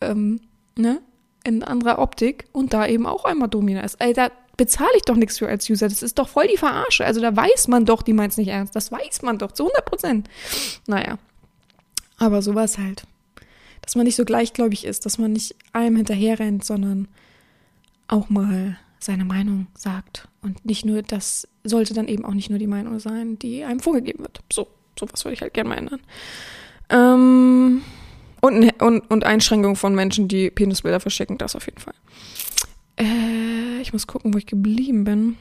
ähm, 0.00 0.40
ne, 0.78 1.02
in 1.44 1.64
anderer 1.64 1.98
Optik 1.98 2.44
und 2.52 2.72
da 2.72 2.86
eben 2.86 3.06
auch 3.06 3.24
einmal 3.24 3.48
dominant 3.48 3.84
ist. 3.84 3.98
Da 4.14 4.30
bezahle 4.56 4.90
ich 4.96 5.02
doch 5.02 5.16
nichts 5.16 5.38
für 5.38 5.48
als 5.48 5.68
User. 5.68 5.88
Das 5.88 6.02
ist 6.02 6.18
doch 6.18 6.28
voll 6.28 6.46
die 6.46 6.56
Verarsche. 6.56 7.04
Also 7.04 7.20
da 7.20 7.34
weiß 7.34 7.68
man 7.68 7.84
doch, 7.84 8.02
die 8.02 8.12
meint 8.12 8.32
es 8.32 8.38
nicht 8.38 8.48
ernst. 8.48 8.76
Das 8.76 8.92
weiß 8.92 9.22
man 9.22 9.38
doch 9.38 9.52
zu 9.52 9.64
100 9.64 9.84
Prozent. 9.84 10.30
Naja, 10.86 11.18
aber 12.18 12.42
sowas 12.42 12.78
halt. 12.78 13.04
Dass 13.80 13.96
man 13.96 14.04
nicht 14.04 14.16
so 14.16 14.24
gleichgläubig 14.24 14.84
ist, 14.84 15.06
dass 15.06 15.18
man 15.18 15.32
nicht 15.32 15.56
allem 15.72 15.96
hinterherrennt, 15.96 16.64
sondern 16.64 17.08
auch 18.06 18.28
mal 18.28 18.78
seine 19.00 19.24
Meinung 19.24 19.66
sagt. 19.74 20.28
Und 20.42 20.64
nicht 20.64 20.84
nur, 20.84 21.02
das 21.02 21.48
sollte 21.64 21.94
dann 21.94 22.08
eben 22.08 22.24
auch 22.24 22.34
nicht 22.34 22.50
nur 22.50 22.58
die 22.58 22.66
Meinung 22.66 23.00
sein, 23.00 23.38
die 23.38 23.64
einem 23.64 23.80
vorgegeben 23.80 24.20
wird. 24.20 24.40
So, 24.52 24.68
sowas 24.98 25.24
würde 25.24 25.34
ich 25.34 25.42
halt 25.42 25.54
gerne 25.54 25.70
mal 25.70 25.78
ändern. 25.78 26.00
Ähm, 26.90 27.82
und, 28.40 28.82
und, 28.82 29.10
und 29.10 29.24
Einschränkung 29.24 29.76
von 29.76 29.94
Menschen, 29.94 30.28
die 30.28 30.50
Penisbilder 30.50 31.00
verschicken, 31.00 31.38
das 31.38 31.56
auf 31.56 31.66
jeden 31.66 31.78
Fall. 31.78 31.94
Äh, 32.96 33.71
ich 33.82 33.92
muss 33.92 34.06
gucken, 34.06 34.32
wo 34.32 34.38
ich 34.38 34.46
geblieben 34.46 35.04
bin. 35.04 35.36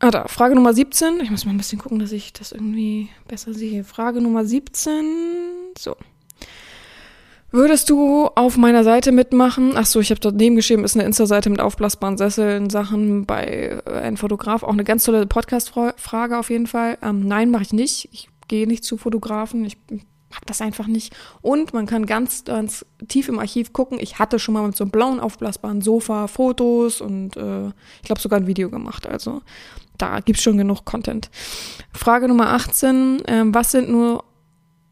Ah, 0.00 0.10
da, 0.10 0.28
Frage 0.28 0.54
Nummer 0.54 0.72
17. 0.72 1.20
Ich 1.20 1.30
muss 1.30 1.44
mal 1.44 1.50
ein 1.50 1.58
bisschen 1.58 1.78
gucken, 1.78 1.98
dass 1.98 2.12
ich 2.12 2.32
das 2.32 2.52
irgendwie 2.52 3.08
besser 3.26 3.52
sehe. 3.52 3.82
Frage 3.82 4.20
Nummer 4.20 4.44
17. 4.44 5.04
So. 5.76 5.96
Würdest 7.50 7.88
du 7.88 8.26
auf 8.34 8.56
meiner 8.58 8.84
Seite 8.84 9.10
mitmachen? 9.10 9.72
Ach 9.74 9.86
so, 9.86 10.00
ich 10.00 10.10
habe 10.10 10.20
dort 10.20 10.36
nebengeschrieben, 10.36 10.84
ist 10.84 10.96
eine 10.96 11.06
Insta-Seite 11.06 11.48
mit 11.48 11.60
aufblasbaren 11.60 12.18
Sesseln, 12.18 12.68
Sachen 12.68 13.24
bei 13.24 13.80
äh, 13.86 13.90
ein 13.90 14.18
Fotograf. 14.18 14.62
Auch 14.62 14.72
eine 14.72 14.84
ganz 14.84 15.04
tolle 15.04 15.26
Podcast-Frage 15.26 16.38
auf 16.38 16.50
jeden 16.50 16.66
Fall. 16.66 16.98
Ähm, 17.02 17.26
nein, 17.26 17.50
mache 17.50 17.62
ich 17.62 17.72
nicht. 17.72 18.10
Ich 18.12 18.28
gehe 18.48 18.66
nicht 18.68 18.84
zu 18.84 18.98
Fotografen. 18.98 19.64
Ich 19.64 19.78
hab 20.32 20.46
das 20.46 20.60
einfach 20.60 20.86
nicht. 20.86 21.16
Und 21.40 21.72
man 21.72 21.86
kann 21.86 22.06
ganz, 22.06 22.44
ganz 22.44 22.84
tief 23.08 23.28
im 23.28 23.38
Archiv 23.38 23.72
gucken. 23.72 23.98
Ich 24.00 24.18
hatte 24.18 24.38
schon 24.38 24.54
mal 24.54 24.66
mit 24.66 24.76
so 24.76 24.84
einem 24.84 24.90
blauen 24.90 25.20
aufblasbaren 25.20 25.80
Sofa 25.80 26.26
Fotos 26.26 27.00
und 27.00 27.36
äh, 27.36 27.68
ich 27.68 28.02
glaube 28.04 28.20
sogar 28.20 28.40
ein 28.40 28.46
Video 28.46 28.70
gemacht. 28.70 29.06
Also 29.06 29.42
da 29.96 30.20
gibt's 30.20 30.42
schon 30.42 30.58
genug 30.58 30.84
Content. 30.84 31.30
Frage 31.92 32.28
Nummer 32.28 32.50
18. 32.50 33.22
Ähm, 33.26 33.54
was 33.54 33.72
sind 33.72 33.88
nur, 33.88 34.24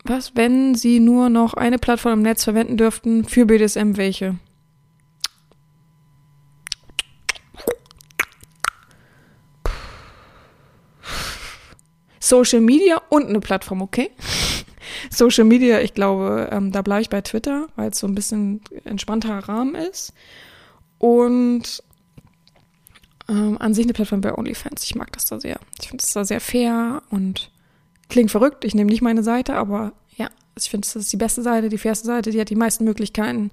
was, 0.05 0.35
wenn 0.35 0.75
Sie 0.75 1.00
nur 1.00 1.28
noch 1.28 1.55
eine 1.55 1.78
Plattform 1.78 2.14
im 2.14 2.23
Netz 2.23 2.45
verwenden 2.45 2.76
dürften 2.76 3.25
für 3.25 3.47
BDSM, 3.47 3.97
welche? 3.97 4.37
Social 12.19 12.61
Media 12.61 13.00
und 13.09 13.28
eine 13.28 13.38
Plattform, 13.38 13.83
okay? 13.83 14.11
Social 15.11 15.45
Media, 15.45 15.81
ich 15.81 15.95
glaube, 15.95 16.49
ähm, 16.52 16.73
da 16.73 16.83
bleibe 16.83 17.02
ich 17.02 17.11
bei 17.11 17.21
Twitter, 17.21 17.69
weil 17.76 17.90
es 17.90 17.99
so 17.99 18.07
ein 18.07 18.14
bisschen 18.14 18.61
entspannterer 18.85 19.49
Rahmen 19.49 19.75
ist. 19.75 20.12
Und 20.99 21.82
ähm, 23.28 23.56
an 23.58 23.75
sich 23.75 23.84
eine 23.84 23.93
Plattform 23.93 24.21
bei 24.21 24.37
OnlyFans. 24.37 24.84
Ich 24.84 24.95
mag 24.95 25.13
das 25.13 25.25
da 25.25 25.41
sehr. 25.41 25.58
Ich 25.80 25.89
finde 25.89 26.02
es 26.02 26.13
da 26.13 26.25
sehr 26.25 26.41
fair 26.41 27.02
und 27.10 27.50
klingt 28.08 28.30
verrückt. 28.30 28.65
Ich 28.65 28.75
nehme 28.75 28.91
nicht 28.91 29.02
meine 29.02 29.23
Seite, 29.23 29.54
aber 29.54 29.93
ja, 30.17 30.28
ich 30.56 30.71
finde, 30.71 30.87
das 30.87 30.97
ist 30.97 31.13
die 31.13 31.17
beste 31.17 31.43
Seite, 31.43 31.69
die 31.69 31.78
fairste 31.78 32.06
Seite, 32.06 32.30
die 32.30 32.41
hat 32.41 32.50
die 32.50 32.56
meisten 32.56 32.84
Möglichkeiten. 32.84 33.50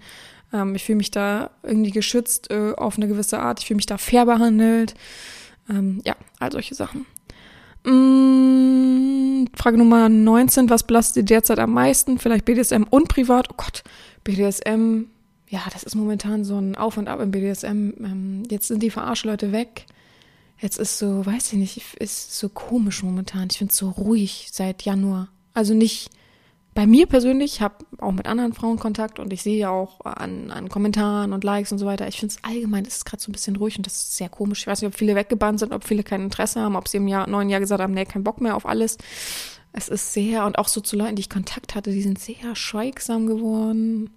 Ähm, 0.54 0.76
ich 0.76 0.84
fühle 0.84 0.98
mich 0.98 1.12
da 1.12 1.50
irgendwie 1.64 1.92
geschützt 1.92 2.52
äh, 2.52 2.74
auf 2.78 2.98
eine 2.98 3.08
gewisse 3.08 3.40
Art. 3.40 3.60
Ich 3.60 3.66
fühle 3.66 3.78
mich 3.78 3.88
da 3.88 3.98
fair 3.98 4.26
behandelt. 4.26 4.94
Ähm, 5.70 6.02
ja, 6.06 6.16
all 6.40 6.52
solche 6.52 6.76
Sachen. 6.76 7.06
Mmh, 7.86 9.46
Frage 9.56 9.78
Nummer 9.78 10.10
19. 10.10 10.70
Was 10.70 10.84
belastet 10.84 11.14
Sie 11.14 11.26
derzeit 11.26 11.60
am 11.60 11.72
meisten? 11.72 12.20
Vielleicht 12.20 12.46
BDSM 12.46 12.84
und 12.90 13.08
privat? 13.08 13.50
Oh 13.52 13.56
Gott, 13.58 13.84
BDSM. 14.24 15.06
Ja, 15.50 15.62
das 15.72 15.84
ist 15.84 15.96
momentan 15.96 16.44
so 16.44 16.58
ein 16.58 16.76
Auf 16.76 16.98
und 16.98 17.08
Ab 17.08 17.20
im 17.20 17.32
BDSM. 17.32 17.92
Ähm, 18.04 18.44
jetzt 18.50 18.68
sind 18.68 18.82
die 18.82 18.90
Verarschleute 18.90 19.52
weg. 19.52 19.86
Jetzt 20.60 20.80
ist 20.80 20.98
so, 20.98 21.26
weiß 21.26 21.54
ich 21.54 21.60
nicht, 21.60 21.82
ist 22.00 22.38
so 22.38 22.50
komisch 22.50 23.04
momentan. 23.04 23.50
Ich 23.52 23.58
finde 23.58 23.72
es 23.72 23.78
so 23.78 23.90
ruhig 23.90 24.50
seit 24.52 24.84
Januar. 24.84 25.28
Also 25.54 25.74
nicht 25.74 26.10
bei 26.74 26.88
mir 26.88 27.06
persönlich, 27.06 27.56
ich 27.56 27.62
habe 27.62 27.86
auch 28.00 28.12
mit 28.12 28.26
anderen 28.26 28.54
Frauen 28.54 28.80
Kontakt 28.80 29.20
und 29.20 29.32
ich 29.32 29.44
sehe 29.44 29.58
ja 29.58 29.70
auch 29.70 30.02
an, 30.06 30.50
an 30.50 30.70
Kommentaren 30.70 31.34
und 31.34 31.44
Likes 31.44 31.72
und 31.72 31.78
so 31.78 31.86
weiter. 31.86 32.08
Ich 32.08 32.20
finde 32.20 32.36
es 32.36 32.44
allgemein, 32.44 32.86
ist 32.86 33.06
gerade 33.06 33.22
so 33.22 33.30
ein 33.30 33.34
bisschen 33.34 33.56
ruhig 33.56 33.78
und 33.78 33.86
das 33.86 33.94
ist 33.94 34.18
sehr 34.18 34.30
komisch. 34.30 34.62
Ich 34.62 34.68
weiß 34.68 34.82
nicht, 34.82 34.88
ob 34.88 34.96
viele 34.98 35.16
weggebannt 35.16 35.60
sind, 35.60 35.72
ob 35.72 35.84
viele 35.84 36.04
kein 36.04 36.22
Interesse 36.22 36.62
haben, 36.62 36.76
ob 36.76 36.88
sie 36.88 36.98
im 36.98 37.08
Jahr, 37.08 37.28
neuen 37.28 37.50
Jahr 37.50 37.60
gesagt 37.60 37.82
haben, 37.82 37.94
nee, 37.94 38.06
kein 38.06 38.24
Bock 38.24 38.42
mehr 38.42 38.56
auf 38.56 38.66
alles. 38.66 38.98
Es 39.72 39.88
ist 39.88 40.14
sehr, 40.14 40.46
und 40.46 40.58
auch 40.58 40.68
so 40.68 40.82
zu 40.82 40.96
Leuten, 40.96 41.16
die 41.16 41.22
ich 41.22 41.30
Kontakt 41.30 41.76
hatte, 41.76 41.92
die 41.92 42.02
sind 42.02 42.20
sehr 42.20 42.56
schweigsam 42.56 43.28
geworden. 43.28 44.12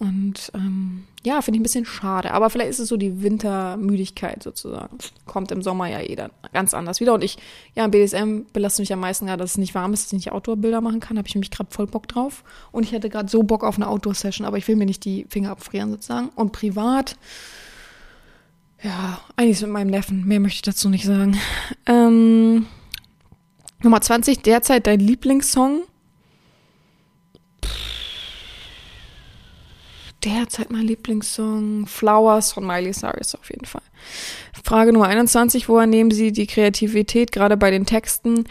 Und 0.00 0.50
ähm, 0.54 1.04
ja, 1.22 1.42
finde 1.42 1.56
ich 1.56 1.60
ein 1.60 1.62
bisschen 1.62 1.84
schade. 1.84 2.32
Aber 2.32 2.48
vielleicht 2.48 2.70
ist 2.70 2.78
es 2.78 2.88
so 2.88 2.96
die 2.96 3.22
Wintermüdigkeit 3.22 4.42
sozusagen. 4.42 4.96
Kommt 5.26 5.52
im 5.52 5.60
Sommer 5.60 5.88
ja 5.88 6.00
eh 6.00 6.16
dann 6.16 6.30
ganz 6.54 6.72
anders 6.72 7.00
wieder. 7.00 7.12
Und 7.12 7.22
ich, 7.22 7.36
ja, 7.74 7.84
im 7.84 7.90
BDSM 7.90 8.44
belastet 8.54 8.84
mich 8.84 8.92
am 8.94 9.00
meisten 9.00 9.26
gerade, 9.26 9.42
dass 9.42 9.52
es 9.52 9.58
nicht 9.58 9.74
warm 9.74 9.92
ist, 9.92 10.04
dass 10.04 10.12
ich 10.14 10.16
nicht 10.16 10.32
Outdoor-Bilder 10.32 10.80
machen 10.80 11.00
kann. 11.00 11.18
Habe 11.18 11.28
ich 11.28 11.34
nämlich 11.34 11.50
gerade 11.50 11.70
voll 11.70 11.86
Bock 11.86 12.08
drauf. 12.08 12.44
Und 12.72 12.84
ich 12.84 12.92
hätte 12.92 13.10
gerade 13.10 13.28
so 13.28 13.42
Bock 13.42 13.62
auf 13.62 13.76
eine 13.76 13.88
Outdoor-Session, 13.88 14.46
aber 14.46 14.56
ich 14.56 14.66
will 14.68 14.76
mir 14.76 14.86
nicht 14.86 15.04
die 15.04 15.26
Finger 15.28 15.50
abfrieren 15.50 15.90
sozusagen. 15.90 16.30
Und 16.30 16.52
privat, 16.52 17.16
ja, 18.82 19.20
eigentlich 19.36 19.60
mit 19.60 19.70
meinem 19.70 19.90
Neffen. 19.90 20.26
Mehr 20.26 20.40
möchte 20.40 20.56
ich 20.56 20.62
dazu 20.62 20.88
nicht 20.88 21.04
sagen. 21.04 21.38
Ähm, 21.84 22.66
Nummer 23.82 24.00
20, 24.00 24.40
derzeit 24.40 24.86
dein 24.86 25.00
Lieblingssong. 25.00 25.82
Derzeit 30.24 30.70
mein 30.70 30.86
Lieblingssong 30.86 31.86
Flowers 31.86 32.52
von 32.52 32.66
Miley 32.66 32.92
Cyrus 32.92 33.34
auf 33.34 33.50
jeden 33.50 33.66
Fall. 33.66 33.82
Frage 34.62 34.92
Nummer 34.92 35.08
21, 35.08 35.68
woher 35.68 35.86
nehmen 35.86 36.10
Sie 36.10 36.32
die 36.32 36.46
Kreativität 36.46 37.32
gerade 37.32 37.56
bei 37.56 37.70
den 37.70 37.86
Texten? 37.86 38.44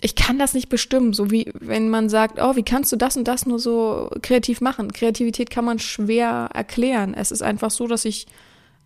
Ich 0.00 0.16
kann 0.16 0.38
das 0.38 0.54
nicht 0.54 0.68
bestimmen, 0.68 1.12
so 1.12 1.30
wie 1.30 1.52
wenn 1.54 1.88
man 1.88 2.08
sagt, 2.08 2.40
oh, 2.42 2.56
wie 2.56 2.64
kannst 2.64 2.90
du 2.90 2.96
das 2.96 3.16
und 3.16 3.28
das 3.28 3.46
nur 3.46 3.60
so 3.60 4.10
kreativ 4.20 4.60
machen? 4.60 4.92
Kreativität 4.92 5.50
kann 5.50 5.64
man 5.64 5.78
schwer 5.78 6.50
erklären. 6.52 7.14
Es 7.14 7.30
ist 7.30 7.42
einfach 7.42 7.70
so, 7.70 7.86
dass 7.86 8.04
ich 8.04 8.26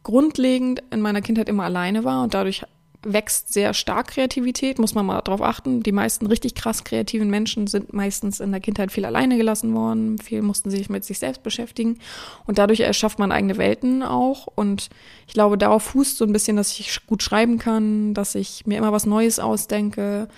grundlegend 0.02 0.82
in 0.90 1.00
meiner 1.00 1.22
Kindheit 1.22 1.48
immer 1.48 1.64
alleine 1.64 2.04
war 2.04 2.22
und 2.22 2.34
dadurch 2.34 2.62
wächst 3.12 3.52
sehr 3.52 3.74
stark 3.74 4.08
Kreativität, 4.08 4.78
muss 4.78 4.94
man 4.94 5.06
mal 5.06 5.20
darauf 5.20 5.42
achten. 5.42 5.82
Die 5.82 5.92
meisten 5.92 6.26
richtig 6.26 6.54
krass 6.54 6.84
kreativen 6.84 7.30
Menschen 7.30 7.66
sind 7.66 7.92
meistens 7.92 8.40
in 8.40 8.50
der 8.50 8.60
Kindheit 8.60 8.92
viel 8.92 9.04
alleine 9.04 9.36
gelassen 9.36 9.74
worden, 9.74 10.18
viel 10.18 10.42
mussten 10.42 10.70
sich 10.70 10.88
mit 10.88 11.04
sich 11.04 11.18
selbst 11.18 11.42
beschäftigen. 11.42 11.98
Und 12.46 12.58
dadurch 12.58 12.80
erschafft 12.80 13.18
man 13.18 13.32
eigene 13.32 13.56
Welten 13.56 14.02
auch. 14.02 14.48
Und 14.54 14.88
ich 15.26 15.34
glaube, 15.34 15.56
darauf 15.56 15.84
fußt 15.84 16.18
so 16.18 16.24
ein 16.24 16.32
bisschen, 16.32 16.56
dass 16.56 16.78
ich 16.78 17.06
gut 17.06 17.22
schreiben 17.22 17.58
kann, 17.58 18.14
dass 18.14 18.34
ich 18.34 18.66
mir 18.66 18.78
immer 18.78 18.92
was 18.92 19.06
Neues 19.06 19.38
ausdenke. 19.38 20.28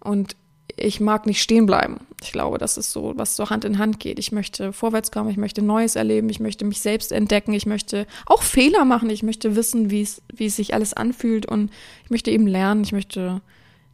Und 0.00 0.36
ich 0.76 1.00
mag 1.00 1.26
nicht 1.26 1.42
stehen 1.42 1.66
bleiben. 1.66 1.98
Ich 2.22 2.32
glaube, 2.32 2.58
das 2.58 2.76
ist 2.76 2.92
so, 2.92 3.12
was 3.16 3.36
so 3.36 3.50
Hand 3.50 3.64
in 3.64 3.78
Hand 3.78 4.00
geht. 4.00 4.18
Ich 4.18 4.32
möchte 4.32 4.72
vorwärts 4.72 5.10
kommen, 5.10 5.30
ich 5.30 5.36
möchte 5.36 5.62
Neues 5.62 5.96
erleben, 5.96 6.28
ich 6.28 6.40
möchte 6.40 6.64
mich 6.64 6.80
selbst 6.80 7.12
entdecken, 7.12 7.52
ich 7.52 7.66
möchte 7.66 8.06
auch 8.26 8.42
Fehler 8.42 8.84
machen, 8.84 9.10
ich 9.10 9.22
möchte 9.22 9.56
wissen, 9.56 9.90
wie 9.90 10.02
es, 10.02 10.22
sich 10.56 10.74
alles 10.74 10.94
anfühlt 10.94 11.46
und 11.46 11.70
ich 12.04 12.10
möchte 12.10 12.30
eben 12.30 12.46
lernen, 12.46 12.84
ich 12.84 12.92
möchte 12.92 13.40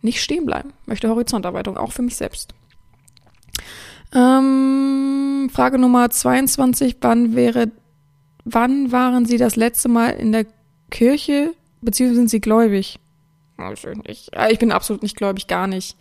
nicht 0.03 0.23
stehen 0.23 0.47
bleiben, 0.47 0.73
ich 0.83 0.88
möchte 0.88 1.09
Horizontarbeitung, 1.09 1.77
auch 1.77 1.93
für 1.93 2.03
mich 2.03 2.17
selbst. 2.17 2.55
Ähm, 4.14 5.51
Frage 5.53 5.79
Nummer 5.79 6.11
22, 6.11 6.97
wann 7.01 7.35
wäre, 7.35 7.71
wann 8.45 8.93
waren 8.93 9.27
Sie 9.27 9.37
das 9.37 9.57
letzte 9.57 9.88
Mal 9.88 10.11
in 10.11 10.33
der 10.33 10.47
Kirche, 10.91 11.53
beziehungsweise 11.81 12.21
sind 12.21 12.31
Sie 12.31 12.41
gläubig? 12.41 12.99
Ich 14.51 14.59
bin 14.59 14.73
absolut 14.73 15.03
nicht 15.03 15.17
gläubig, 15.17 15.49
gar 15.49 15.67
nicht. 15.67 15.97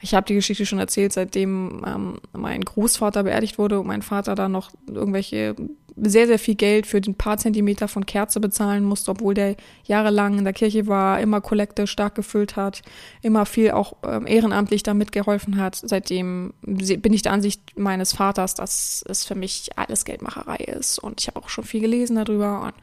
Ich 0.00 0.14
habe 0.14 0.26
die 0.26 0.34
Geschichte 0.34 0.64
schon 0.66 0.78
erzählt, 0.78 1.12
seitdem 1.12 1.84
ähm, 1.86 2.20
mein 2.32 2.62
Großvater 2.62 3.24
beerdigt 3.24 3.58
wurde 3.58 3.80
und 3.80 3.86
mein 3.86 4.02
Vater 4.02 4.34
da 4.34 4.48
noch 4.48 4.70
irgendwelche 4.88 5.54
sehr, 5.96 6.26
sehr 6.26 6.38
viel 6.38 6.54
Geld 6.54 6.86
für 6.86 7.00
den 7.00 7.14
paar 7.14 7.36
Zentimeter 7.36 7.88
von 7.88 8.06
Kerze 8.06 8.40
bezahlen 8.40 8.84
musste, 8.84 9.10
obwohl 9.10 9.34
der 9.34 9.56
jahrelang 9.84 10.38
in 10.38 10.44
der 10.44 10.52
Kirche 10.52 10.86
war, 10.86 11.20
immer 11.20 11.40
Kollekte 11.40 11.86
stark 11.86 12.14
gefüllt 12.14 12.56
hat, 12.56 12.82
immer 13.22 13.46
viel 13.46 13.72
auch 13.72 13.96
ähm, 14.04 14.26
ehrenamtlich 14.26 14.82
da 14.82 14.94
mitgeholfen 14.94 15.58
hat. 15.58 15.76
Seitdem 15.76 16.54
bin 16.62 17.12
ich 17.12 17.22
der 17.22 17.32
Ansicht 17.32 17.78
meines 17.78 18.12
Vaters, 18.12 18.54
dass 18.54 19.04
es 19.06 19.24
für 19.24 19.34
mich 19.34 19.70
alles 19.76 20.04
Geldmacherei 20.04 20.56
ist. 20.56 20.98
Und 20.98 21.20
ich 21.20 21.28
habe 21.28 21.40
auch 21.40 21.48
schon 21.48 21.64
viel 21.64 21.80
gelesen 21.80 22.16
darüber. 22.16 22.62
Und 22.62 22.74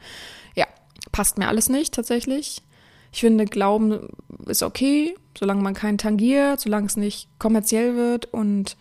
ja, 0.54 0.66
passt 1.12 1.38
mir 1.38 1.48
alles 1.48 1.68
nicht 1.68 1.94
tatsächlich. 1.94 2.62
Ich 3.12 3.20
finde, 3.20 3.46
Glauben 3.46 4.08
ist 4.46 4.62
okay, 4.62 5.14
solange 5.36 5.62
man 5.62 5.74
keinen 5.74 5.98
tangiert, 5.98 6.60
solange 6.60 6.86
es 6.86 6.96
nicht 6.96 7.28
kommerziell 7.38 7.96
wird 7.96 8.26
und 8.26 8.76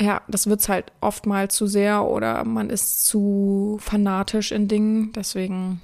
ja, 0.00 0.22
das 0.28 0.46
wird's 0.46 0.68
halt 0.68 0.92
oftmals 1.02 1.54
zu 1.54 1.66
sehr 1.66 2.04
oder 2.04 2.44
man 2.44 2.70
ist 2.70 3.06
zu 3.06 3.78
fanatisch 3.80 4.50
in 4.50 4.66
Dingen. 4.66 5.12
Deswegen 5.12 5.82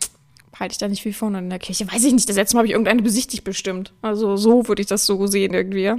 halte 0.58 0.72
ich 0.72 0.78
da 0.78 0.88
nicht 0.88 1.02
viel 1.02 1.12
von. 1.12 1.34
Und 1.34 1.44
in 1.44 1.50
der 1.50 1.58
Kirche 1.58 1.90
weiß 1.90 2.02
ich 2.04 2.14
nicht. 2.14 2.28
Das 2.28 2.36
letzte 2.36 2.56
Mal 2.56 2.60
habe 2.60 2.68
ich 2.68 2.72
irgendeine 2.72 3.02
besichtigt 3.02 3.44
bestimmt. 3.44 3.92
Also 4.00 4.36
so 4.36 4.68
würde 4.68 4.80
ich 4.80 4.88
das 4.88 5.04
so 5.04 5.26
sehen 5.26 5.52
irgendwie. 5.52 5.92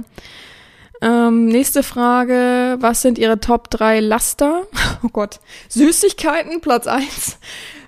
Ähm, 1.00 1.46
nächste 1.46 1.84
Frage. 1.84 2.76
Was 2.80 3.02
sind 3.02 3.18
Ihre 3.18 3.38
Top 3.40 3.70
3 3.70 4.00
Laster? 4.00 4.66
Oh 5.04 5.10
Gott. 5.12 5.38
Süßigkeiten, 5.68 6.60
Platz 6.60 6.88
1. 6.88 7.38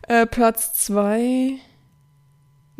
Äh, 0.06 0.26
Platz 0.26 0.74
2. 0.74 1.58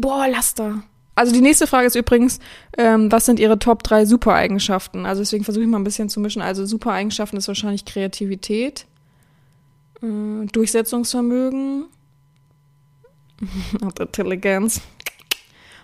Boah, 0.01 0.27
Laster. 0.29 0.83
Also 1.15 1.33
die 1.33 1.43
nächste 1.43 1.67
Frage 1.67 1.87
ist 1.87 1.95
übrigens, 1.95 2.39
ähm, 2.79 3.13
was 3.13 3.27
sind 3.27 3.39
Ihre 3.39 3.59
Top 3.59 3.83
3 3.83 4.07
Supereigenschaften? 4.07 5.05
Also 5.05 5.21
deswegen 5.21 5.45
versuche 5.45 5.65
ich 5.65 5.69
mal 5.69 5.79
ein 5.79 5.85
bisschen 5.85 6.09
zu 6.09 6.21
mischen. 6.21 6.41
Also 6.41 6.65
Supereigenschaften 6.65 7.37
ist 7.37 7.49
wahrscheinlich 7.49 7.85
Kreativität, 7.85 8.87
äh, 10.03 10.47
Durchsetzungsvermögen 10.47 11.85
und 13.83 14.01
Intelligenz. 14.01 14.81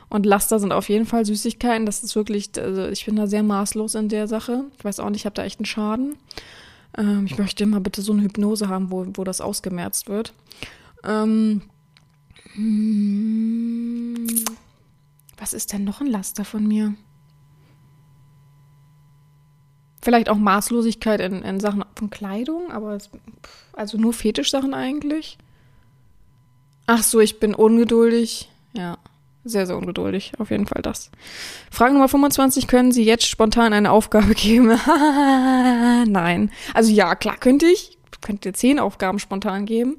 Und 0.09 0.24
Laster 0.24 0.59
sind 0.59 0.72
auf 0.72 0.88
jeden 0.88 1.05
Fall 1.05 1.26
Süßigkeiten. 1.26 1.85
Das 1.85 2.02
ist 2.02 2.16
wirklich, 2.16 2.50
also 2.57 2.87
ich 2.87 3.05
bin 3.05 3.16
da 3.16 3.26
sehr 3.26 3.42
maßlos 3.42 3.96
in 3.96 4.09
der 4.09 4.29
Sache. 4.29 4.64
Ich 4.79 4.85
weiß 4.85 5.00
auch 5.00 5.11
nicht, 5.11 5.20
ich 5.20 5.26
habe 5.26 5.35
da 5.35 5.44
echt 5.44 5.59
einen 5.59 5.66
Schaden. 5.66 6.14
Ähm, 6.96 7.26
ich 7.26 7.37
möchte 7.37 7.66
mal 7.66 7.81
bitte 7.81 8.00
so 8.00 8.12
eine 8.12 8.22
Hypnose 8.22 8.68
haben, 8.68 8.90
wo, 8.90 9.05
wo 9.12 9.24
das 9.24 9.42
ausgemerzt 9.42 10.09
wird. 10.09 10.33
Ähm, 11.05 11.61
hm, 12.57 14.27
was 15.37 15.53
ist 15.53 15.73
denn 15.73 15.85
noch 15.85 16.01
ein 16.01 16.07
Laster 16.07 16.45
von 16.45 16.66
mir? 16.66 16.95
Vielleicht 20.03 20.29
auch 20.29 20.37
Maßlosigkeit 20.37 21.21
in, 21.21 21.42
in 21.42 21.61
Sachen 21.61 21.85
von 21.95 22.11
Kleidung, 22.11 22.71
aber 22.71 22.95
es, 22.95 23.11
also 23.73 23.99
nur 23.99 24.12
Fetischsachen 24.12 24.73
eigentlich. 24.73 25.37
Ach 26.87 27.03
so, 27.03 27.21
ich 27.21 27.40
bin 27.40 27.55
ungeduldig. 27.55 28.49
Ja, 28.73 28.99
sehr, 29.45 29.66
sehr 29.66 29.77
ungeduldig. 29.77 30.33
Auf 30.38 30.51
jeden 30.51 30.66
Fall 30.66 30.83
das. 30.83 31.11
Frage 31.71 31.92
Nummer 31.95 32.09
25. 32.09 32.66
Können 32.66 32.90
Sie 32.90 33.05
jetzt 33.05 33.27
spontan 33.27 33.73
eine 33.73 33.90
Aufgabe 33.90 34.35
geben? 34.35 34.69
Nein. 36.07 36.51
Also 36.75 36.92
ja, 36.92 37.14
klar 37.14 37.37
könnte 37.37 37.66
ich. 37.66 37.95
Könnte 38.26 38.52
zehn 38.52 38.80
Aufgaben 38.80 39.20
spontan 39.20 39.66
geben. 39.66 39.98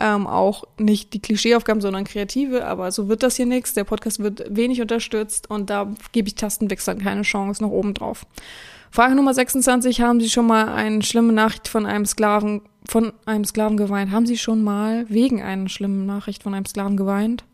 Ähm, 0.00 0.26
auch 0.26 0.64
nicht 0.78 1.12
die 1.12 1.20
Klischeeaufgaben, 1.20 1.82
sondern 1.82 2.04
kreative, 2.04 2.64
aber 2.64 2.90
so 2.92 3.08
wird 3.08 3.22
das 3.22 3.36
hier 3.36 3.44
nichts. 3.44 3.74
Der 3.74 3.84
Podcast 3.84 4.20
wird 4.20 4.44
wenig 4.48 4.80
unterstützt 4.80 5.50
und 5.50 5.68
da 5.68 5.92
gebe 6.12 6.28
ich 6.28 6.34
Tastenwechseln 6.34 6.98
keine 6.98 7.22
Chance 7.22 7.62
nach 7.62 7.70
oben 7.70 7.92
drauf. 7.92 8.24
Frage 8.90 9.14
Nummer 9.14 9.34
26. 9.34 10.00
Haben 10.00 10.20
Sie 10.20 10.30
schon 10.30 10.46
mal 10.46 10.68
eine 10.68 11.02
schlimme 11.02 11.34
Nachricht 11.34 11.68
von 11.68 11.84
einem 11.84 12.06
Sklaven, 12.06 12.62
von 12.86 13.12
einem 13.26 13.44
Sklaven 13.44 13.76
geweint? 13.76 14.10
Haben 14.10 14.24
Sie 14.24 14.38
schon 14.38 14.62
mal 14.62 15.04
wegen 15.10 15.42
einer 15.42 15.68
schlimmen 15.68 16.06
Nachricht 16.06 16.42
von 16.42 16.54
einem 16.54 16.64
Sklaven 16.64 16.96
geweint? 16.96 17.44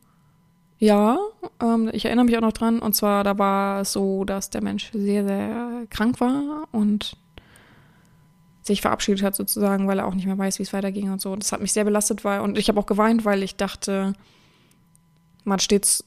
Ja, 0.79 1.18
ähm, 1.61 1.90
ich 1.92 2.05
erinnere 2.05 2.27
mich 2.27 2.37
auch 2.37 2.42
noch 2.42 2.53
dran. 2.53 2.79
Und 2.79 2.94
zwar, 2.94 3.24
da 3.24 3.37
war 3.37 3.81
es 3.81 3.92
so, 3.92 4.24
dass 4.24 4.50
der 4.50 4.62
Mensch 4.62 4.90
sehr, 4.92 5.27
sehr 5.27 5.87
krank 5.90 6.20
war 6.20 6.68
und 6.70 7.16
sich 8.64 8.81
verabschiedet 8.81 9.22
hat 9.22 9.37
sozusagen, 9.37 9.87
weil 9.87 9.98
er 9.98 10.07
auch 10.07 10.14
nicht 10.14 10.27
mehr 10.27 10.38
weiß, 10.38 10.59
wie 10.59 10.62
es 10.62 10.72
weiterging 10.72 11.12
und 11.12 11.20
so. 11.20 11.37
Das 11.37 11.53
hat 11.53 11.61
mich 11.61 11.72
sehr 11.72 11.85
belastet, 11.85 12.24
weil 12.24 12.40
und 12.40 12.59
ich 12.59 12.68
habe 12.68 12.81
auch 12.81 12.87
geweint, 12.87 13.24
weil 13.24 13.42
ich 13.42 13.57
dachte, 13.57 14.14
man 15.44 15.59
steht 15.59 16.05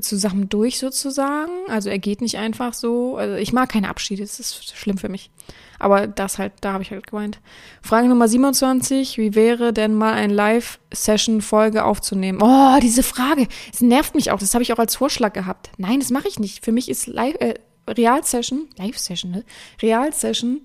zusammen 0.00 0.48
durch 0.48 0.78
sozusagen. 0.78 1.52
Also 1.68 1.88
er 1.88 1.98
geht 1.98 2.20
nicht 2.20 2.36
einfach 2.36 2.74
so. 2.74 3.16
Also 3.16 3.36
ich 3.36 3.52
mag 3.52 3.70
keine 3.70 3.88
Abschiede, 3.88 4.22
das 4.22 4.38
ist 4.38 4.76
schlimm 4.76 4.98
für 4.98 5.08
mich. 5.08 5.30
Aber 5.78 6.06
das 6.06 6.38
halt, 6.38 6.52
da 6.60 6.72
habe 6.72 6.82
ich 6.82 6.90
halt 6.90 7.06
geweint. 7.06 7.40
Frage 7.80 8.08
Nummer 8.08 8.28
27, 8.28 9.18
wie 9.18 9.34
wäre 9.34 9.72
denn 9.72 9.94
mal 9.94 10.14
ein 10.14 10.30
Live-Session-Folge 10.30 11.84
aufzunehmen? 11.84 12.40
Oh, 12.42 12.78
diese 12.82 13.02
Frage, 13.02 13.48
es 13.72 13.80
nervt 13.80 14.14
mich 14.14 14.30
auch. 14.30 14.38
Das 14.38 14.54
habe 14.54 14.62
ich 14.62 14.72
auch 14.72 14.78
als 14.78 14.96
Vorschlag 14.96 15.32
gehabt. 15.32 15.70
Nein, 15.78 16.00
das 16.00 16.10
mache 16.10 16.28
ich 16.28 16.38
nicht. 16.38 16.64
Für 16.64 16.72
mich 16.72 16.88
ist 16.88 17.06
Live, 17.06 17.36
äh, 17.40 17.54
Real-Session, 17.88 18.68
Live-Session, 18.76 19.30
ne? 19.30 19.44
Real-Session 19.82 20.62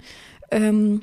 ähm, 0.52 1.02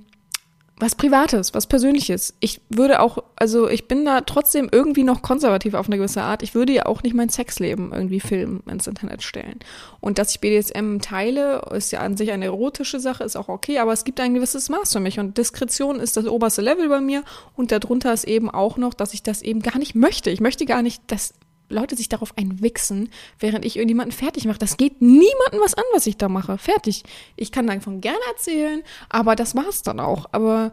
was 0.79 0.95
Privates, 0.95 1.55
was 1.55 1.67
Persönliches. 1.67 2.35
Ich 2.41 2.61
würde 2.69 3.01
auch, 3.01 3.25
also 3.37 3.69
ich 3.69 3.89
bin 3.89 4.05
da 4.05 4.21
trotzdem 4.21 4.69
irgendwie 4.71 5.05
noch 5.05 5.23
konservativ 5.23 5.73
auf 5.73 5.87
eine 5.87 5.97
gewisse 5.97 6.23
Art. 6.23 6.43
Ich 6.43 6.55
würde 6.55 6.75
ja 6.75 6.85
auch 6.85 7.03
nicht 7.03 7.15
mein 7.15 7.31
Sexleben 7.31 7.93
irgendwie 7.93 8.21
filmen, 8.21 8.63
ins 8.69 8.87
Internet 8.87 9.23
stellen. 9.23 9.59
Und 10.01 10.19
dass 10.19 10.33
ich 10.33 10.41
BDSM 10.41 10.99
teile, 10.99 11.63
ist 11.75 11.93
ja 11.93 12.01
an 12.01 12.19
sich 12.19 12.31
eine 12.31 12.45
erotische 12.45 13.01
Sache, 13.01 13.25
ist 13.25 13.37
auch 13.37 13.49
okay, 13.49 13.79
aber 13.79 13.95
es 13.95 14.05
gibt 14.05 14.21
ein 14.21 14.35
gewisses 14.35 14.69
Maß 14.69 14.93
für 14.93 15.01
mich. 15.01 15.19
Und 15.19 15.39
Diskretion 15.39 15.99
ist 15.99 16.19
das 16.19 16.27
oberste 16.27 16.61
Level 16.61 16.91
bei 16.91 17.01
mir. 17.01 17.25
Und 17.55 17.73
darunter 17.73 18.13
ist 18.13 18.25
eben 18.25 18.51
auch 18.51 18.77
noch, 18.77 18.93
dass 18.93 19.15
ich 19.15 19.23
das 19.23 19.41
eben 19.41 19.63
gar 19.63 19.79
nicht 19.79 19.95
möchte. 19.95 20.29
Ich 20.29 20.41
möchte 20.41 20.67
gar 20.67 20.83
nicht, 20.83 21.03
dass 21.07 21.33
Leute 21.69 21.97
sich 21.97 22.09
darauf 22.09 22.37
einwichsen, 22.39 23.11
während 23.39 23.65
ich 23.65 23.77
irgendjemanden 23.77 24.17
fertig 24.17 24.45
mache. 24.47 24.59
Das 24.59 24.77
geht 24.77 25.03
niemandem 25.03 25.61
was 25.61 25.75
an, 25.75 25.85
was 25.93 26.07
ich 26.07 26.17
da 26.17 26.29
mache. 26.29 26.59
Fertig. 26.59 27.03
Ich 27.37 27.53
kann 27.53 27.67
davon 27.67 28.01
gerne 28.01 28.21
erzählen, 28.31 28.83
aber 29.09 29.35
das 29.37 29.55
war's 29.55 29.83
dann 29.83 30.01
auch. 30.01 30.27
Aber 30.33 30.73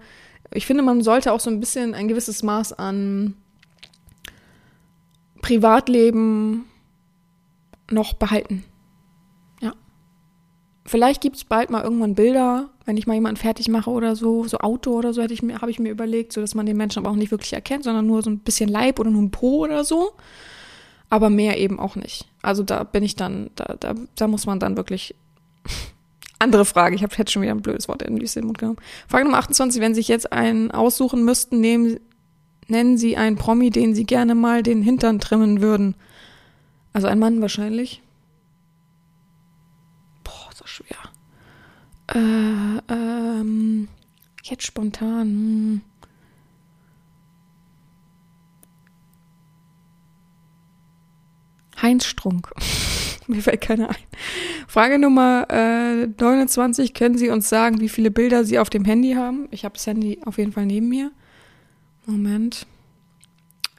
ich 0.52 0.66
finde, 0.66 0.84
man 0.84 1.02
sollte 1.02 1.32
auch 1.32 1.40
so 1.40 1.50
ein 1.50 1.60
bisschen 1.60 1.94
ein 1.94 2.08
gewisses 2.08 2.44
Maß 2.44 2.74
an 2.74 3.36
Privatleben 5.42 6.66
noch 7.90 8.14
behalten. 8.14 8.64
Ja. 9.62 9.74
Vielleicht 10.86 11.22
gibt's 11.22 11.44
bald 11.44 11.70
mal 11.70 11.84
irgendwann 11.84 12.16
Bilder, 12.16 12.70
wenn 12.86 12.98
ich 12.98 13.08
mal 13.08 13.16
jemanden 13.16 13.38
fertig 13.38 13.68
mache 13.68 13.90
oder 13.90 14.16
so, 14.16 14.48
so 14.48 14.60
Auto 14.60 14.92
oder 14.92 15.14
so, 15.14 15.22
hätte 15.22 15.34
ich 15.34 15.42
mir, 15.42 15.60
habe 15.62 15.72
ich 15.72 15.80
mir 15.80 15.90
überlegt, 15.90 16.34
so 16.34 16.40
dass 16.40 16.56
man 16.56 16.66
den 16.66 16.78
Menschen 16.78 17.00
aber 17.00 17.12
auch 17.12 17.18
nicht 17.18 17.32
wirklich 17.32 17.54
erkennt, 17.54 17.84
sondern 17.84 18.06
nur 18.06 18.22
so 18.22 18.30
ein 18.30 18.40
bisschen 18.40 18.70
Leib 18.70 19.00
oder 19.00 19.10
nur 19.10 19.24
ein 19.24 19.32
Po 19.32 19.64
oder 19.64 19.84
so 19.84 20.14
aber 21.13 21.30
mehr 21.30 21.60
eben 21.60 21.80
auch 21.80 21.95
nicht. 21.95 22.26
Also 22.41 22.63
da 22.63 22.84
bin 22.84 23.04
ich 23.04 23.15
dann, 23.15 23.52
da, 23.54 23.76
da, 23.80 23.93
da 24.15 24.28
muss 24.28 24.47
man 24.47 24.60
dann 24.60 24.78
wirklich 24.78 25.13
andere 26.39 26.65
Frage. 26.65 26.95
Ich 26.95 27.04
habe 27.04 27.13
jetzt 27.15 27.32
schon 27.32 27.43
wieder 27.43 27.52
ein 27.52 27.62
blödes 27.62 27.88
Wort 27.88 28.02
in 28.02 28.17
den 28.17 28.45
Mund 28.45 28.58
genommen. 28.58 28.80
Frage 29.08 29.26
Nummer 29.26 29.38
28. 29.38 29.80
Wenn 29.80 29.93
Sie 29.93 29.99
sich 29.99 30.08
jetzt 30.08 30.34
einen 30.34 30.71
aussuchen 30.71 31.23
müssten, 31.23 31.60
nehmen, 31.60 31.99
nennen 32.67 32.97
Sie 32.97 33.15
einen 33.15 33.36
Promi, 33.36 33.69
den 33.69 33.93
Sie 33.93 34.06
gerne 34.06 34.34
mal 34.34 34.63
den 34.63 34.82
Hintern 34.82 35.19
trimmen 35.19 35.62
würden. 35.62 35.93
Also 36.93 37.06
ein 37.06 37.19
Mann 37.19 37.41
wahrscheinlich. 37.41 38.02
Boah, 40.23 40.49
so 40.56 40.65
schwer. 40.65 40.97
Äh, 42.08 42.91
ähm, 42.91 43.88
jetzt 44.41 44.63
spontan. 44.63 45.28
Hm. 45.28 45.82
Heinz 51.84 52.06
Strunk. 52.06 52.50
Mir 53.28 53.41
fällt 53.41 53.62
keiner 53.62 53.89
ein. 53.89 53.96
Frage 54.67 54.98
Nummer 54.98 55.46
äh, 55.50 56.08
29. 56.08 56.93
Können 56.93 57.17
Sie 57.17 57.30
uns 57.30 57.50
sagen, 57.50 57.80
wie 57.80 57.89
viele 57.89 58.10
Bilder 58.10 58.43
Sie 58.43 58.58
auf 58.58 58.72
dem 58.72 58.86
Handy 58.86 59.13
haben? 59.13 59.48
Ich 59.52 59.65
habe 59.65 59.76
das 59.76 59.86
Handy 59.86 60.19
auf 60.26 60.39
jeden 60.39 60.52
Fall 60.52 60.65
neben 60.65 60.89
mir. 60.89 61.12
Moment. 62.06 62.65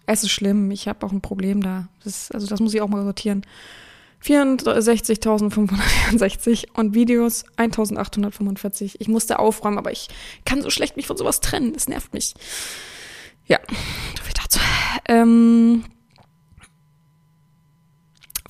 Es 0.06 0.22
ist 0.22 0.30
schlimm. 0.30 0.70
Ich 0.70 0.86
habe 0.86 1.04
auch 1.04 1.10
ein 1.12 1.20
Problem 1.20 1.62
da. 1.62 1.88
Das, 2.04 2.30
also 2.30 2.46
das 2.46 2.60
muss 2.60 2.74
ich 2.74 2.80
auch 2.80 2.88
mal 2.88 3.02
sortieren. 3.04 3.44
64.564 4.22 6.68
und 6.74 6.94
Videos 6.94 7.44
1.845. 7.56 8.96
Ich 8.98 9.08
musste 9.08 9.38
aufräumen, 9.38 9.78
aber 9.78 9.92
ich 9.92 10.08
kann 10.46 10.62
so 10.62 10.70
schlecht 10.70 10.96
mich 10.96 11.06
von 11.06 11.18
sowas 11.18 11.40
trennen. 11.40 11.74
Das 11.74 11.88
nervt 11.88 12.14
mich. 12.14 12.32
Ja, 13.46 13.58
so 14.16 14.22
viel 14.22 14.32
dazu. 14.34 14.58
Ähm, 15.08 15.84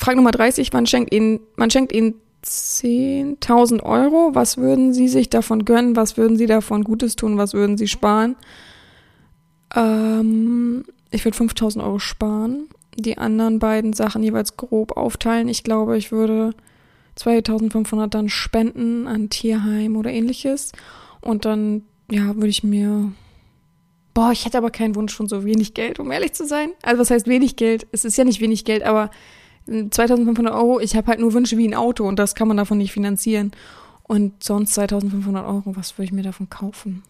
Frage 0.04 0.16
Nummer 0.16 0.32
30, 0.32 0.70
man 0.74 0.86
schenkt 0.86 1.14
Ihnen, 1.14 1.40
man 1.56 1.70
schenkt 1.70 1.90
Ihnen 1.94 2.16
10.000 2.44 3.82
Euro. 3.84 4.34
Was 4.34 4.58
würden 4.58 4.92
Sie 4.92 5.08
sich 5.08 5.30
davon 5.30 5.64
gönnen? 5.64 5.96
Was 5.96 6.18
würden 6.18 6.36
Sie 6.36 6.44
davon 6.44 6.84
Gutes 6.84 7.16
tun? 7.16 7.38
Was 7.38 7.54
würden 7.54 7.78
Sie 7.78 7.88
sparen? 7.88 8.36
Ähm, 9.74 10.84
ich 11.10 11.24
würde 11.24 11.38
5.000 11.38 11.82
Euro 11.82 11.98
sparen. 12.00 12.68
Die 12.98 13.16
anderen 13.16 13.60
beiden 13.60 13.94
Sachen 13.94 14.22
jeweils 14.22 14.58
grob 14.58 14.94
aufteilen. 14.98 15.48
Ich 15.48 15.64
glaube, 15.64 15.96
ich 15.96 16.12
würde 16.12 16.52
2500 17.14 18.12
dann 18.12 18.28
spenden 18.28 19.06
an 19.06 19.30
Tierheim 19.30 19.96
oder 19.96 20.10
ähnliches. 20.10 20.72
Und 21.22 21.46
dann, 21.46 21.80
ja, 22.10 22.34
würde 22.34 22.48
ich 22.48 22.62
mir. 22.62 23.10
Boah, 24.12 24.32
ich 24.32 24.44
hätte 24.44 24.58
aber 24.58 24.70
keinen 24.70 24.96
Wunsch 24.96 25.14
von 25.14 25.28
so 25.28 25.46
wenig 25.46 25.72
Geld, 25.72 25.98
um 25.98 26.10
ehrlich 26.10 26.34
zu 26.34 26.46
sein. 26.46 26.72
Also, 26.82 27.00
was 27.00 27.10
heißt 27.10 27.26
wenig 27.26 27.56
Geld? 27.56 27.86
Es 27.90 28.04
ist 28.04 28.18
ja 28.18 28.24
nicht 28.24 28.42
wenig 28.42 28.66
Geld, 28.66 28.82
aber 28.82 29.10
2500 29.66 30.54
Euro, 30.54 30.80
ich 30.80 30.94
habe 30.94 31.08
halt 31.08 31.20
nur 31.20 31.32
Wünsche 31.32 31.56
wie 31.56 31.66
ein 31.66 31.74
Auto 31.74 32.06
und 32.06 32.18
das 32.18 32.34
kann 32.34 32.48
man 32.48 32.56
davon 32.56 32.78
nicht 32.78 32.92
finanzieren. 32.92 33.52
Und 34.02 34.44
sonst 34.44 34.74
2500 34.74 35.46
Euro, 35.46 35.76
was 35.76 35.96
würde 35.96 36.04
ich 36.04 36.12
mir 36.12 36.22
davon 36.22 36.50
kaufen? 36.50 37.02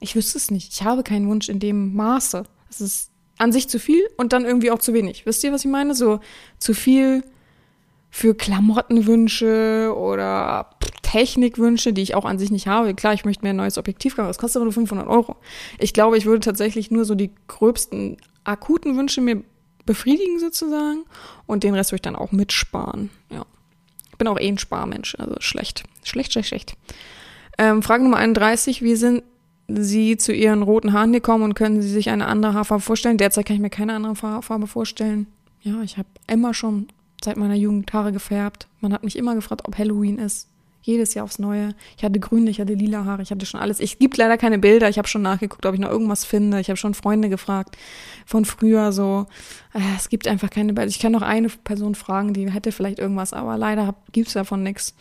Ich 0.00 0.14
wüsste 0.14 0.36
es 0.36 0.50
nicht. 0.50 0.72
Ich 0.72 0.82
habe 0.82 1.02
keinen 1.02 1.28
Wunsch 1.28 1.48
in 1.48 1.58
dem 1.58 1.94
Maße. 1.94 2.44
Es 2.68 2.80
ist 2.80 3.10
an 3.38 3.52
sich 3.52 3.68
zu 3.68 3.78
viel 3.78 4.02
und 4.16 4.32
dann 4.32 4.44
irgendwie 4.44 4.70
auch 4.70 4.78
zu 4.78 4.92
wenig. 4.92 5.24
Wisst 5.24 5.42
ihr, 5.42 5.52
was 5.52 5.64
ich 5.64 5.70
meine? 5.70 5.94
So 5.94 6.20
zu 6.58 6.74
viel 6.74 7.24
für 8.10 8.34
Klamottenwünsche 8.34 9.94
oder 9.96 10.68
Technikwünsche, 11.02 11.94
die 11.94 12.02
ich 12.02 12.14
auch 12.14 12.26
an 12.26 12.38
sich 12.38 12.50
nicht 12.50 12.66
habe. 12.66 12.94
Klar, 12.94 13.14
ich 13.14 13.24
möchte 13.24 13.44
mir 13.44 13.50
ein 13.50 13.56
neues 13.56 13.78
Objektiv 13.78 14.16
kaufen, 14.16 14.28
das 14.28 14.38
kostet 14.38 14.56
aber 14.56 14.66
nur 14.66 14.74
500 14.74 15.08
Euro. 15.08 15.36
Ich 15.78 15.94
glaube, 15.94 16.18
ich 16.18 16.26
würde 16.26 16.40
tatsächlich 16.40 16.90
nur 16.90 17.06
so 17.06 17.14
die 17.14 17.30
gröbsten 17.48 18.18
akuten 18.44 18.96
Wünsche 18.98 19.22
mir 19.22 19.42
befriedigen 19.86 20.38
sozusagen 20.38 21.04
und 21.46 21.64
den 21.64 21.74
Rest 21.74 21.92
würde 21.92 21.98
ich 21.98 22.02
dann 22.02 22.16
auch 22.16 22.32
mitsparen. 22.32 23.10
Ja. 23.30 23.44
Ich 24.10 24.18
bin 24.18 24.28
auch 24.28 24.38
eh 24.38 24.48
ein 24.48 24.58
Sparmensch, 24.58 25.16
also 25.18 25.36
schlecht. 25.40 25.84
Schlecht, 26.04 26.32
schlecht, 26.32 26.48
schlecht. 26.48 26.74
Ähm, 27.58 27.82
Frage 27.82 28.04
Nummer 28.04 28.18
31. 28.18 28.82
Wie 28.82 28.96
sind 28.96 29.22
Sie 29.68 30.16
zu 30.16 30.32
Ihren 30.32 30.62
roten 30.62 30.92
Haaren 30.92 31.12
gekommen 31.12 31.44
und 31.44 31.54
können 31.54 31.82
Sie 31.82 31.88
sich 31.88 32.10
eine 32.10 32.26
andere 32.26 32.54
Haarfarbe 32.54 32.82
vorstellen? 32.82 33.18
Derzeit 33.18 33.46
kann 33.46 33.56
ich 33.56 33.62
mir 33.62 33.70
keine 33.70 33.94
andere 33.94 34.20
Haarfarbe 34.20 34.66
vorstellen. 34.66 35.26
Ja, 35.62 35.82
ich 35.82 35.96
habe 35.96 36.08
immer 36.26 36.54
schon 36.54 36.88
seit 37.22 37.36
meiner 37.36 37.54
Jugend 37.54 37.92
Haare 37.92 38.12
gefärbt. 38.12 38.68
Man 38.80 38.92
hat 38.92 39.04
mich 39.04 39.16
immer 39.16 39.34
gefragt, 39.34 39.62
ob 39.66 39.78
Halloween 39.78 40.18
ist. 40.18 40.48
Jedes 40.84 41.14
Jahr 41.14 41.24
aufs 41.24 41.38
Neue. 41.38 41.74
Ich 41.96 42.04
hatte 42.04 42.18
grüne, 42.18 42.50
ich 42.50 42.60
hatte 42.60 42.74
lila 42.74 43.04
Haare, 43.04 43.22
ich 43.22 43.30
hatte 43.30 43.46
schon 43.46 43.60
alles. 43.60 43.78
Es 43.78 43.98
gibt 43.98 44.16
leider 44.16 44.36
keine 44.36 44.58
Bilder. 44.58 44.88
Ich 44.88 44.98
habe 44.98 45.06
schon 45.06 45.22
nachgeguckt, 45.22 45.64
ob 45.64 45.74
ich 45.74 45.80
noch 45.80 45.90
irgendwas 45.90 46.24
finde. 46.24 46.58
Ich 46.60 46.68
habe 46.68 46.76
schon 46.76 46.94
Freunde 46.94 47.28
gefragt 47.28 47.76
von 48.26 48.44
früher 48.44 48.92
so. 48.92 49.26
Äh, 49.74 49.80
es 49.96 50.08
gibt 50.08 50.26
einfach 50.26 50.50
keine 50.50 50.72
Bilder. 50.72 50.88
Ich 50.88 50.98
kann 50.98 51.12
noch 51.12 51.22
eine 51.22 51.48
Person 51.48 51.94
fragen, 51.94 52.34
die 52.34 52.50
hätte 52.50 52.72
vielleicht 52.72 52.98
irgendwas, 52.98 53.32
aber 53.32 53.56
leider 53.56 53.94
gibt's 54.10 54.32
davon 54.32 54.62
nichts. 54.62 54.94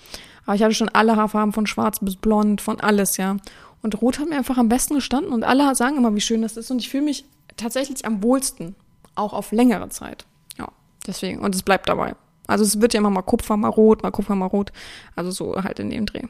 Aber 0.46 0.56
ich 0.56 0.64
hatte 0.64 0.76
schon 0.76 0.90
alle 0.90 1.16
Haarfarben 1.16 1.54
von 1.54 1.68
schwarz 1.68 2.00
bis 2.00 2.16
blond, 2.16 2.62
von 2.62 2.80
alles, 2.80 3.18
ja. 3.18 3.38
Und 3.82 4.02
rot 4.02 4.20
hat 4.20 4.30
mir 4.30 4.38
einfach 4.38 4.58
am 4.58 4.70
besten 4.70 4.96
gestanden 4.96 5.34
und 5.34 5.44
alle 5.44 5.74
sagen 5.76 5.98
immer, 5.98 6.14
wie 6.16 6.22
schön 6.22 6.44
das 6.44 6.58
ist. 6.58 6.70
Und 6.70 6.80
ich 6.80 6.90
fühle 6.90 7.04
mich 7.04 7.26
tatsächlich 7.58 8.06
am 8.06 8.22
wohlsten, 8.22 8.76
auch 9.16 9.34
auf 9.34 9.52
längere 9.52 9.90
Zeit. 9.90 10.26
Ja, 10.58 10.68
deswegen. 11.08 11.40
Und 11.40 11.56
es 11.56 11.64
bleibt 11.64 11.90
dabei. 11.90 12.16
Also 12.52 12.64
es 12.64 12.82
wird 12.82 12.94
ja 12.94 13.00
immer 13.00 13.10
mal 13.10 13.22
Kupfer, 13.22 13.58
mal 13.58 13.70
rot, 13.70 14.04
mal 14.04 14.12
Kupfer, 14.12 14.36
mal 14.36 14.46
rot. 14.46 14.72
Also 15.16 15.32
so 15.32 15.64
halt 15.64 15.80
in 15.80 15.90
dem 15.90 16.06
Dreh. 16.06 16.24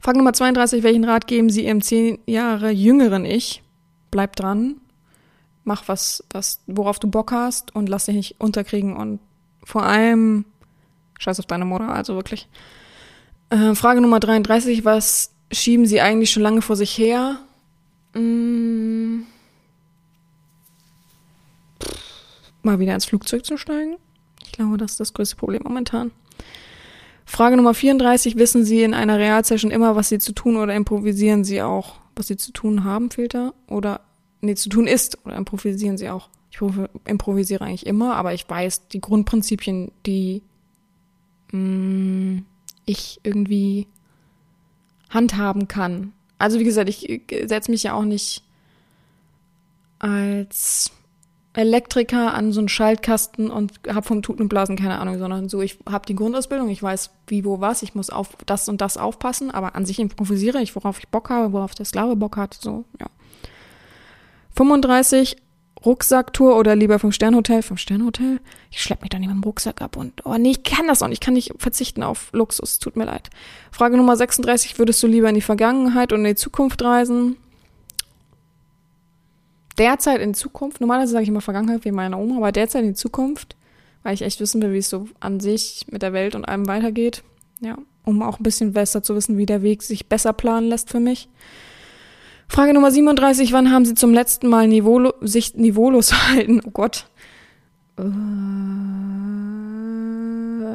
Frage 0.00 0.18
Nummer 0.18 0.32
32. 0.32 0.82
Welchen 0.82 1.04
Rat 1.04 1.26
geben 1.26 1.50
Sie 1.50 1.66
Ihrem 1.66 1.82
zehn 1.82 2.18
Jahre 2.26 2.70
jüngeren 2.70 3.24
Ich? 3.24 3.62
Bleib 4.10 4.36
dran. 4.36 4.76
Mach 5.64 5.88
was, 5.88 6.24
was, 6.30 6.60
worauf 6.66 6.98
du 6.98 7.08
Bock 7.08 7.32
hast 7.32 7.74
und 7.74 7.88
lass 7.88 8.06
dich 8.06 8.14
nicht 8.14 8.40
unterkriegen 8.40 8.96
und 8.96 9.20
vor 9.64 9.82
allem 9.82 10.44
scheiß 11.18 11.40
auf 11.40 11.46
deine 11.46 11.64
Mutter, 11.64 11.88
also 11.88 12.14
wirklich. 12.14 12.48
Äh, 13.50 13.74
Frage 13.74 14.00
Nummer 14.00 14.20
33. 14.20 14.84
Was 14.84 15.32
schieben 15.52 15.86
Sie 15.86 16.00
eigentlich 16.00 16.30
schon 16.30 16.42
lange 16.42 16.62
vor 16.62 16.76
sich 16.76 16.96
her? 16.96 17.38
Hm. 18.14 19.26
Mal 22.62 22.78
wieder 22.78 22.94
ins 22.94 23.04
Flugzeug 23.04 23.44
zu 23.44 23.56
steigen? 23.56 23.96
Ich 24.56 24.58
glaube, 24.58 24.78
das 24.78 24.92
ist 24.92 25.00
das 25.00 25.12
größte 25.12 25.36
Problem 25.36 25.60
momentan. 25.64 26.12
Frage 27.26 27.58
Nummer 27.58 27.74
34. 27.74 28.38
Wissen 28.38 28.64
Sie 28.64 28.82
in 28.82 28.94
einer 28.94 29.18
Realsession 29.18 29.70
immer, 29.70 29.96
was 29.96 30.08
Sie 30.08 30.18
zu 30.18 30.32
tun 30.32 30.56
oder 30.56 30.74
improvisieren 30.74 31.44
Sie 31.44 31.60
auch? 31.60 31.96
Was 32.14 32.28
Sie 32.28 32.38
zu 32.38 32.52
tun 32.52 32.82
haben, 32.82 33.10
da? 33.28 33.52
Oder, 33.68 34.00
nee, 34.40 34.54
zu 34.54 34.70
tun 34.70 34.86
ist 34.86 35.18
oder 35.26 35.36
improvisieren 35.36 35.98
Sie 35.98 36.08
auch? 36.08 36.30
Ich 36.50 36.58
improvisiere 37.04 37.66
eigentlich 37.66 37.84
immer, 37.84 38.16
aber 38.16 38.32
ich 38.32 38.48
weiß 38.48 38.88
die 38.88 39.02
Grundprinzipien, 39.02 39.92
die 40.06 40.40
mh, 41.52 41.58
mm, 41.58 42.46
ich 42.86 43.20
irgendwie 43.24 43.88
handhaben 45.10 45.68
kann. 45.68 46.14
Also 46.38 46.58
wie 46.58 46.64
gesagt, 46.64 46.88
ich 46.88 47.20
setze 47.44 47.70
mich 47.70 47.82
ja 47.82 47.92
auch 47.92 48.06
nicht 48.06 48.42
als 49.98 50.92
Elektriker 51.56 52.34
an 52.34 52.52
so 52.52 52.60
einen 52.60 52.68
Schaltkasten 52.68 53.50
und 53.50 53.72
habe 53.88 54.06
vom 54.06 54.22
Tuten 54.22 54.42
und 54.42 54.48
Blasen 54.48 54.76
keine 54.76 54.98
Ahnung, 54.98 55.18
sondern 55.18 55.48
so, 55.48 55.62
ich 55.62 55.78
habe 55.88 56.04
die 56.06 56.14
Grundausbildung, 56.14 56.68
ich 56.68 56.82
weiß 56.82 57.10
wie, 57.28 57.44
wo, 57.44 57.60
was, 57.60 57.82
ich 57.82 57.94
muss 57.94 58.10
auf 58.10 58.36
das 58.44 58.68
und 58.68 58.80
das 58.82 58.98
aufpassen, 58.98 59.50
aber 59.50 59.74
an 59.74 59.86
sich 59.86 59.98
improvisiere 59.98 60.60
ich, 60.60 60.76
worauf 60.76 60.98
ich 60.98 61.08
Bock 61.08 61.30
habe, 61.30 61.52
worauf 61.52 61.74
der 61.74 61.86
Sklave 61.86 62.14
Bock 62.14 62.36
hat, 62.36 62.54
so, 62.54 62.84
ja. 63.00 63.06
35, 64.54 65.36
Rucksacktour 65.84 66.56
oder 66.56 66.76
lieber 66.76 66.98
vom 66.98 67.12
Sternhotel? 67.12 67.62
Vom 67.62 67.76
Sternhotel? 67.76 68.40
Ich 68.70 68.82
schlepp 68.82 69.02
mich 69.02 69.10
da 69.10 69.18
nicht 69.18 69.28
mit 69.28 69.36
dem 69.36 69.44
Rucksack 69.44 69.80
ab 69.80 69.96
und, 69.96 70.26
oh 70.26 70.36
nee, 70.36 70.50
ich 70.50 70.62
kann 70.62 70.86
das 70.88 71.02
auch 71.02 71.08
nicht, 71.08 71.22
ich 71.22 71.24
kann 71.24 71.34
nicht 71.34 71.52
verzichten 71.56 72.02
auf 72.02 72.30
Luxus, 72.32 72.78
tut 72.78 72.96
mir 72.96 73.04
leid. 73.04 73.30
Frage 73.70 73.96
Nummer 73.96 74.16
36, 74.16 74.78
würdest 74.78 75.02
du 75.02 75.06
lieber 75.06 75.28
in 75.30 75.34
die 75.34 75.40
Vergangenheit 75.40 76.12
und 76.12 76.20
in 76.20 76.26
die 76.26 76.34
Zukunft 76.34 76.82
reisen? 76.82 77.36
Derzeit 79.78 80.20
in 80.20 80.34
Zukunft, 80.34 80.80
normalerweise 80.80 81.12
sage 81.12 81.24
ich 81.24 81.28
immer 81.28 81.40
Vergangenheit 81.40 81.84
wie 81.84 81.92
meine 81.92 82.16
Oma, 82.16 82.36
aber 82.36 82.52
derzeit 82.52 82.84
in 82.84 82.94
Zukunft, 82.94 83.56
weil 84.02 84.14
ich 84.14 84.22
echt 84.22 84.40
wissen 84.40 84.62
will, 84.62 84.72
wie 84.72 84.78
es 84.78 84.88
so 84.88 85.08
an 85.20 85.40
sich 85.40 85.86
mit 85.90 86.02
der 86.02 86.12
Welt 86.12 86.34
und 86.34 86.44
allem 86.44 86.66
weitergeht. 86.66 87.22
Ja, 87.60 87.76
um 88.04 88.22
auch 88.22 88.38
ein 88.38 88.42
bisschen 88.42 88.72
besser 88.72 89.02
zu 89.02 89.14
wissen, 89.16 89.36
wie 89.38 89.46
der 89.46 89.62
Weg 89.62 89.82
sich 89.82 90.08
besser 90.08 90.32
planen 90.32 90.68
lässt 90.68 90.90
für 90.90 91.00
mich. 91.00 91.28
Frage 92.48 92.72
Nummer 92.72 92.90
37, 92.90 93.52
wann 93.52 93.72
haben 93.72 93.84
Sie 93.84 93.94
zum 93.94 94.14
letzten 94.14 94.48
Mal 94.48 94.68
Nivolo 94.68 95.14
sich 95.20 95.54
niveaulos 95.54 96.10
verhalten? 96.12 96.60
Oh 96.64 96.70
Gott. 96.70 97.06
Äh, 97.98 98.02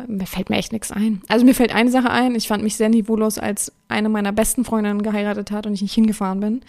mir 0.07 0.27
fällt 0.27 0.49
mir 0.49 0.57
echt 0.57 0.73
nichts 0.73 0.91
ein. 0.91 1.21
Also 1.27 1.45
mir 1.45 1.55
fällt 1.55 1.73
eine 1.73 1.89
Sache 1.89 2.09
ein, 2.09 2.35
ich 2.35 2.47
fand 2.47 2.63
mich 2.63 2.75
sehr 2.75 2.89
niveaulos, 2.89 3.37
als 3.37 3.71
eine 3.87 4.09
meiner 4.09 4.33
besten 4.33 4.65
Freundinnen 4.65 5.01
geheiratet 5.03 5.51
hat 5.51 5.65
und 5.65 5.73
ich 5.73 5.81
nicht 5.81 5.93
hingefahren 5.93 6.41
bin. 6.41 6.61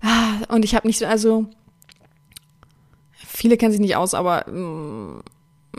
Ah, 0.00 0.34
und 0.48 0.64
ich 0.64 0.74
habe 0.74 0.86
nicht 0.86 0.98
so, 0.98 1.06
also 1.06 1.46
viele 3.12 3.56
kennen 3.56 3.72
sich 3.72 3.80
nicht 3.80 3.96
aus, 3.96 4.14
aber 4.14 4.48
mm, 4.50 5.20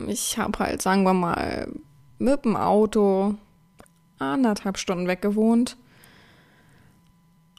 ich 0.08 0.38
habe 0.38 0.60
halt, 0.60 0.82
sagen 0.82 1.04
wir 1.04 1.14
mal, 1.14 1.72
mit 2.18 2.46
dem 2.46 2.56
Auto 2.56 3.36
anderthalb 4.20 4.78
Stunden 4.78 5.08
weg 5.08 5.22
gewohnt. 5.22 5.78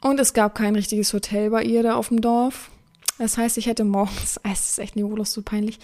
Und 0.01 0.19
es 0.19 0.33
gab 0.33 0.55
kein 0.55 0.75
richtiges 0.75 1.13
Hotel 1.13 1.51
bei 1.51 1.63
ihr 1.63 1.83
da 1.83 1.95
auf 1.95 2.07
dem 2.07 2.21
Dorf. 2.21 2.71
Das 3.19 3.37
heißt, 3.37 3.57
ich 3.57 3.67
hätte 3.67 3.83
morgens, 3.83 4.39
es 4.51 4.69
ist 4.71 4.79
echt 4.79 4.95
niveaulos 4.95 5.33
so 5.33 5.41
peinlich, 5.41 5.79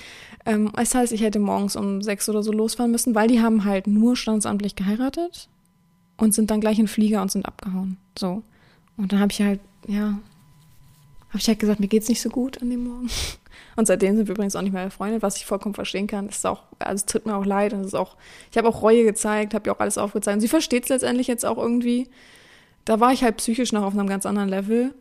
ähm, 0.45 0.71
das 0.75 0.95
heißt, 0.95 1.13
ich 1.13 1.21
hätte 1.21 1.39
morgens 1.39 1.75
um 1.75 2.01
sechs 2.01 2.27
oder 2.29 2.41
so 2.41 2.51
losfahren 2.51 2.91
müssen, 2.91 3.13
weil 3.13 3.27
die 3.27 3.41
haben 3.41 3.65
halt 3.65 3.85
nur 3.85 4.15
standesamtlich 4.15 4.75
geheiratet 4.75 5.49
und 6.17 6.33
sind 6.33 6.49
dann 6.49 6.61
gleich 6.61 6.79
in 6.79 6.87
Flieger 6.87 7.21
und 7.21 7.31
sind 7.31 7.45
abgehauen. 7.45 7.97
So. 8.17 8.41
Und 8.97 9.11
dann 9.11 9.19
habe 9.19 9.31
ich 9.31 9.41
halt, 9.41 9.59
ja, 9.87 10.17
habe 11.29 11.39
ich 11.39 11.47
halt 11.47 11.59
gesagt, 11.59 11.79
mir 11.79 11.87
geht's 11.87 12.09
nicht 12.09 12.21
so 12.21 12.29
gut 12.29 12.61
an 12.61 12.69
dem 12.69 12.85
Morgen. 12.85 13.09
Und 13.75 13.85
seitdem 13.85 14.15
sind 14.15 14.27
wir 14.27 14.35
übrigens 14.35 14.55
auch 14.55 14.61
nicht 14.61 14.73
mehr 14.73 14.85
befreundet, 14.85 15.21
was 15.21 15.37
ich 15.37 15.45
vollkommen 15.45 15.75
verstehen 15.75 16.07
kann. 16.07 16.27
Das 16.27 16.37
ist 16.37 16.45
auch, 16.45 16.63
also 16.79 16.95
es 16.95 17.05
tut 17.05 17.25
mir 17.25 17.35
auch 17.35 17.45
leid. 17.45 17.73
Und 17.73 17.81
es 17.81 17.87
ist 17.87 17.93
auch, 17.95 18.17
ich 18.51 18.57
habe 18.57 18.67
auch 18.67 18.81
Reue 18.81 19.03
gezeigt, 19.03 19.53
habe 19.53 19.69
ihr 19.69 19.73
auch 19.75 19.79
alles 19.79 19.97
aufgezeigt. 19.97 20.35
Und 20.35 20.41
sie 20.41 20.47
versteht 20.47 20.83
es 20.83 20.89
letztendlich 20.89 21.27
jetzt 21.27 21.45
auch 21.45 21.57
irgendwie. 21.57 22.09
Da 22.85 22.99
war 22.99 23.13
ich 23.13 23.23
halt 23.23 23.37
psychisch 23.37 23.71
noch 23.73 23.83
auf 23.83 23.93
einem 23.93 24.07
ganz 24.07 24.25
anderen 24.25 24.49
Level. 24.49 24.93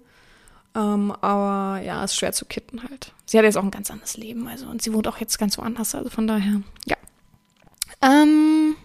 Ähm, 0.77 1.11
aber 1.23 1.83
ja, 1.83 2.05
ist 2.05 2.17
schwer 2.17 2.33
zu 2.33 2.45
kitten 2.45 2.83
halt. 2.83 3.15
Sie 3.25 3.39
hat 3.39 3.45
jetzt 3.45 3.57
auch 3.57 3.63
ein 3.63 3.71
ganz 3.71 3.91
anderes 3.91 4.19
Leben, 4.19 4.47
also 4.47 4.67
und 4.67 4.83
sie 4.83 4.93
wohnt 4.93 5.09
auch 5.09 5.17
jetzt 5.17 5.39
ganz 5.39 5.57
woanders, 5.57 5.95
also 5.95 6.11
von 6.11 6.27
daher, 6.27 6.61
ja. 6.85 6.97
Ähm, 8.03 8.77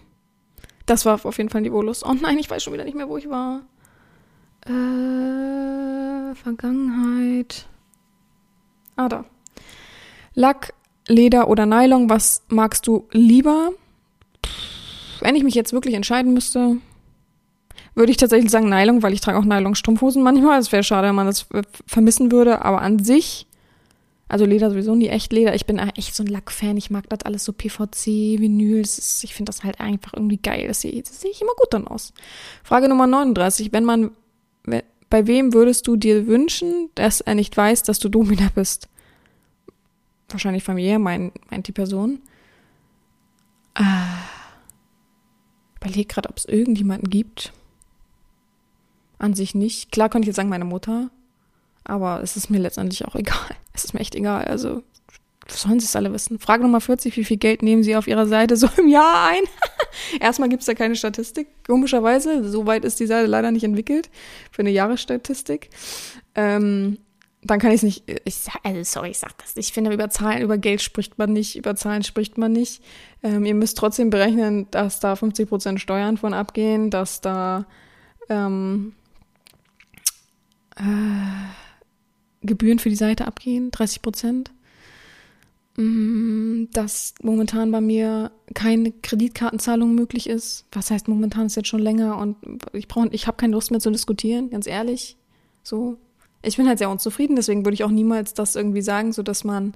das 0.86 1.04
war 1.04 1.24
auf 1.24 1.36
jeden 1.36 1.50
Fall 1.50 1.60
niveaulos. 1.60 2.02
Oh 2.02 2.14
nein, 2.14 2.38
ich 2.38 2.48
weiß 2.48 2.62
schon 2.62 2.72
wieder 2.72 2.84
nicht 2.84 2.96
mehr, 2.96 3.10
wo 3.10 3.18
ich 3.18 3.28
war. 3.28 3.60
Äh, 4.66 6.34
Vergangenheit. 6.34 7.66
Ah, 8.96 9.08
da. 9.08 9.24
Lack, 10.34 10.74
Leder 11.08 11.48
oder 11.48 11.66
Nylon, 11.66 12.08
was 12.08 12.42
magst 12.48 12.86
du 12.86 13.08
lieber? 13.10 13.72
Wenn 15.20 15.36
ich 15.36 15.44
mich 15.44 15.54
jetzt 15.54 15.72
wirklich 15.72 15.94
entscheiden 15.94 16.32
müsste, 16.32 16.78
würde 17.94 18.10
ich 18.10 18.16
tatsächlich 18.16 18.50
sagen 18.50 18.68
Nylon, 18.68 19.02
weil 19.02 19.12
ich 19.12 19.20
trage 19.20 19.38
auch 19.38 19.44
Nylon-Strumpfhosen 19.44 20.22
manchmal. 20.22 20.58
Es 20.58 20.72
wäre 20.72 20.82
schade, 20.82 21.08
wenn 21.08 21.14
man 21.14 21.26
das 21.26 21.46
vermissen 21.86 22.32
würde, 22.32 22.64
aber 22.64 22.80
an 22.82 23.02
sich, 23.04 23.46
also 24.28 24.46
Leder 24.46 24.70
sowieso 24.70 24.94
nie 24.94 25.08
echt 25.08 25.32
Leder. 25.32 25.54
Ich 25.54 25.66
bin 25.66 25.78
echt 25.78 26.14
so 26.14 26.22
ein 26.22 26.28
Lack-Fan. 26.28 26.78
Ich 26.78 26.90
mag 26.90 27.06
das 27.10 27.20
alles 27.24 27.44
so 27.44 27.52
PVC, 27.52 28.40
Vinyl. 28.40 28.80
Ist, 28.80 29.22
ich 29.24 29.34
finde 29.34 29.50
das 29.50 29.62
halt 29.62 29.78
einfach 29.78 30.14
irgendwie 30.14 30.38
geil. 30.38 30.68
Das 30.68 30.80
sehe 30.80 31.02
seh 31.04 31.28
ich 31.28 31.42
immer 31.42 31.52
gut 31.58 31.68
dann 31.72 31.86
aus. 31.86 32.14
Frage 32.64 32.88
Nummer 32.88 33.06
39. 33.06 33.72
Wenn 33.72 33.84
man 33.84 34.12
bei 35.12 35.26
wem 35.26 35.52
würdest 35.52 35.86
du 35.86 35.96
dir 35.96 36.26
wünschen, 36.26 36.88
dass 36.94 37.20
er 37.20 37.34
nicht 37.34 37.54
weiß, 37.54 37.82
dass 37.82 37.98
du 37.98 38.08
Domina 38.08 38.48
bist? 38.54 38.88
Wahrscheinlich 40.30 40.64
familiär, 40.64 40.98
mein, 40.98 41.32
meint 41.50 41.68
die 41.68 41.72
Person. 41.72 42.22
Ah. 43.74 44.20
überlege 45.76 46.06
gerade, 46.06 46.30
ob 46.30 46.38
es 46.38 46.46
irgendjemanden 46.46 47.10
gibt. 47.10 47.52
An 49.18 49.34
sich 49.34 49.54
nicht. 49.54 49.92
Klar 49.92 50.08
könnte 50.08 50.24
ich 50.24 50.28
jetzt 50.28 50.36
sagen, 50.36 50.48
meine 50.48 50.64
Mutter. 50.64 51.10
Aber 51.84 52.22
es 52.22 52.38
ist 52.38 52.48
mir 52.48 52.60
letztendlich 52.60 53.04
auch 53.04 53.14
egal. 53.14 53.54
Es 53.74 53.84
ist 53.84 53.92
mir 53.92 54.00
echt 54.00 54.14
egal. 54.14 54.46
Also, 54.46 54.82
sollen 55.48 55.80
sie 55.80 55.86
es 55.86 55.96
alle 55.96 56.12
wissen? 56.12 56.38
Frage 56.38 56.62
Nummer 56.62 56.80
40, 56.80 57.16
wie 57.16 57.24
viel 57.24 57.36
Geld 57.36 57.62
nehmen 57.62 57.82
sie 57.82 57.96
auf 57.96 58.06
ihrer 58.06 58.26
Seite 58.26 58.56
so 58.56 58.68
im 58.76 58.88
Jahr 58.88 59.28
ein? 59.28 59.42
Erstmal 60.20 60.48
gibt 60.48 60.60
es 60.62 60.66
da 60.66 60.74
keine 60.74 60.96
Statistik, 60.96 61.48
komischerweise. 61.66 62.48
So 62.48 62.66
weit 62.66 62.84
ist 62.84 63.00
die 63.00 63.06
Seite 63.06 63.26
leider 63.26 63.50
nicht 63.50 63.64
entwickelt 63.64 64.10
für 64.50 64.62
eine 64.62 64.70
Jahresstatistik. 64.70 65.70
Ähm, 66.34 66.98
dann 67.44 67.58
kann 67.58 67.70
ich 67.70 67.76
es 67.76 67.82
nicht, 67.82 68.04
ich 68.24 68.36
also 68.62 68.82
sorry, 68.84 69.10
ich 69.10 69.18
sag 69.18 69.36
das. 69.38 69.56
Ich 69.56 69.72
finde, 69.72 69.92
über 69.92 70.08
Zahlen, 70.10 70.42
über 70.42 70.58
Geld 70.58 70.80
spricht 70.80 71.18
man 71.18 71.32
nicht, 71.32 71.56
über 71.56 71.74
Zahlen 71.74 72.04
spricht 72.04 72.38
man 72.38 72.52
nicht. 72.52 72.82
Ähm, 73.22 73.44
ihr 73.44 73.54
müsst 73.54 73.76
trotzdem 73.78 74.10
berechnen, 74.10 74.68
dass 74.70 75.00
da 75.00 75.16
50 75.16 75.48
Prozent 75.48 75.80
Steuern 75.80 76.16
von 76.16 76.34
abgehen, 76.34 76.90
dass 76.90 77.20
da 77.20 77.66
ähm, 78.28 78.94
äh, 80.76 80.82
Gebühren 82.42 82.78
für 82.78 82.90
die 82.90 82.96
Seite 82.96 83.26
abgehen, 83.26 83.72
30 83.72 84.02
Prozent. 84.02 84.52
Mm, 85.76 86.64
dass 86.72 87.14
momentan 87.22 87.70
bei 87.70 87.80
mir 87.80 88.30
keine 88.52 88.92
Kreditkartenzahlung 88.92 89.94
möglich 89.94 90.28
ist. 90.28 90.66
Was 90.72 90.90
heißt 90.90 91.08
momentan 91.08 91.46
ist 91.46 91.56
jetzt 91.56 91.68
schon 91.68 91.80
länger 91.80 92.18
und 92.18 92.36
ich 92.72 92.88
brauche, 92.88 93.08
ich 93.12 93.26
habe 93.26 93.38
keine 93.38 93.54
Lust 93.54 93.70
mehr 93.70 93.80
zu 93.80 93.90
diskutieren, 93.90 94.50
ganz 94.50 94.66
ehrlich. 94.66 95.16
So, 95.62 95.96
ich 96.42 96.58
bin 96.58 96.68
halt 96.68 96.78
sehr 96.78 96.90
unzufrieden, 96.90 97.36
deswegen 97.36 97.64
würde 97.64 97.74
ich 97.74 97.84
auch 97.84 97.90
niemals 97.90 98.34
das 98.34 98.54
irgendwie 98.54 98.82
sagen, 98.82 99.12
so 99.12 99.22
dass 99.22 99.44
man 99.44 99.72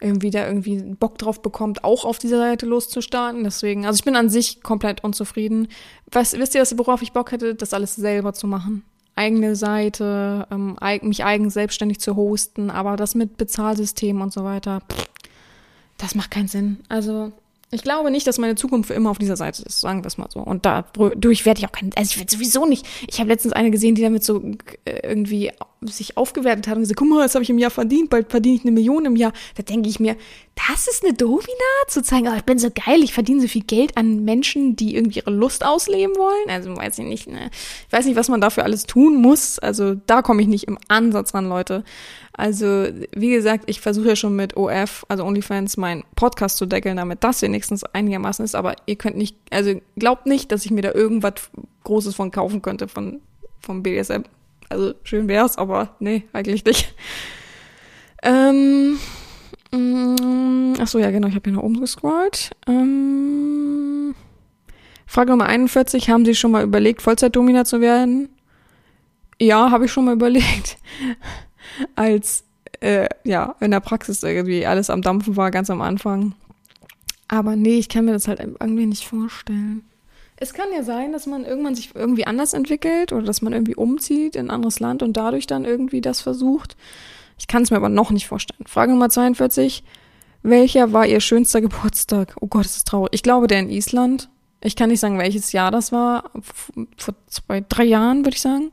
irgendwie 0.00 0.30
da 0.30 0.46
irgendwie 0.46 0.76
Bock 0.94 1.18
drauf 1.18 1.42
bekommt, 1.42 1.84
auch 1.84 2.04
auf 2.04 2.18
dieser 2.18 2.38
Seite 2.38 2.66
loszustarten. 2.66 3.44
Deswegen, 3.44 3.84
also 3.84 3.98
ich 3.98 4.04
bin 4.04 4.16
an 4.16 4.30
sich 4.30 4.62
komplett 4.62 5.02
unzufrieden. 5.02 5.68
Was, 6.10 6.38
wisst 6.38 6.54
ihr, 6.54 6.64
worauf 6.78 7.02
ich 7.02 7.12
Bock 7.12 7.32
hätte, 7.32 7.54
das 7.54 7.74
alles 7.74 7.96
selber 7.96 8.32
zu 8.32 8.46
machen? 8.46 8.84
Eigene 9.16 9.56
Seite, 9.56 10.46
ähm, 10.52 10.76
mich 11.02 11.24
eigen 11.24 11.50
selbstständig 11.50 11.98
zu 11.98 12.14
hosten, 12.14 12.70
aber 12.70 12.96
das 12.96 13.16
mit 13.16 13.36
Bezahlsystem 13.36 14.20
und 14.20 14.32
so 14.32 14.44
weiter, 14.44 14.80
pff, 14.88 15.08
das 15.98 16.14
macht 16.14 16.30
keinen 16.30 16.48
Sinn. 16.48 16.78
Also 16.88 17.32
ich 17.70 17.82
glaube 17.82 18.10
nicht, 18.10 18.26
dass 18.26 18.38
meine 18.38 18.54
Zukunft 18.54 18.86
für 18.88 18.94
immer 18.94 19.10
auf 19.10 19.18
dieser 19.18 19.36
Seite 19.36 19.62
ist, 19.62 19.80
sagen 19.80 20.02
wir 20.02 20.06
es 20.06 20.16
mal 20.16 20.28
so. 20.32 20.40
Und 20.40 20.64
dadurch 20.64 21.44
werde 21.44 21.60
ich 21.60 21.66
auch 21.66 21.72
kein, 21.72 21.90
also 21.96 22.10
ich 22.10 22.18
werde 22.18 22.32
sowieso 22.32 22.64
nicht. 22.64 22.86
Ich 23.06 23.20
habe 23.20 23.28
letztens 23.28 23.52
eine 23.52 23.70
gesehen, 23.70 23.94
die 23.94 24.02
damit 24.02 24.24
so 24.24 24.42
äh, 24.86 25.00
irgendwie 25.02 25.52
sich 25.82 26.16
aufgewertet 26.16 26.66
hat 26.66 26.76
und 26.76 26.82
gesagt, 26.82 26.98
guck 26.98 27.08
mal, 27.08 27.22
das 27.22 27.34
habe 27.34 27.42
ich 27.42 27.50
im 27.50 27.58
Jahr 27.58 27.70
verdient, 27.70 28.10
bald 28.10 28.30
verdiene 28.30 28.56
ich 28.56 28.62
eine 28.62 28.72
Million 28.72 29.04
im 29.04 29.16
Jahr. 29.16 29.32
Da 29.56 29.62
denke 29.62 29.88
ich 29.88 30.00
mir, 30.00 30.16
das 30.68 30.88
ist 30.88 31.04
eine 31.04 31.14
Domina, 31.14 31.46
zu 31.86 32.02
zeigen, 32.02 32.28
oh, 32.28 32.36
ich 32.36 32.44
bin 32.44 32.58
so 32.58 32.68
geil, 32.70 33.02
ich 33.02 33.12
verdiene 33.12 33.40
so 33.40 33.48
viel 33.48 33.62
Geld 33.62 33.96
an 33.96 34.24
Menschen, 34.24 34.74
die 34.74 34.96
irgendwie 34.96 35.20
ihre 35.20 35.30
Lust 35.30 35.64
ausleben 35.64 36.16
wollen. 36.16 36.50
Also 36.50 36.76
weiß 36.76 36.98
ich 36.98 37.06
nicht, 37.06 37.28
ne? 37.28 37.50
Ich 37.86 37.92
weiß 37.92 38.06
nicht, 38.06 38.16
was 38.16 38.28
man 38.28 38.40
dafür 38.40 38.64
alles 38.64 38.84
tun 38.84 39.20
muss. 39.20 39.58
Also 39.58 39.94
da 39.94 40.22
komme 40.22 40.42
ich 40.42 40.48
nicht 40.48 40.64
im 40.64 40.78
Ansatz 40.88 41.34
ran, 41.34 41.48
Leute. 41.48 41.84
Also, 42.32 42.86
wie 43.16 43.30
gesagt, 43.30 43.64
ich 43.66 43.80
versuche 43.80 44.08
ja 44.08 44.16
schon 44.16 44.36
mit 44.36 44.56
OF, 44.56 45.04
also 45.08 45.24
OnlyFans, 45.24 45.76
meinen 45.76 46.04
Podcast 46.14 46.56
zu 46.56 46.66
deckeln, 46.66 46.96
damit 46.96 47.24
das 47.24 47.42
wenigstens 47.42 47.82
einigermaßen 47.82 48.44
ist. 48.44 48.54
Aber 48.54 48.76
ihr 48.86 48.94
könnt 48.94 49.16
nicht, 49.16 49.36
also 49.50 49.80
glaubt 49.96 50.26
nicht, 50.26 50.52
dass 50.52 50.64
ich 50.64 50.70
mir 50.70 50.82
da 50.82 50.92
irgendwas 50.92 51.50
Großes 51.82 52.14
von 52.14 52.30
kaufen 52.30 52.62
könnte 52.62 52.86
von, 52.86 53.20
vom 53.60 53.82
BDSM. 53.82 54.22
Also, 54.68 54.94
schön 55.02 55.28
wär's, 55.28 55.56
aber 55.56 55.96
nee, 55.98 56.24
eigentlich 56.32 56.64
nicht. 56.64 56.94
Ähm, 58.22 58.98
mm, 59.72 60.74
ach 60.80 60.88
so, 60.88 60.98
ja, 60.98 61.10
genau, 61.10 61.28
ich 61.28 61.34
habe 61.34 61.48
hier 61.48 61.56
nach 61.56 61.62
oben 61.62 61.80
gescrollt. 61.80 62.50
Ähm, 62.66 64.14
Frage 65.06 65.30
Nummer 65.30 65.46
41, 65.46 66.10
haben 66.10 66.24
Sie 66.24 66.34
schon 66.34 66.50
mal 66.50 66.64
überlegt, 66.64 67.00
Vollzeitdomina 67.02 67.64
zu 67.64 67.80
werden? 67.80 68.28
Ja, 69.40 69.70
habe 69.70 69.86
ich 69.86 69.92
schon 69.92 70.04
mal 70.04 70.14
überlegt 70.16 70.76
als 71.94 72.44
äh, 72.80 73.08
ja 73.24 73.56
in 73.60 73.70
der 73.70 73.80
Praxis 73.80 74.22
irgendwie 74.22 74.66
alles 74.66 74.90
am 74.90 75.02
Dampfen 75.02 75.36
war, 75.36 75.50
ganz 75.50 75.70
am 75.70 75.80
Anfang. 75.80 76.34
Aber 77.28 77.56
nee, 77.56 77.78
ich 77.78 77.88
kann 77.88 78.04
mir 78.04 78.12
das 78.12 78.28
halt 78.28 78.40
irgendwie 78.40 78.86
nicht 78.86 79.06
vorstellen. 79.06 79.87
Es 80.40 80.54
kann 80.54 80.68
ja 80.72 80.84
sein, 80.84 81.12
dass 81.12 81.26
man 81.26 81.44
irgendwann 81.44 81.74
sich 81.74 81.94
irgendwie 81.94 82.26
anders 82.26 82.52
entwickelt 82.52 83.12
oder 83.12 83.24
dass 83.24 83.42
man 83.42 83.52
irgendwie 83.52 83.74
umzieht 83.74 84.36
in 84.36 84.46
ein 84.46 84.50
anderes 84.50 84.78
Land 84.78 85.02
und 85.02 85.16
dadurch 85.16 85.46
dann 85.46 85.64
irgendwie 85.64 86.00
das 86.00 86.20
versucht. 86.20 86.76
Ich 87.38 87.48
kann 87.48 87.62
es 87.62 87.70
mir 87.70 87.76
aber 87.76 87.88
noch 87.88 88.10
nicht 88.10 88.28
vorstellen. 88.28 88.64
Frage 88.66 88.92
Nummer 88.92 89.08
42. 89.08 89.82
Welcher 90.42 90.92
war 90.92 91.06
Ihr 91.06 91.20
schönster 91.20 91.60
Geburtstag? 91.60 92.36
Oh 92.40 92.46
Gott, 92.46 92.64
das 92.64 92.76
ist 92.76 92.88
traurig. 92.88 93.10
Ich 93.12 93.22
glaube, 93.24 93.48
der 93.48 93.60
in 93.60 93.70
Island. 93.70 94.28
Ich 94.60 94.76
kann 94.76 94.90
nicht 94.90 95.00
sagen, 95.00 95.18
welches 95.18 95.52
Jahr 95.52 95.70
das 95.70 95.90
war. 95.90 96.30
Vor 96.96 97.14
zwei, 97.26 97.64
drei 97.68 97.84
Jahren, 97.84 98.24
würde 98.24 98.36
ich 98.36 98.40
sagen. 98.42 98.70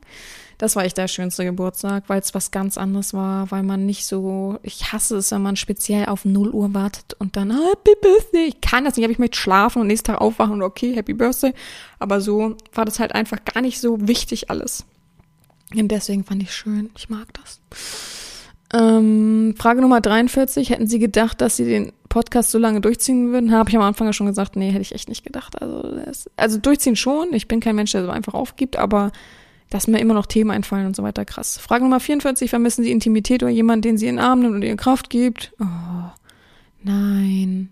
Das 0.58 0.74
war 0.74 0.84
echt 0.84 0.96
der 0.96 1.08
schönste 1.08 1.44
Geburtstag, 1.44 2.04
weil 2.06 2.20
es 2.20 2.34
was 2.34 2.50
ganz 2.50 2.78
anderes 2.78 3.12
war, 3.12 3.50
weil 3.50 3.62
man 3.62 3.84
nicht 3.84 4.06
so, 4.06 4.58
ich 4.62 4.92
hasse 4.92 5.18
es, 5.18 5.30
wenn 5.30 5.42
man 5.42 5.56
speziell 5.56 6.06
auf 6.06 6.24
0 6.24 6.50
Uhr 6.50 6.72
wartet 6.72 7.14
und 7.18 7.36
dann 7.36 7.50
Happy 7.50 7.92
Birthday. 8.00 8.46
Ich 8.46 8.60
kann 8.62 8.84
das 8.84 8.96
nicht, 8.96 9.08
ich 9.08 9.18
möchte 9.18 9.38
schlafen 9.38 9.82
und 9.82 9.88
nächsten 9.88 10.06
Tag 10.06 10.20
aufwachen 10.20 10.54
und 10.54 10.62
okay, 10.62 10.94
Happy 10.94 11.12
Birthday. 11.12 11.52
Aber 11.98 12.20
so 12.20 12.56
war 12.72 12.86
das 12.86 12.98
halt 12.98 13.14
einfach 13.14 13.44
gar 13.44 13.60
nicht 13.60 13.80
so 13.80 14.08
wichtig 14.08 14.50
alles. 14.50 14.84
Und 15.74 15.88
deswegen 15.88 16.24
fand 16.24 16.42
ich 16.42 16.54
schön. 16.54 16.90
Ich 16.96 17.10
mag 17.10 17.26
das. 17.34 17.60
Ähm, 18.72 19.54
Frage 19.58 19.80
Nummer 19.80 20.00
43. 20.00 20.70
Hätten 20.70 20.86
Sie 20.86 20.98
gedacht, 20.98 21.40
dass 21.40 21.56
Sie 21.56 21.64
den 21.64 21.92
Podcast 22.08 22.50
so 22.50 22.58
lange 22.58 22.80
durchziehen 22.80 23.32
würden? 23.32 23.52
Habe 23.52 23.70
ich 23.70 23.76
am 23.76 23.82
Anfang 23.82 24.06
ja 24.06 24.12
schon 24.12 24.26
gesagt, 24.26 24.56
nee, 24.56 24.70
hätte 24.70 24.82
ich 24.82 24.94
echt 24.94 25.08
nicht 25.08 25.24
gedacht. 25.24 25.60
Also, 25.60 25.82
das, 25.82 26.30
also 26.36 26.58
durchziehen 26.58 26.96
schon. 26.96 27.32
Ich 27.32 27.46
bin 27.48 27.60
kein 27.60 27.76
Mensch, 27.76 27.92
der 27.92 28.04
so 28.04 28.10
einfach 28.10 28.34
aufgibt, 28.34 28.76
aber 28.76 29.12
dass 29.70 29.86
mir 29.86 30.00
immer 30.00 30.14
noch 30.14 30.26
Themen 30.26 30.50
einfallen 30.50 30.86
und 30.86 30.96
so 30.96 31.02
weiter. 31.02 31.24
Krass. 31.24 31.58
Frage 31.58 31.84
Nummer 31.84 32.00
44. 32.00 32.50
Vermissen 32.50 32.84
Sie 32.84 32.92
Intimität 32.92 33.42
oder 33.42 33.52
jemanden, 33.52 33.82
den 33.82 33.98
Sie 33.98 34.06
in 34.06 34.16
den 34.16 34.24
Arm 34.24 34.40
nimmt 34.40 34.54
und 34.54 34.62
ihr 34.62 34.76
Kraft 34.76 35.10
gibt? 35.10 35.52
Oh, 35.60 36.10
nein. 36.82 37.70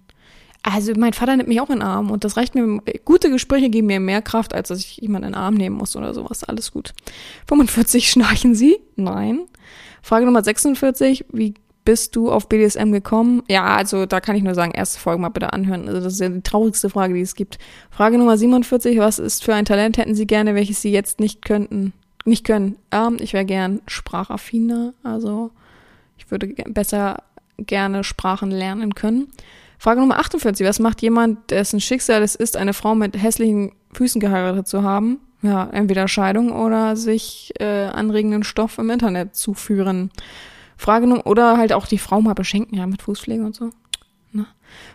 Also 0.62 0.92
mein 0.96 1.12
Vater 1.12 1.36
nimmt 1.36 1.48
mich 1.48 1.60
auch 1.60 1.68
in 1.68 1.80
den 1.80 1.82
Arm 1.82 2.10
und 2.10 2.24
das 2.24 2.38
reicht 2.38 2.54
mir. 2.54 2.80
Gute 3.04 3.30
Gespräche 3.30 3.68
geben 3.68 3.86
mir 3.86 4.00
mehr 4.00 4.22
Kraft, 4.22 4.54
als 4.54 4.68
dass 4.68 4.80
ich 4.80 4.96
jemanden 4.96 5.28
in 5.28 5.32
den 5.32 5.38
Arm 5.38 5.54
nehmen 5.54 5.76
muss 5.76 5.94
oder 5.94 6.14
sowas. 6.14 6.42
Alles 6.42 6.72
gut. 6.72 6.94
45. 7.48 8.08
Schnarchen 8.10 8.54
Sie? 8.54 8.78
Nein. 8.96 9.40
Frage 10.02 10.24
Nummer 10.24 10.42
46. 10.42 11.26
Wie 11.32 11.54
bist 11.84 12.16
du 12.16 12.30
auf 12.30 12.48
BDSM 12.48 12.92
gekommen? 12.92 13.42
Ja, 13.48 13.64
also 13.76 14.06
da 14.06 14.20
kann 14.20 14.36
ich 14.36 14.42
nur 14.42 14.54
sagen, 14.54 14.72
erste 14.72 14.98
Folge 14.98 15.20
mal 15.20 15.28
bitte 15.28 15.52
anhören. 15.52 15.86
Also 15.88 16.00
das 16.00 16.14
ist 16.14 16.20
ja 16.20 16.28
die 16.28 16.42
traurigste 16.42 16.90
Frage, 16.90 17.14
die 17.14 17.20
es 17.20 17.34
gibt. 17.34 17.58
Frage 17.90 18.18
Nummer 18.18 18.38
47, 18.38 18.98
was 18.98 19.18
ist 19.18 19.44
für 19.44 19.54
ein 19.54 19.64
Talent 19.64 19.98
hätten 19.98 20.14
Sie 20.14 20.26
gerne, 20.26 20.54
welches 20.54 20.80
Sie 20.80 20.92
jetzt 20.92 21.20
nicht 21.20 21.44
könnten, 21.44 21.92
nicht 22.24 22.44
können? 22.44 22.76
Ähm, 22.90 23.18
ich 23.20 23.32
wäre 23.32 23.44
gern 23.44 23.82
sprachaffiner, 23.86 24.94
also 25.02 25.50
ich 26.16 26.30
würde 26.30 26.48
besser 26.68 27.22
gerne 27.58 28.02
Sprachen 28.02 28.50
lernen 28.50 28.94
können. 28.94 29.28
Frage 29.78 30.00
Nummer 30.00 30.18
48, 30.18 30.66
was 30.66 30.78
macht 30.78 31.02
jemand, 31.02 31.50
dessen 31.50 31.80
Schicksal 31.80 32.22
es 32.22 32.34
ist, 32.34 32.56
eine 32.56 32.72
Frau 32.72 32.94
mit 32.94 33.20
hässlichen 33.20 33.72
Füßen 33.92 34.20
geheiratet 34.20 34.66
zu 34.66 34.82
haben? 34.82 35.18
Ja, 35.42 35.68
entweder 35.72 36.08
Scheidung 36.08 36.52
oder 36.52 36.96
sich 36.96 37.52
äh, 37.60 37.84
anregenden 37.84 38.44
Stoff 38.44 38.78
im 38.78 38.88
Internet 38.88 39.36
zuführen. 39.36 40.10
Frage 40.76 41.06
Nummer, 41.06 41.26
oder 41.26 41.56
halt 41.56 41.72
auch 41.72 41.86
die 41.86 41.98
Frau 41.98 42.20
mal 42.20 42.34
beschenken, 42.34 42.76
ja, 42.76 42.86
mit 42.86 43.02
Fußpflege 43.02 43.44
und 43.44 43.54
so. 43.54 43.70
Ne? 44.32 44.46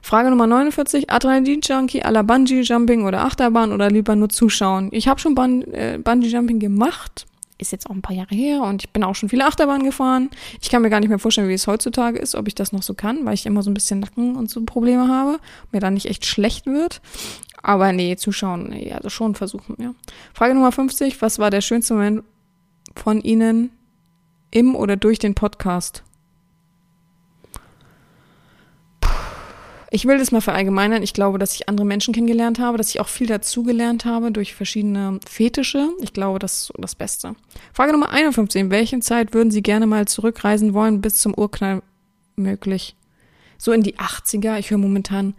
Frage 0.01 0.29
Nummer 0.29 0.47
49, 0.47 1.09
Adrenalin-Junkie 1.09 2.03
à 2.03 2.11
la 2.11 2.21
Bungee-Jumping 2.21 3.05
oder 3.05 3.23
Achterbahn 3.23 3.71
oder 3.71 3.89
lieber 3.89 4.15
nur 4.15 4.29
zuschauen? 4.29 4.89
Ich 4.91 5.07
habe 5.07 5.19
schon 5.19 5.35
Bun 5.35 5.63
äh, 5.73 5.99
Bungee-Jumping 6.03 6.59
gemacht, 6.59 7.25
ist 7.57 7.71
jetzt 7.71 7.89
auch 7.89 7.93
ein 7.93 8.01
paar 8.01 8.15
Jahre 8.15 8.35
her 8.35 8.61
und 8.63 8.83
ich 8.83 8.89
bin 8.89 9.03
auch 9.03 9.15
schon 9.15 9.29
viele 9.29 9.45
Achterbahnen 9.45 9.83
gefahren. 9.83 10.29
Ich 10.61 10.69
kann 10.69 10.81
mir 10.81 10.89
gar 10.89 10.99
nicht 10.99 11.09
mehr 11.09 11.19
vorstellen, 11.19 11.49
wie 11.49 11.53
es 11.53 11.67
heutzutage 11.67 12.19
ist, 12.19 12.35
ob 12.35 12.47
ich 12.47 12.55
das 12.55 12.71
noch 12.71 12.83
so 12.83 12.93
kann, 12.93 13.25
weil 13.25 13.33
ich 13.33 13.45
immer 13.45 13.63
so 13.63 13.69
ein 13.69 13.73
bisschen 13.73 13.99
Nacken 13.99 14.35
und 14.35 14.49
so 14.49 14.63
Probleme 14.63 15.07
habe, 15.07 15.39
mir 15.71 15.79
dann 15.79 15.93
nicht 15.93 16.07
echt 16.07 16.25
schlecht 16.25 16.65
wird. 16.65 17.01
Aber 17.61 17.91
nee, 17.91 18.15
zuschauen, 18.15 18.69
nee, 18.69 18.91
also 18.93 19.09
schon 19.09 19.35
versuchen, 19.35 19.75
ja. 19.79 19.93
Frage 20.33 20.53
Nummer 20.53 20.71
50, 20.71 21.21
was 21.21 21.39
war 21.39 21.49
der 21.49 21.61
schönste 21.61 21.93
Moment 21.93 22.23
von 22.95 23.21
Ihnen 23.21 23.71
im 24.51 24.75
oder 24.75 24.95
durch 24.95 25.19
den 25.19 25.35
Podcast? 25.35 26.03
Ich 29.91 30.05
will 30.05 30.19
das 30.19 30.31
mal 30.31 30.41
verallgemeinern. 30.41 31.01
Ich 31.01 31.13
glaube, 31.13 31.39
dass 31.39 31.55
ich 31.55 31.67
andere 31.67 31.85
Menschen 31.85 32.13
kennengelernt 32.13 32.59
habe, 32.59 32.77
dass 32.77 32.89
ich 32.89 32.99
auch 32.99 33.07
viel 33.07 33.25
dazugelernt 33.25 34.05
habe 34.05 34.31
durch 34.31 34.53
verschiedene 34.53 35.19
Fetische. 35.27 35.89
Ich 36.01 36.13
glaube, 36.13 36.37
das 36.37 36.69
ist 36.69 36.73
das 36.77 36.93
Beste. 36.93 37.35
Frage 37.73 37.91
Nummer 37.91 38.11
51. 38.11 38.61
In 38.61 38.71
welcher 38.71 38.99
Zeit 39.01 39.33
würden 39.33 39.49
Sie 39.49 39.63
gerne 39.63 39.87
mal 39.87 40.07
zurückreisen 40.07 40.75
wollen 40.75 41.01
bis 41.01 41.15
zum 41.15 41.33
Urknall 41.33 41.81
möglich? 42.35 42.95
So 43.57 43.71
in 43.71 43.81
die 43.81 43.97
80er. 43.97 44.59
Ich 44.59 44.69
höre 44.69 44.77
momentan, 44.77 45.33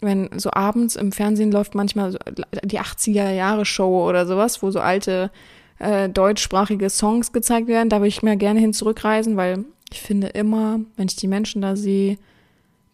wenn 0.00 0.28
so 0.38 0.50
abends 0.50 0.96
im 0.96 1.10
Fernsehen 1.10 1.50
läuft 1.50 1.74
manchmal 1.74 2.12
so 2.12 2.18
die 2.64 2.80
80er 2.80 3.30
Jahre 3.30 3.64
Show 3.64 4.06
oder 4.06 4.26
sowas, 4.26 4.62
wo 4.62 4.70
so 4.70 4.80
alte 4.80 5.30
äh, 5.78 6.08
deutschsprachige 6.08 6.90
Songs 6.90 7.32
gezeigt 7.32 7.68
werden. 7.68 7.88
Da 7.88 7.98
würde 7.98 8.08
ich 8.08 8.22
mir 8.22 8.36
gerne 8.36 8.60
hin 8.60 8.72
zurückreisen, 8.72 9.36
weil 9.36 9.64
ich 9.92 10.00
finde 10.00 10.28
immer, 10.28 10.80
wenn 10.96 11.08
ich 11.08 11.16
die 11.16 11.28
Menschen 11.28 11.62
da 11.62 11.76
sehe, 11.76 12.18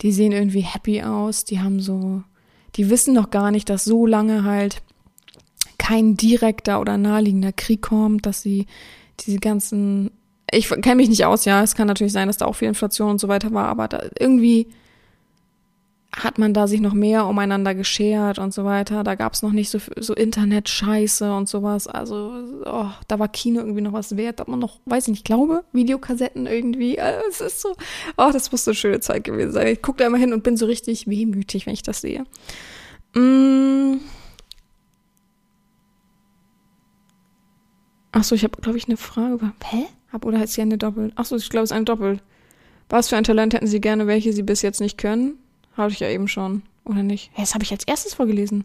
die 0.01 0.13
sehen 0.13 0.33
irgendwie 0.33 0.61
happy 0.61 1.03
aus, 1.03 1.45
die 1.45 1.61
haben 1.61 1.81
so, 1.81 2.23
die 2.77 2.91
wissen 2.91 3.15
doch 3.15 3.31
gar 3.31 3.51
nicht, 3.51 3.71
dass 3.71 3.85
so 3.85 4.07
lange 4.07 4.45
halt 4.45 4.83
kein 5.79 6.17
direkter 6.17 6.81
oder 6.81 6.99
naheliegender 6.99 7.53
Krieg 7.53 7.83
kommt, 7.83 8.27
dass 8.27 8.43
sie 8.43 8.67
diese 9.21 9.39
ganzen, 9.39 10.11
ich 10.51 10.69
kenne 10.69 10.97
mich 10.97 11.09
nicht 11.09 11.25
aus, 11.25 11.45
ja, 11.45 11.63
es 11.63 11.75
kann 11.75 11.87
natürlich 11.87 12.13
sein, 12.13 12.29
dass 12.29 12.37
da 12.37 12.47
auch 12.47 12.55
viel 12.55 12.69
Inflation 12.69 13.11
und 13.11 13.21
so 13.21 13.29
weiter 13.29 13.53
war, 13.53 13.69
aber 13.69 14.11
irgendwie 14.19 14.69
hat 16.15 16.39
man 16.39 16.53
da 16.53 16.67
sich 16.67 16.81
noch 16.83 16.93
mehr 16.93 17.27
umeinander 17.27 17.75
geschert 17.75 18.39
und 18.39 18.53
so 18.53 18.65
weiter. 18.65 19.03
Da 19.03 19.15
gab 19.15 19.33
es 19.33 19.43
noch 19.43 19.53
nicht 19.53 19.71
so, 19.71 19.79
so 19.97 20.13
Internet-Scheiße 20.13 21.35
und 21.35 21.49
sowas. 21.49 21.87
Also, 21.87 22.33
oh, 22.67 22.91
da 23.09 23.19
war 23.19 23.29
Kino 23.29 23.61
irgendwie 23.61 23.81
noch 23.81 23.95
was 23.95 24.17
wert. 24.17 24.39
Da 24.39 24.43
hat 24.43 24.49
man 24.49 24.59
noch, 24.59 24.79
weiß 24.85 25.05
ich 25.05 25.13
nicht, 25.13 25.25
glaube, 25.25 25.65
Videokassetten 25.73 26.47
irgendwie. 26.47 27.01
Also, 27.01 27.25
es 27.31 27.41
ist 27.41 27.61
so, 27.63 27.75
oh, 28.19 28.31
das 28.31 28.53
muss 28.53 28.69
eine 28.69 28.75
schöne 28.75 29.01
Zeit 29.01 29.25
gewesen 29.25 29.53
sein. 29.53 29.69
Ich 29.69 29.81
gucke 29.81 29.99
da 29.99 30.07
immer 30.07 30.19
hin 30.19 30.35
und 30.35 30.43
bin 30.43 30.59
so 30.59 30.67
richtig 30.67 31.07
wehmütig, 31.07 31.65
wenn 31.65 31.75
ich 31.75 31.83
das 31.83 32.03
sehe. 32.03 32.25
Mm. 33.15 34.01
Achso, 38.13 38.35
ich 38.35 38.45
habe, 38.45 38.61
glaube 38.61 38.77
ich, 38.77 38.87
eine 38.87 38.99
Frage. 38.99 39.53
Hä? 39.65 39.87
Hab, 40.13 40.27
oder 40.27 40.45
ist 40.45 40.53
sie 40.53 40.61
eine 40.61 40.77
Doppel? 40.77 41.13
Achso, 41.15 41.37
ich 41.37 41.49
glaube, 41.49 41.65
es 41.65 41.71
ist 41.71 41.77
eine 41.77 41.87
Doppel. 41.87 42.19
Was 42.91 43.09
für 43.09 43.17
ein 43.17 43.25
Talent 43.25 43.55
hätten 43.55 43.67
Sie 43.67 43.81
gerne, 43.81 44.07
welche 44.07 44.35
Sie 44.35 44.43
bis 44.43 44.61
jetzt 44.61 44.83
nicht 44.83 44.99
können? 44.99 45.39
Habe 45.77 45.93
ich 45.93 46.01
ja 46.01 46.09
eben 46.09 46.29
schon. 46.29 46.63
Oder 46.85 47.03
nicht? 47.03 47.31
Hey, 47.33 47.45
das 47.45 47.55
habe 47.55 47.65
ich 47.65 47.73
als 47.73 47.85
erstes 47.85 48.15
vorgelesen. 48.15 48.65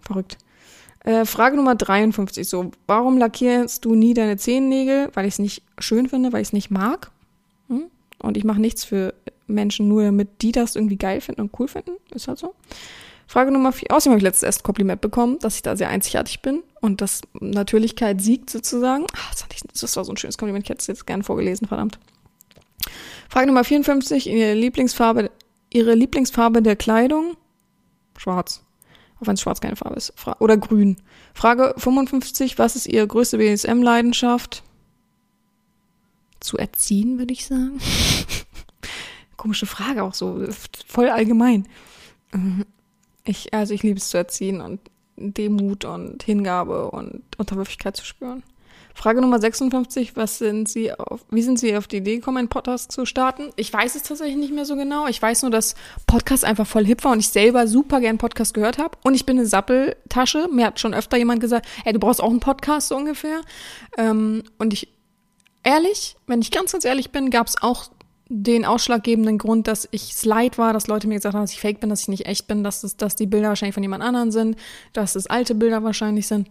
Verrückt. 0.00 0.38
Äh, 1.04 1.24
Frage 1.24 1.56
Nummer 1.56 1.74
53. 1.74 2.48
So, 2.48 2.70
warum 2.86 3.18
lackierst 3.18 3.84
du 3.84 3.94
nie 3.94 4.14
deine 4.14 4.36
Zehennägel? 4.36 5.10
Weil 5.14 5.26
ich 5.26 5.34
es 5.34 5.38
nicht 5.38 5.62
schön 5.78 6.08
finde, 6.08 6.32
weil 6.32 6.42
ich 6.42 6.48
es 6.48 6.52
nicht 6.52 6.70
mag. 6.70 7.10
Hm? 7.68 7.84
Und 8.18 8.36
ich 8.36 8.44
mache 8.44 8.60
nichts 8.60 8.84
für 8.84 9.14
Menschen, 9.46 9.88
nur 9.88 10.02
damit 10.02 10.42
die 10.42 10.52
das 10.52 10.76
irgendwie 10.76 10.96
geil 10.96 11.20
finden 11.20 11.42
und 11.42 11.58
cool 11.58 11.68
finden. 11.68 11.92
Ist 12.14 12.28
halt 12.28 12.38
so. 12.38 12.54
Frage 13.26 13.50
Nummer 13.50 13.72
4. 13.72 13.90
Außerdem 13.90 14.12
habe 14.12 14.18
ich 14.18 14.24
letztes 14.24 14.42
erst 14.42 14.64
Kompliment 14.64 15.00
bekommen, 15.00 15.38
dass 15.40 15.56
ich 15.56 15.62
da 15.62 15.76
sehr 15.76 15.90
einzigartig 15.90 16.40
bin 16.40 16.62
und 16.80 17.02
dass 17.02 17.20
Natürlichkeit 17.38 18.22
siegt 18.22 18.48
sozusagen. 18.48 19.06
Ach, 19.14 19.34
das, 19.34 19.46
das 19.80 19.96
war 19.96 20.04
so 20.04 20.12
ein 20.12 20.16
schönes 20.16 20.38
Kompliment. 20.38 20.64
Ich 20.64 20.70
hätte 20.70 20.80
es 20.80 20.86
jetzt 20.86 21.06
gerne 21.06 21.22
vorgelesen, 21.22 21.68
verdammt. 21.68 21.98
Frage 23.28 23.46
Nummer 23.46 23.64
54. 23.64 24.26
Ihre 24.28 24.54
Lieblingsfarbe 24.54 25.30
Ihre 25.70 25.94
Lieblingsfarbe 25.94 26.62
der 26.62 26.76
Kleidung? 26.76 27.36
Schwarz. 28.16 28.64
Auch 29.20 29.26
wenn 29.26 29.34
es 29.34 29.40
schwarz 29.40 29.60
keine 29.60 29.76
Farbe 29.76 29.96
ist. 29.96 30.12
Fra 30.16 30.36
oder 30.38 30.56
grün. 30.56 30.96
Frage 31.34 31.74
55. 31.76 32.58
Was 32.58 32.76
ist 32.76 32.86
Ihre 32.86 33.06
größte 33.06 33.38
BSM-Leidenschaft? 33.38 34.62
Zu 36.40 36.56
erziehen, 36.56 37.18
würde 37.18 37.32
ich 37.32 37.46
sagen. 37.46 37.80
Komische 39.36 39.66
Frage 39.66 40.02
auch 40.02 40.14
so. 40.14 40.44
Voll 40.86 41.08
allgemein. 41.08 41.66
Ich, 43.24 43.52
also 43.52 43.74
ich 43.74 43.82
liebe 43.82 43.98
es 43.98 44.08
zu 44.08 44.16
erziehen 44.16 44.62
und 44.62 44.80
Demut 45.18 45.84
und 45.84 46.22
Hingabe 46.22 46.90
und 46.90 47.22
Unterwürfigkeit 47.36 47.94
zu 47.94 48.06
spüren. 48.06 48.42
Frage 48.98 49.20
Nummer 49.20 49.38
56, 49.38 50.16
was 50.16 50.38
sind 50.38 50.68
Sie 50.68 50.92
auf, 50.92 51.24
wie 51.30 51.42
sind 51.42 51.56
Sie 51.60 51.76
auf 51.76 51.86
die 51.86 51.98
Idee 51.98 52.16
gekommen, 52.16 52.38
einen 52.38 52.48
Podcast 52.48 52.90
zu 52.90 53.06
starten? 53.06 53.50
Ich 53.54 53.72
weiß 53.72 53.94
es 53.94 54.02
tatsächlich 54.02 54.36
nicht 54.36 54.52
mehr 54.52 54.64
so 54.64 54.74
genau. 54.74 55.06
Ich 55.06 55.22
weiß 55.22 55.42
nur, 55.42 55.52
dass 55.52 55.76
Podcast 56.08 56.44
einfach 56.44 56.66
voll 56.66 56.84
hip 56.84 57.04
war 57.04 57.12
und 57.12 57.20
ich 57.20 57.28
selber 57.28 57.68
super 57.68 58.00
gern 58.00 58.18
Podcast 58.18 58.54
gehört 58.54 58.78
habe. 58.78 58.98
Und 59.04 59.14
ich 59.14 59.24
bin 59.24 59.38
eine 59.38 59.46
Sappeltasche. 59.46 60.48
Mir 60.52 60.66
hat 60.66 60.80
schon 60.80 60.94
öfter 60.94 61.16
jemand 61.16 61.40
gesagt, 61.40 61.68
ey, 61.84 61.92
du 61.92 62.00
brauchst 62.00 62.20
auch 62.20 62.30
einen 62.30 62.40
Podcast 62.40 62.88
so 62.88 62.96
ungefähr. 62.96 63.42
Ähm, 63.96 64.42
und 64.58 64.72
ich, 64.72 64.88
ehrlich, 65.62 66.16
wenn 66.26 66.40
ich 66.40 66.50
ganz, 66.50 66.72
ganz 66.72 66.84
ehrlich 66.84 67.12
bin, 67.12 67.30
gab 67.30 67.46
es 67.46 67.62
auch 67.62 67.90
den 68.30 68.66
ausschlaggebenden 68.66 69.38
Grund, 69.38 69.66
dass 69.68 69.88
ich 69.90 70.14
Slide 70.14 70.58
war, 70.58 70.74
dass 70.74 70.86
Leute 70.86 71.08
mir 71.08 71.14
gesagt 71.14 71.34
haben, 71.34 71.42
dass 71.42 71.52
ich 71.52 71.60
fake 71.60 71.80
bin, 71.80 71.88
dass 71.88 72.02
ich 72.02 72.08
nicht 72.08 72.26
echt 72.26 72.46
bin, 72.46 72.62
dass, 72.62 72.84
es, 72.84 72.96
dass 72.96 73.16
die 73.16 73.26
Bilder 73.26 73.48
wahrscheinlich 73.48 73.74
von 73.74 73.82
jemand 73.82 74.04
anderen 74.04 74.30
sind, 74.30 74.56
dass 74.92 75.16
es 75.16 75.26
alte 75.26 75.54
Bilder 75.54 75.82
wahrscheinlich 75.82 76.26
sind. 76.26 76.50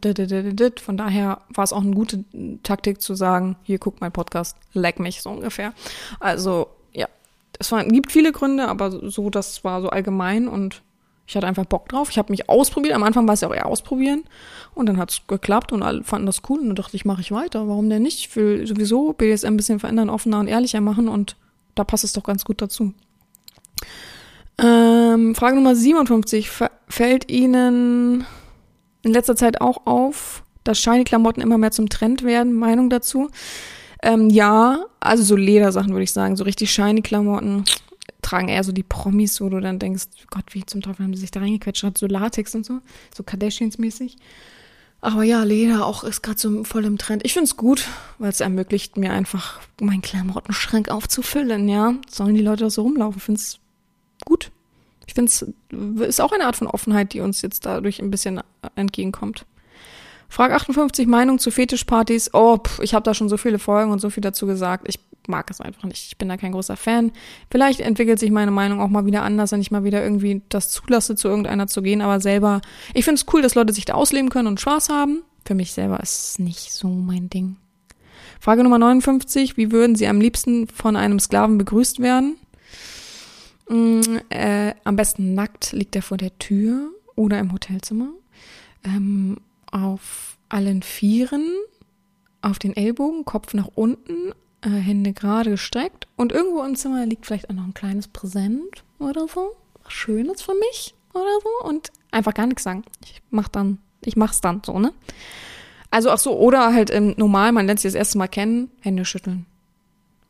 Von 0.84 0.98
daher 0.98 1.42
war 1.50 1.64
es 1.64 1.74
auch 1.74 1.82
eine 1.82 1.94
gute 1.94 2.24
Taktik 2.64 3.02
zu 3.02 3.14
sagen, 3.14 3.58
hier 3.62 3.78
guckt 3.78 4.02
mein 4.02 4.12
Podcast, 4.12 4.58
leck 4.74 5.00
mich 5.00 5.22
so 5.22 5.30
ungefähr. 5.30 5.74
Also 6.20 6.68
ja, 6.94 7.08
es 7.60 7.72
waren, 7.72 7.90
gibt 7.90 8.12
viele 8.12 8.32
Gründe, 8.32 8.68
aber 8.68 9.10
so, 9.10 9.30
das 9.30 9.64
war 9.64 9.82
so 9.82 9.90
allgemein 9.90 10.48
und 10.48 10.82
ich 11.28 11.36
hatte 11.36 11.46
einfach 11.46 11.66
Bock 11.66 11.90
drauf. 11.90 12.10
Ich 12.10 12.18
habe 12.18 12.32
mich 12.32 12.50
ausprobiert. 12.50 12.96
Am 12.96 13.04
Anfang 13.04 13.28
war 13.28 13.34
es 13.34 13.42
ja 13.42 13.50
auch 13.50 13.54
eher 13.54 13.66
ausprobieren. 13.66 14.24
Und 14.74 14.88
dann 14.88 14.96
hat 14.96 15.12
es 15.12 15.28
geklappt 15.28 15.74
und 15.74 15.84
alle 15.84 16.02
fanden 16.06 16.26
das 16.26 16.42
cool. 16.50 16.60
Und 16.60 16.68
dann 16.68 16.76
dachte 16.78 16.96
ich, 16.96 17.04
mache 17.04 17.20
ich 17.20 17.34
weiter. 17.34 17.68
Warum 17.68 17.90
denn 17.90 18.04
nicht? 18.04 18.20
Ich 18.20 18.36
will 18.38 18.66
sowieso 18.66 19.12
BSM 19.12 19.48
ein 19.48 19.58
bisschen 19.58 19.80
verändern, 19.80 20.10
offener 20.10 20.40
und 20.40 20.48
ehrlicher 20.48 20.80
machen 20.80 21.10
und 21.10 21.36
da 21.78 21.84
passt 21.84 22.04
es 22.04 22.14
doch 22.14 22.24
ganz 22.24 22.46
gut 22.46 22.62
dazu. 22.62 22.94
Ähm, 24.60 25.36
Frage 25.36 25.56
Nummer 25.56 25.76
57. 25.76 26.50
Fällt 26.88 27.32
Ihnen 27.32 28.26
in 29.04 29.12
letzter 29.12 29.36
Zeit 29.36 29.62
auch 29.62 29.86
auf, 29.86 30.44
dass 30.64 30.80
Shiny-Klamotten 30.80 31.42
immer 31.42 31.58
mehr 31.58 31.72
zum 31.72 31.90
Trend 31.90 32.24
werden? 32.24 32.54
Meinung 32.54 32.90
dazu? 32.90 33.30
Ähm, 34.02 34.30
ja, 34.30 34.86
also 35.00 35.24
so 35.24 35.36
Ledersachen 35.36 35.92
würde 35.92 36.04
ich 36.04 36.12
sagen. 36.12 36.36
So 36.36 36.44
richtig 36.44 36.72
Shiny-Klamotten 36.72 37.66
tragen 38.22 38.50
eher 38.50 38.64
so 38.64 38.72
die 38.72 38.84
Promis, 38.84 39.40
wo 39.40 39.50
du 39.50 39.60
dann 39.60 39.80
denkst, 39.80 40.06
Gott, 40.30 40.54
wie 40.54 40.66
zum 40.66 40.82
Teufel 40.82 41.06
haben 41.06 41.14
sie 41.14 41.22
sich 41.22 41.32
da 41.32 41.40
reingequetscht? 41.40 41.84
Hat 41.84 41.98
so 41.98 42.08
Latex 42.08 42.56
und 42.56 42.66
so, 42.66 42.80
so 43.16 43.24
Kardashians-mäßig. 43.24 44.18
Aber 45.00 45.24
ja, 45.24 45.44
Leder 45.44 45.86
auch 45.86 46.04
ist 46.04 46.24
gerade 46.24 46.40
so 46.40 46.64
voll 46.64 46.86
im 46.86 46.98
Trend. 46.98 47.24
Ich 47.24 47.34
find's 47.34 47.56
gut, 47.56 47.88
weil 48.18 48.30
es 48.30 48.42
ermöglicht 48.42 48.98
mir 48.98 49.12
einfach, 49.12 49.60
meinen 49.80 50.02
Klamottenschrank 50.02 50.90
aufzufüllen, 50.90 51.70
ja. 51.70 51.94
Sollen 52.10 52.36
die 52.36 52.42
Leute 52.42 52.66
auch 52.66 52.72
so 52.72 52.82
rumlaufen? 52.82 53.18
Ich 53.18 53.24
find's 53.24 53.60
gut. 54.26 54.52
Ich 55.06 55.14
find's, 55.14 55.46
ist 56.00 56.20
auch 56.20 56.32
eine 56.32 56.46
Art 56.46 56.56
von 56.56 56.68
Offenheit, 56.68 57.14
die 57.14 57.22
uns 57.22 57.42
jetzt 57.42 57.66
dadurch 57.66 58.02
ein 58.02 58.12
bisschen 58.12 58.42
entgegenkommt. 58.76 59.46
Frage 60.30 60.56
58, 60.56 61.08
Meinung 61.08 61.40
zu 61.40 61.52
Fetischpartys. 61.52 62.34
Oh, 62.34 62.58
pff, 62.58 62.80
ich 62.80 62.94
habe 62.94 63.04
da 63.04 63.14
schon 63.14 63.30
so 63.30 63.38
viele 63.38 63.60
Folgen 63.60 63.92
und 63.92 64.00
so 64.00 64.10
viel 64.10 64.22
dazu 64.22 64.46
gesagt. 64.46 64.86
Ich 64.90 65.00
mag 65.28 65.50
es 65.50 65.62
einfach 65.62 65.84
nicht. 65.84 66.08
Ich 66.08 66.18
bin 66.18 66.30
da 66.30 66.38
kein 66.38 66.52
großer 66.52 66.76
Fan. 66.76 67.12
Vielleicht 67.50 67.80
entwickelt 67.80 68.20
sich 68.20 68.32
meine 68.32 68.52
Meinung 68.52 68.82
auch 68.82 68.90
mal 68.90 69.06
wieder 69.06 69.24
anders, 69.24 69.52
wenn 69.52 69.62
ich 69.62 69.72
mal 69.72 69.84
wieder 69.84 70.04
irgendwie 70.04 70.42
das 70.50 70.70
zulasse, 70.70 71.16
zu 71.16 71.28
irgendeiner 71.28 71.68
zu 71.68 71.82
gehen. 71.82 72.02
Aber 72.02 72.20
selber, 72.20 72.62
ich 72.94 73.06
finde 73.06 73.22
es 73.22 73.34
cool, 73.34 73.42
dass 73.42 73.56
Leute 73.56 73.74
sich 73.74 73.86
da 73.86 73.94
ausleben 73.94 74.30
können 74.30 74.48
und 74.48 74.60
Spaß 74.60 74.90
haben. 74.90 75.24
Für 75.46 75.56
mich 75.56 75.72
selber 75.72 76.00
ist 76.02 76.32
es 76.32 76.40
nicht 76.40 76.74
so 76.74 76.88
mein 76.88 77.30
Ding. 77.30 77.58
Frage 78.40 78.64
Nummer 78.64 78.78
59. 78.78 79.58
Wie 79.58 79.72
würden 79.72 79.96
Sie 79.96 80.08
am 80.08 80.22
liebsten 80.22 80.68
von 80.68 80.96
einem 80.96 81.20
Sklaven 81.20 81.58
begrüßt 81.58 82.00
werden? 82.00 82.38
Mm, 83.70 84.02
äh, 84.30 84.74
am 84.84 84.96
besten 84.96 85.34
nackt 85.34 85.72
liegt 85.74 85.96
er 85.96 86.02
vor 86.02 86.18
der 86.18 86.38
Tür 86.38 86.90
oder 87.16 87.40
im 87.40 87.52
Hotelzimmer. 87.52 88.10
Ähm, 88.84 89.38
auf 89.72 90.38
allen 90.50 90.84
Vieren, 90.84 91.46
auf 92.42 92.60
den 92.60 92.76
Ellbogen, 92.76 93.26
Kopf 93.26 93.54
nach 93.54 93.70
unten, 93.76 94.34
äh, 94.62 94.70
Hände 94.70 95.14
gerade 95.14 95.52
gestreckt 95.52 96.08
und 96.16 96.32
irgendwo 96.32 96.64
im 96.64 96.76
Zimmer 96.76 97.06
liegt 97.06 97.26
vielleicht 97.26 97.50
auch 97.50 97.54
noch 97.54 97.64
ein 97.64 97.74
kleines 97.74 98.08
Präsent 98.08 98.84
oder 99.00 99.28
so, 99.28 99.56
was 99.84 99.94
Schönes 99.94 100.42
für 100.42 100.56
mich 100.56 100.96
oder 101.14 101.40
so 101.44 101.68
und 101.68 101.92
einfach 102.12 102.34
gar 102.34 102.48
nichts 102.48 102.64
sagen. 102.64 102.84
Ich 103.04 103.22
mach 103.30 103.48
dann, 103.48 103.80
ich 104.02 104.16
mach's 104.16 104.42
dann 104.42 104.62
so, 104.66 104.80
ne? 104.80 104.94
Also 105.90 106.12
auch 106.12 106.18
so, 106.18 106.38
oder 106.38 106.74
halt 106.74 106.90
im 106.90 107.14
Normal, 107.18 107.52
man 107.52 107.66
lernt 107.66 107.80
sich 107.80 107.90
das 107.90 107.98
erste 107.98 108.18
Mal 108.18 108.28
kennen, 108.28 108.70
Hände 108.82 109.06
schütteln. 109.06 109.46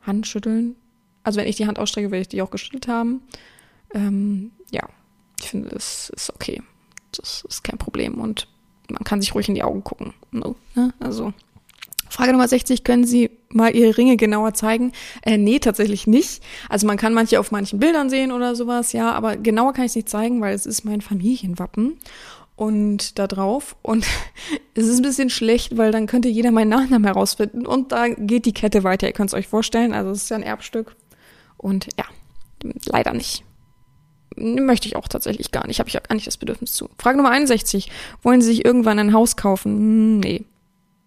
Hand 0.02 0.26
schütteln. 0.26 0.76
Also 1.24 1.40
wenn 1.40 1.48
ich 1.48 1.56
die 1.56 1.66
Hand 1.66 1.78
ausstrecke, 1.78 2.10
werde 2.10 2.22
ich 2.22 2.28
die 2.28 2.42
auch 2.42 2.50
geschüttelt 2.50 2.86
haben. 2.86 3.22
Ähm, 3.92 4.52
ja, 4.70 4.88
ich 5.40 5.50
finde, 5.50 5.70
das 5.70 6.10
ist 6.10 6.30
okay. 6.32 6.62
Das 7.12 7.44
ist 7.48 7.64
kein 7.64 7.78
Problem 7.78 8.20
und 8.20 8.46
man 8.90 9.04
kann 9.04 9.20
sich 9.20 9.34
ruhig 9.34 9.48
in 9.48 9.54
die 9.54 9.62
Augen 9.62 9.82
gucken. 9.82 10.14
Ne? 10.30 10.54
Also 11.00 11.32
Frage 12.10 12.32
Nummer 12.32 12.48
60, 12.48 12.84
können 12.84 13.04
Sie 13.04 13.30
mal 13.50 13.74
Ihre 13.74 13.96
Ringe 13.96 14.16
genauer 14.16 14.54
zeigen? 14.54 14.92
Äh, 15.22 15.38
nee, 15.38 15.58
tatsächlich 15.58 16.06
nicht. 16.06 16.42
Also 16.68 16.86
man 16.86 16.96
kann 16.96 17.14
manche 17.14 17.40
auf 17.40 17.50
manchen 17.50 17.78
Bildern 17.78 18.10
sehen 18.10 18.32
oder 18.32 18.54
sowas, 18.54 18.92
ja, 18.92 19.12
aber 19.12 19.36
genauer 19.36 19.72
kann 19.72 19.84
ich 19.84 19.92
es 19.92 19.96
nicht 19.96 20.08
zeigen, 20.08 20.40
weil 20.40 20.54
es 20.54 20.66
ist 20.66 20.84
mein 20.84 21.00
Familienwappen 21.00 21.98
und 22.56 23.18
da 23.18 23.26
drauf. 23.26 23.76
Und 23.82 24.06
es 24.74 24.86
ist 24.86 24.98
ein 24.98 25.02
bisschen 25.02 25.30
schlecht, 25.30 25.76
weil 25.76 25.92
dann 25.92 26.06
könnte 26.06 26.28
jeder 26.28 26.50
meinen 26.50 26.68
Nachnamen 26.68 27.04
herausfinden 27.04 27.66
und 27.66 27.92
da 27.92 28.08
geht 28.08 28.46
die 28.46 28.54
Kette 28.54 28.84
weiter. 28.84 29.06
Ihr 29.06 29.12
könnt 29.12 29.30
es 29.30 29.34
euch 29.34 29.48
vorstellen. 29.48 29.92
Also 29.94 30.10
es 30.10 30.24
ist 30.24 30.30
ja 30.30 30.36
ein 30.36 30.42
Erbstück. 30.42 30.96
Und 31.56 31.88
ja, 31.96 32.04
leider 32.86 33.12
nicht. 33.12 33.44
Möchte 34.36 34.86
ich 34.86 34.94
auch 34.94 35.08
tatsächlich 35.08 35.50
gar 35.50 35.66
nicht. 35.66 35.80
Habe 35.80 35.88
ich 35.88 35.98
auch 35.98 36.02
gar 36.02 36.14
nicht 36.14 36.26
das 36.26 36.36
Bedürfnis 36.36 36.72
zu. 36.72 36.88
Frage 36.98 37.16
Nummer 37.16 37.30
61. 37.30 37.90
Wollen 38.22 38.40
Sie 38.40 38.48
sich 38.48 38.64
irgendwann 38.64 38.98
ein 38.98 39.12
Haus 39.12 39.36
kaufen? 39.36 39.72
Hm, 39.72 40.20
nee 40.20 40.44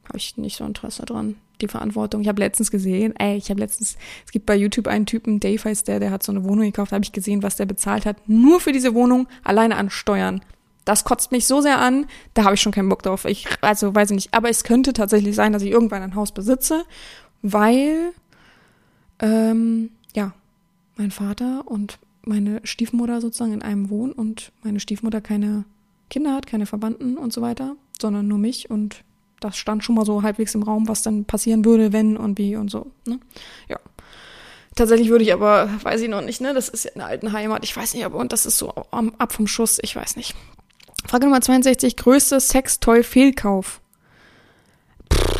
habe 0.05 0.17
ich 0.17 0.37
nicht 0.37 0.57
so 0.57 0.65
Interesse 0.65 1.05
dran. 1.05 1.35
Die 1.61 1.67
Verantwortung. 1.67 2.21
Ich 2.21 2.27
habe 2.27 2.39
letztens 2.39 2.71
gesehen, 2.71 3.15
ey, 3.17 3.37
ich 3.37 3.51
habe 3.51 3.59
letztens, 3.59 3.95
es 4.25 4.31
gibt 4.31 4.47
bei 4.47 4.55
YouTube 4.55 4.87
einen 4.87 5.05
Typen, 5.05 5.39
Dave 5.39 5.63
heißt 5.63 5.87
der, 5.87 5.99
der 5.99 6.09
hat 6.09 6.23
so 6.23 6.31
eine 6.31 6.43
Wohnung 6.43 6.65
gekauft, 6.65 6.91
habe 6.91 7.03
ich 7.03 7.11
gesehen, 7.11 7.43
was 7.43 7.55
der 7.55 7.67
bezahlt 7.67 8.07
hat, 8.07 8.27
nur 8.27 8.59
für 8.59 8.71
diese 8.71 8.95
Wohnung, 8.95 9.27
alleine 9.43 9.75
an 9.75 9.91
Steuern. 9.91 10.41
Das 10.85 11.03
kotzt 11.03 11.31
mich 11.31 11.45
so 11.45 11.61
sehr 11.61 11.79
an, 11.79 12.07
da 12.33 12.45
habe 12.45 12.55
ich 12.55 12.61
schon 12.61 12.71
keinen 12.71 12.89
Bock 12.89 13.03
drauf. 13.03 13.25
Ich, 13.25 13.47
also 13.61 13.93
weiß 13.93 14.09
ich 14.09 14.15
nicht. 14.15 14.33
Aber 14.33 14.49
es 14.49 14.63
könnte 14.63 14.93
tatsächlich 14.93 15.35
sein, 15.35 15.53
dass 15.53 15.61
ich 15.61 15.69
irgendwann 15.69 16.01
ein 16.01 16.15
Haus 16.15 16.31
besitze, 16.31 16.83
weil 17.43 18.11
ähm, 19.19 19.91
ja, 20.15 20.33
mein 20.97 21.11
Vater 21.11 21.63
und 21.67 21.99
meine 22.25 22.61
Stiefmutter 22.63 23.21
sozusagen 23.21 23.53
in 23.53 23.61
einem 23.61 23.89
wohnen 23.89 24.13
und 24.13 24.51
meine 24.63 24.79
Stiefmutter 24.79 25.21
keine 25.21 25.65
Kinder 26.09 26.33
hat, 26.33 26.47
keine 26.47 26.65
Verwandten 26.65 27.17
und 27.17 27.31
so 27.33 27.41
weiter, 27.41 27.75
sondern 27.99 28.27
nur 28.27 28.37
mich 28.37 28.69
und 28.69 29.03
das 29.41 29.57
stand 29.57 29.83
schon 29.83 29.95
mal 29.95 30.05
so 30.05 30.23
halbwegs 30.23 30.55
im 30.55 30.63
Raum, 30.63 30.87
was 30.87 31.01
dann 31.01 31.25
passieren 31.25 31.65
würde, 31.65 31.91
wenn 31.91 32.15
und 32.15 32.37
wie 32.37 32.55
und 32.55 32.69
so. 32.69 32.91
Ne? 33.05 33.19
Ja. 33.67 33.79
Tatsächlich 34.75 35.09
würde 35.09 35.25
ich 35.25 35.33
aber, 35.33 35.69
weiß 35.83 35.99
ich 36.01 36.09
noch 36.09 36.21
nicht, 36.21 36.39
ne? 36.39 36.53
Das 36.53 36.69
ist 36.69 36.85
ja 36.85 36.91
in 36.91 36.99
der 36.99 37.07
alten 37.07 37.33
Heimat. 37.33 37.65
Ich 37.65 37.75
weiß 37.75 37.93
nicht, 37.93 38.05
aber 38.05 38.17
und 38.17 38.31
das 38.31 38.45
ist 38.45 38.57
so 38.57 38.73
am, 38.91 39.13
ab 39.17 39.33
vom 39.33 39.47
Schuss, 39.47 39.79
ich 39.81 39.95
weiß 39.95 40.15
nicht. 40.15 40.33
Frage 41.05 41.25
Nummer 41.25 41.41
62, 41.41 41.97
größte 41.97 42.39
Sextoy-Fehlkauf. 42.39 43.81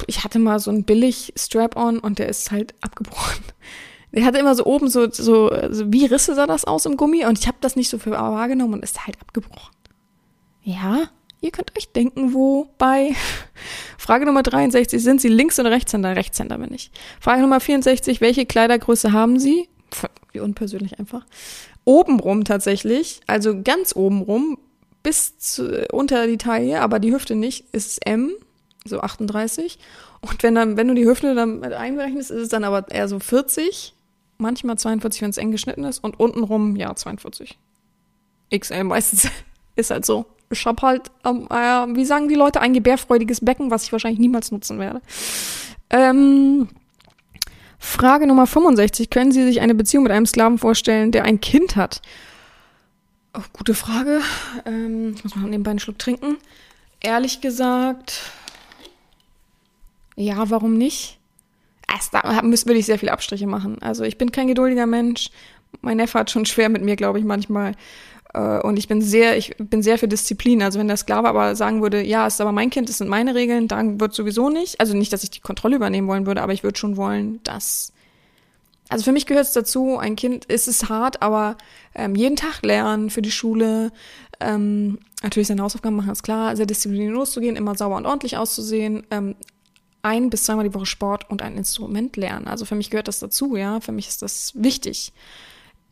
Ich 0.07 0.23
hatte 0.23 0.39
mal 0.39 0.59
so 0.59 0.71
ein 0.71 0.83
billig 0.83 1.33
Strap-on 1.37 1.99
und 1.99 2.19
der 2.19 2.27
ist 2.27 2.51
halt 2.51 2.73
abgebrochen. 2.81 3.43
Der 4.11 4.25
hatte 4.25 4.39
immer 4.39 4.55
so 4.55 4.65
oben 4.65 4.89
so, 4.89 5.09
so, 5.09 5.49
so 5.69 5.93
wie 5.93 6.05
Risse 6.05 6.35
sah 6.35 6.45
das 6.45 6.65
aus 6.65 6.85
im 6.85 6.97
Gummi 6.97 7.25
und 7.25 7.39
ich 7.39 7.47
habe 7.47 7.57
das 7.61 7.77
nicht 7.77 7.89
so 7.89 7.97
für 7.97 8.11
wahrgenommen 8.11 8.73
und 8.73 8.83
ist 8.83 9.05
halt 9.05 9.21
abgebrochen. 9.21 9.73
Ja, 10.63 11.09
ihr 11.41 11.51
könnt 11.51 11.77
euch 11.77 11.91
denken, 11.91 12.33
wo 12.33 12.69
bei. 12.77 13.13
Frage 13.97 14.25
Nummer 14.25 14.43
63, 14.43 15.01
sind 15.01 15.21
Sie 15.21 15.27
Links- 15.27 15.59
oder 15.59 15.71
Rechtshänder? 15.71 16.15
Rechtshänder 16.15 16.57
bin 16.57 16.73
ich. 16.73 16.91
Frage 17.19 17.41
Nummer 17.41 17.59
64, 17.59 18.21
welche 18.21 18.45
Kleidergröße 18.45 19.11
haben 19.11 19.39
Sie? 19.39 19.67
Wie 20.31 20.39
unpersönlich 20.39 20.99
einfach. 20.99 21.25
Obenrum 21.83 22.45
tatsächlich, 22.45 23.21
also 23.27 23.61
ganz 23.61 23.95
obenrum, 23.95 24.57
bis 25.03 25.37
zu, 25.39 25.87
unter 25.91 26.27
die 26.27 26.37
Taille, 26.37 26.81
aber 26.81 26.99
die 26.99 27.11
Hüfte 27.11 27.35
nicht, 27.35 27.65
ist 27.73 28.05
M, 28.05 28.31
so 28.85 29.01
38. 29.01 29.79
Und 30.21 30.43
wenn 30.43 30.55
dann, 30.55 30.77
wenn 30.77 30.87
du 30.87 30.93
die 30.93 31.05
Hüfte 31.05 31.33
dann 31.33 31.59
mit 31.59 31.73
einberechnest, 31.73 32.31
ist 32.31 32.41
es 32.41 32.49
dann 32.49 32.63
aber 32.63 32.89
eher 32.91 33.07
so 33.07 33.19
40, 33.19 33.95
manchmal 34.37 34.77
42, 34.77 35.21
wenn 35.21 35.31
es 35.31 35.37
eng 35.37 35.51
geschnitten 35.51 35.83
ist, 35.83 35.99
und 36.03 36.19
untenrum, 36.19 36.75
ja, 36.75 36.95
42. 36.95 37.57
XL 38.55 38.83
meistens 38.83 39.27
ist 39.75 39.91
halt 39.91 40.05
so. 40.05 40.25
Ich 40.51 40.65
hab 40.65 40.81
halt, 40.81 41.11
ähm, 41.25 41.47
äh, 41.49 41.95
wie 41.95 42.05
sagen 42.05 42.27
die 42.27 42.35
Leute, 42.35 42.61
ein 42.61 42.73
gebärfreudiges 42.73 43.43
Becken, 43.43 43.71
was 43.71 43.83
ich 43.83 43.91
wahrscheinlich 43.91 44.19
niemals 44.19 44.51
nutzen 44.51 44.79
werde. 44.79 45.01
Ähm, 45.89 46.67
Frage 47.79 48.27
Nummer 48.27 48.47
65. 48.47 49.09
Können 49.09 49.31
Sie 49.31 49.43
sich 49.43 49.61
eine 49.61 49.75
Beziehung 49.75 50.03
mit 50.03 50.11
einem 50.11 50.25
Sklaven 50.25 50.57
vorstellen, 50.57 51.11
der 51.11 51.25
ein 51.25 51.41
Kind 51.41 51.75
hat? 51.75 52.01
Oh, 53.33 53.41
gute 53.53 53.73
Frage. 53.73 54.21
Ähm, 54.65 55.13
ich 55.15 55.23
muss 55.23 55.35
mal 55.35 55.49
nebenbei 55.49 55.71
einen 55.71 55.79
Schluck 55.79 55.97
trinken. 55.97 56.37
Ehrlich 56.99 57.41
gesagt, 57.41 58.19
ja, 60.15 60.49
warum 60.49 60.77
nicht? 60.77 61.17
Da 62.11 62.23
würde 62.23 62.77
ich 62.77 62.85
sehr 62.85 62.99
viele 62.99 63.11
Abstriche 63.11 63.47
machen. 63.47 63.81
Also 63.81 64.03
ich 64.03 64.17
bin 64.17 64.31
kein 64.31 64.47
geduldiger 64.47 64.85
Mensch. 64.85 65.29
Mein 65.81 65.97
Neffe 65.97 66.19
hat 66.19 66.31
schon 66.31 66.45
schwer 66.45 66.69
mit 66.69 66.83
mir, 66.83 66.95
glaube 66.95 67.19
ich, 67.19 67.25
manchmal. 67.25 67.73
Äh, 68.33 68.59
und 68.59 68.77
ich 68.77 68.87
bin 68.87 69.01
sehr, 69.01 69.37
ich 69.37 69.55
bin 69.57 69.83
sehr 69.83 69.97
für 69.97 70.07
Disziplin. 70.07 70.61
Also 70.61 70.79
wenn 70.79 70.87
der 70.87 70.97
Sklave 70.97 71.27
aber 71.27 71.55
sagen 71.55 71.81
würde, 71.81 72.01
ja, 72.01 72.27
es 72.27 72.35
ist 72.35 72.41
aber 72.41 72.51
mein 72.51 72.69
Kind, 72.69 72.89
es 72.89 72.97
sind 72.99 73.09
meine 73.09 73.35
Regeln, 73.35 73.67
dann 73.67 73.99
wird 73.99 74.13
sowieso 74.13 74.49
nicht. 74.49 74.79
Also 74.79 74.95
nicht, 74.95 75.13
dass 75.13 75.23
ich 75.23 75.31
die 75.31 75.41
Kontrolle 75.41 75.75
übernehmen 75.75 76.07
wollen 76.07 76.25
würde, 76.25 76.41
aber 76.41 76.53
ich 76.53 76.63
würde 76.63 76.77
schon 76.77 76.97
wollen, 76.97 77.41
dass. 77.43 77.93
Also 78.89 79.05
für 79.05 79.13
mich 79.13 79.25
gehört 79.25 79.45
es 79.45 79.53
dazu, 79.53 79.97
ein 79.97 80.17
Kind 80.17 80.43
ist 80.45 80.67
es 80.67 80.89
hart, 80.89 81.21
aber 81.21 81.55
ähm, 81.95 82.13
jeden 82.13 82.35
Tag 82.35 82.61
lernen 82.61 83.09
für 83.09 83.21
die 83.21 83.31
Schule, 83.31 83.93
ähm, 84.41 84.99
natürlich 85.23 85.47
seine 85.47 85.63
Hausaufgaben 85.63 85.95
machen, 85.95 86.11
ist 86.11 86.23
klar, 86.23 86.57
sehr 86.57 86.65
diszipliniert 86.65 87.13
loszugehen, 87.13 87.55
immer 87.55 87.75
sauber 87.75 87.95
und 87.95 88.05
ordentlich 88.05 88.35
auszusehen, 88.35 89.03
ähm, 89.09 89.35
ein 90.01 90.29
bis 90.29 90.43
zweimal 90.43 90.67
die 90.67 90.73
Woche 90.73 90.85
Sport 90.87 91.29
und 91.29 91.41
ein 91.41 91.55
Instrument 91.55 92.17
lernen. 92.17 92.47
Also 92.47 92.65
für 92.65 92.75
mich 92.75 92.89
gehört 92.89 93.07
das 93.07 93.19
dazu, 93.19 93.55
ja. 93.55 93.79
Für 93.79 93.93
mich 93.93 94.09
ist 94.09 94.21
das 94.21 94.51
wichtig. 94.55 95.13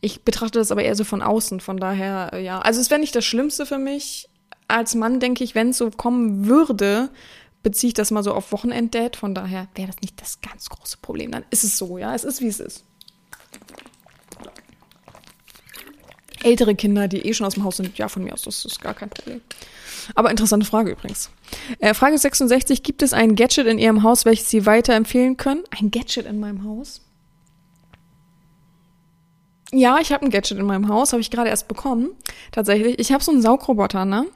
Ich 0.00 0.24
betrachte 0.24 0.58
das 0.58 0.72
aber 0.72 0.82
eher 0.82 0.94
so 0.94 1.04
von 1.04 1.22
außen, 1.22 1.60
von 1.60 1.76
daher, 1.76 2.38
ja. 2.40 2.60
Also 2.60 2.80
es 2.80 2.90
wäre 2.90 3.00
nicht 3.00 3.14
das 3.14 3.24
Schlimmste 3.24 3.66
für 3.66 3.78
mich. 3.78 4.28
Als 4.68 4.94
Mann 4.94 5.20
denke 5.20 5.44
ich, 5.44 5.54
wenn 5.54 5.70
es 5.70 5.78
so 5.78 5.90
kommen 5.90 6.46
würde, 6.46 7.10
beziehe 7.62 7.88
ich 7.88 7.94
das 7.94 8.10
mal 8.10 8.22
so 8.22 8.32
auf 8.32 8.52
Wochenenddate. 8.52 9.18
Von 9.18 9.34
daher 9.34 9.68
wäre 9.74 9.88
das 9.88 10.00
nicht 10.00 10.20
das 10.20 10.40
ganz 10.40 10.68
große 10.68 10.98
Problem. 11.02 11.32
Dann 11.32 11.44
ist 11.50 11.64
es 11.64 11.76
so, 11.76 11.98
ja. 11.98 12.14
Es 12.14 12.24
ist, 12.24 12.40
wie 12.40 12.48
es 12.48 12.60
ist. 12.60 12.84
Ältere 16.42 16.74
Kinder, 16.74 17.06
die 17.06 17.18
eh 17.26 17.34
schon 17.34 17.46
aus 17.46 17.54
dem 17.54 17.64
Haus 17.64 17.76
sind, 17.76 17.98
ja, 17.98 18.08
von 18.08 18.24
mir 18.24 18.32
aus, 18.32 18.42
das 18.42 18.64
ist 18.64 18.80
gar 18.80 18.94
kein 18.94 19.10
Problem. 19.10 19.42
Aber 20.14 20.30
interessante 20.30 20.64
Frage 20.64 20.92
übrigens. 20.92 21.30
Äh, 21.78 21.92
Frage 21.92 22.16
66. 22.16 22.82
Gibt 22.82 23.02
es 23.02 23.12
ein 23.12 23.36
Gadget 23.36 23.66
in 23.66 23.78
Ihrem 23.78 24.02
Haus, 24.02 24.24
welches 24.24 24.48
Sie 24.48 24.64
weiterempfehlen 24.64 25.36
können? 25.36 25.64
Ein 25.70 25.90
Gadget 25.90 26.24
in 26.24 26.40
meinem 26.40 26.64
Haus? 26.64 27.02
Ja, 29.72 29.98
ich 30.00 30.12
habe 30.12 30.24
ein 30.24 30.30
Gadget 30.30 30.58
in 30.58 30.66
meinem 30.66 30.88
Haus, 30.88 31.12
habe 31.12 31.20
ich 31.20 31.30
gerade 31.30 31.48
erst 31.48 31.68
bekommen. 31.68 32.10
Tatsächlich. 32.50 32.98
Ich 32.98 33.12
habe 33.12 33.22
so 33.22 33.30
einen 33.30 33.42
Saugroboter, 33.42 34.04
ne? 34.04 34.26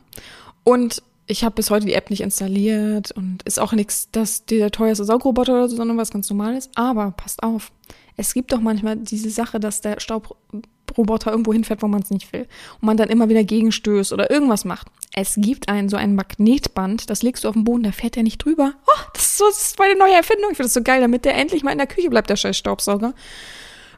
Und 0.63 1.03
ich 1.27 1.43
habe 1.43 1.55
bis 1.55 1.71
heute 1.71 1.87
die 1.87 1.95
App 1.95 2.11
nicht 2.11 2.21
installiert 2.21 3.11
und 3.11 3.43
ist 3.45 3.59
auch 3.59 3.73
nichts, 3.73 4.11
dass 4.13 4.45
der 4.45 4.71
teuerste 4.71 5.05
Saugroboter 5.05 5.53
oder 5.53 5.69
so, 5.69 5.77
sondern 5.77 5.97
was 5.97 6.11
ganz 6.11 6.29
normales. 6.31 6.71
Aber 6.75 7.13
passt 7.13 7.43
auf. 7.43 7.73
Es 8.17 8.35
gibt 8.35 8.53
doch 8.53 8.61
manchmal 8.61 8.97
diese 8.97 9.31
Sache, 9.31 9.59
dass 9.59 9.81
der 9.81 9.99
Staubroboter 9.99 11.31
irgendwo 11.31 11.53
hinfährt, 11.53 11.83
wo 11.83 11.89
man 11.89 12.03
es 12.03 12.11
nicht 12.11 12.33
will. 12.33 12.47
Und 12.81 12.87
man 12.87 12.97
dann 12.97 13.09
immer 13.09 13.29
wieder 13.29 13.43
gegenstößt 13.43 14.13
oder 14.13 14.31
irgendwas 14.31 14.65
macht. 14.65 14.87
Es 15.15 15.35
gibt 15.37 15.69
einen, 15.69 15.89
so 15.89 15.97
ein 15.97 16.15
Magnetband, 16.15 17.11
das 17.11 17.23
legst 17.23 17.45
du 17.45 17.49
auf 17.49 17.55
den 17.55 17.65
Boden, 17.65 17.83
da 17.85 17.93
fährt 17.93 18.17
der 18.17 18.23
nicht 18.23 18.45
drüber. 18.45 18.75
Oh, 18.87 19.01
das 19.15 19.25
ist 19.25 19.39
so, 19.39 19.47
das 19.47 19.63
ist 19.63 19.79
meine 19.79 19.97
neue 19.97 20.15
Erfindung. 20.15 20.51
Ich 20.51 20.57
finde 20.57 20.67
das 20.67 20.75
so 20.75 20.83
geil, 20.83 21.01
damit 21.01 21.25
der 21.25 21.37
endlich 21.37 21.65
mal 21.65 21.73
in 21.73 21.79
der 21.79 21.87
Küche 21.87 22.11
bleibt, 22.11 22.31
der 22.31 22.37
scheiß 22.37 22.57
Staubsauger. 22.57 23.15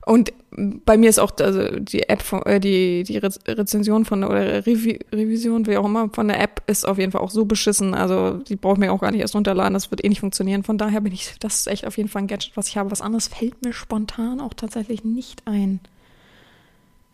Und 0.07 0.33
bei 0.53 0.97
mir 0.97 1.11
ist 1.11 1.19
auch 1.19 1.33
also 1.41 1.81
die 1.81 2.09
App 2.09 2.23
von, 2.23 2.41
äh, 2.47 2.61
die 2.61 3.03
die 3.03 3.19
Rezension 3.19 4.05
von 4.05 4.23
oder 4.23 4.65
Revi 4.65 5.01
Revision 5.13 5.67
wie 5.67 5.77
auch 5.77 5.85
immer 5.85 6.09
von 6.11 6.29
der 6.29 6.41
App 6.41 6.63
ist 6.69 6.87
auf 6.87 6.99
jeden 6.99 7.11
Fall 7.11 7.23
auch 7.23 7.31
so 7.31 7.45
beschissen. 7.45 7.93
Also 7.93 8.35
die 8.35 8.55
braucht 8.55 8.79
mir 8.79 8.93
auch 8.93 9.01
gar 9.01 9.11
nicht 9.11 9.21
erst 9.21 9.35
runterladen. 9.35 9.75
Das 9.75 9.91
wird 9.91 10.05
eh 10.05 10.09
nicht 10.09 10.21
funktionieren. 10.21 10.63
Von 10.63 10.79
daher 10.79 11.01
bin 11.01 11.13
ich 11.13 11.35
das 11.41 11.59
ist 11.59 11.67
echt 11.67 11.85
auf 11.89 11.97
jeden 11.97 12.09
Fall 12.09 12.23
ein 12.23 12.29
Gadget, 12.29 12.57
was 12.57 12.69
ich 12.69 12.77
habe. 12.77 12.93
Was 12.93 13.01
anderes 13.01 13.27
fällt 13.27 13.65
mir 13.65 13.73
spontan 13.73 14.41
auch 14.41 14.55
tatsächlich 14.55 15.03
nicht 15.03 15.43
ein. 15.45 15.81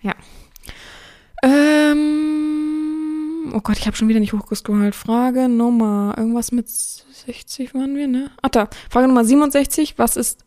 Ja. 0.02 0.12
Ähm, 1.42 2.74
oh 3.54 3.60
Gott, 3.60 3.78
ich 3.78 3.86
habe 3.86 3.96
schon 3.96 4.08
wieder 4.08 4.20
nicht 4.20 4.34
hochgescrollt. 4.34 4.94
Frage 4.94 5.48
Nummer 5.48 6.14
irgendwas 6.18 6.52
mit 6.52 6.68
60 6.68 7.72
waren 7.74 7.96
wir, 7.96 8.06
ne? 8.06 8.30
Ach 8.42 8.50
da. 8.50 8.68
Frage 8.90 9.08
Nummer 9.08 9.24
67. 9.24 9.94
Was 9.96 10.18
ist 10.18 10.44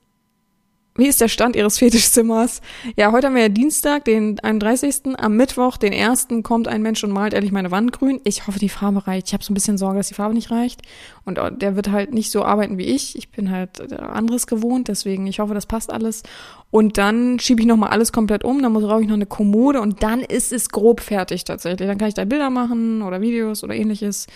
wie 0.98 1.08
ist 1.08 1.20
der 1.20 1.28
Stand 1.28 1.58
Ihres 1.58 1.78
Fetischzimmers? 1.78 2.62
Ja, 2.96 3.12
heute 3.12 3.28
haben 3.28 3.36
wir 3.36 3.42
ja 3.42 3.50
Dienstag, 3.50 4.06
den 4.06 4.40
31. 4.40 5.18
Am 5.18 5.36
Mittwoch, 5.36 5.76
den 5.76 5.94
1. 5.94 6.28
kommt 6.42 6.70
ein 6.70 6.82
Mensch 6.82 7.04
und 7.04 7.12
malt 7.12 7.34
ehrlich 7.34 7.52
meine 7.52 7.70
Wand 7.70 7.92
grün. 7.92 8.22
Ich 8.24 8.48
hoffe, 8.48 8.60
die 8.60 8.70
Farbe 8.70 9.06
reicht. 9.06 9.28
Ich 9.28 9.34
habe 9.34 9.44
so 9.44 9.52
ein 9.52 9.56
bisschen 9.56 9.78
Sorge, 9.78 9.98
dass 9.98 10.08
die 10.08 10.14
Farbe 10.14 10.34
nicht 10.34 10.52
reicht. 10.52 10.84
Und 11.26 11.38
äh, 11.38 11.52
der 11.52 11.76
wird 11.76 11.92
halt 11.92 12.14
nicht 12.14 12.32
so 12.32 12.46
arbeiten 12.46 12.78
wie 12.78 12.86
ich. 12.86 13.18
Ich 13.18 13.30
bin 13.30 13.52
halt 13.52 13.92
äh, 13.92 13.96
anderes 13.96 14.48
gewohnt, 14.48 14.88
deswegen 14.88 15.28
ich 15.28 15.40
hoffe, 15.40 15.54
das 15.54 15.66
passt 15.66 15.92
alles. 15.92 16.24
Und 16.72 16.98
dann 16.98 17.40
schiebe 17.40 17.60
ich 17.60 17.68
nochmal 17.68 17.90
alles 17.90 18.14
komplett 18.14 18.46
um. 18.46 18.62
Dann 18.62 18.74
brauche 18.74 19.02
ich 19.02 19.08
noch 19.08 19.16
eine 19.16 19.26
Kommode 19.26 19.82
und 19.82 20.02
dann 20.02 20.22
ist 20.22 20.54
es 20.54 20.70
grob 20.70 21.02
fertig 21.02 21.44
tatsächlich. 21.44 21.90
Dann 21.90 21.98
kann 21.98 22.08
ich 22.08 22.14
da 22.14 22.24
Bilder 22.24 22.50
machen 22.50 23.02
oder 23.02 23.20
Videos 23.20 23.66
oder 23.66 23.76
ähnliches. 23.76 24.28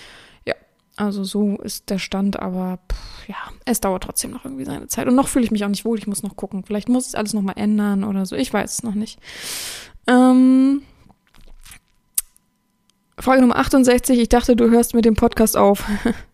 Also 1.00 1.24
so 1.24 1.56
ist 1.56 1.90
der 1.90 1.98
Stand, 1.98 2.40
aber 2.40 2.78
pff, 2.92 3.30
ja, 3.30 3.38
es 3.64 3.80
dauert 3.80 4.04
trotzdem 4.04 4.32
noch 4.32 4.44
irgendwie 4.44 4.66
seine 4.66 4.88
Zeit. 4.88 5.08
Und 5.08 5.16
noch 5.16 5.30
fühle 5.30 5.46
ich 5.46 5.52
mich 5.52 5.64
auch 5.64 5.70
nicht 5.70 5.86
wohl. 5.86 5.98
Ich 5.98 6.08
muss 6.08 6.24
noch 6.24 6.36
gucken. 6.36 6.66
Vielleicht 6.66 6.90
muss 6.90 7.08
ich 7.08 7.18
alles 7.18 7.34
noch 7.34 7.42
mal 7.42 7.54
ändern 7.54 8.04
oder 8.04 8.26
so. 8.26 8.36
Ich 8.36 8.52
weiß 8.54 8.74
es 8.74 8.84
noch 8.84 8.96
nicht. 8.96 9.18
Ähm, 10.08 10.82
Frage 13.18 13.40
Nummer 13.40 13.56
68. 13.56 14.20
Ich 14.20 14.28
dachte, 14.28 14.58
du 14.58 14.70
hörst 14.70 14.94
mit 14.94 15.06
dem 15.06 15.16
Podcast 15.16 15.56
auf. 15.56 15.86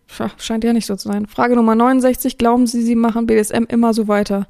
Scheint 0.40 0.64
ja 0.64 0.74
nicht 0.74 0.88
so 0.88 0.96
zu 0.96 1.10
sein. 1.10 1.28
Frage 1.28 1.56
Nummer 1.56 1.76
69. 1.76 2.40
Glauben 2.40 2.66
Sie, 2.66 2.82
Sie 2.82 2.96
machen 2.96 3.28
BDSM 3.28 3.66
immer 3.68 3.94
so 3.94 4.08
weiter? 4.08 4.48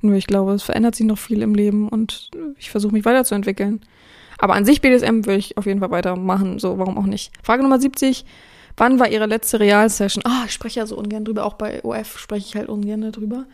Nur 0.00 0.14
ich 0.14 0.26
glaube, 0.26 0.52
es 0.52 0.62
verändert 0.62 0.94
sich 0.94 1.04
noch 1.04 1.18
viel 1.18 1.42
im 1.42 1.54
Leben 1.54 1.90
und 1.90 2.30
ich 2.56 2.70
versuche 2.70 2.94
mich 2.94 3.04
weiterzuentwickeln. 3.04 3.82
Aber 4.38 4.54
an 4.54 4.64
sich 4.64 4.80
BDSM 4.80 5.26
will 5.26 5.36
ich 5.36 5.58
auf 5.58 5.66
jeden 5.66 5.80
Fall 5.80 5.90
weitermachen. 5.90 6.58
So, 6.58 6.78
warum 6.78 6.96
auch 6.96 7.04
nicht? 7.04 7.32
Frage 7.42 7.62
Nummer 7.62 7.78
70. 7.78 8.24
Wann 8.78 9.00
war 9.00 9.08
Ihre 9.08 9.26
letzte 9.26 9.58
Realsession? 9.58 10.24
Ah, 10.24 10.44
ich 10.46 10.52
spreche 10.52 10.78
ja 10.78 10.86
so 10.86 10.96
ungern 10.96 11.24
drüber, 11.24 11.44
auch 11.44 11.54
bei 11.54 11.82
OF 11.84 12.18
spreche 12.18 12.46
ich 12.46 12.54
halt 12.54 12.68
ungern 12.68 13.10
drüber. 13.10 13.46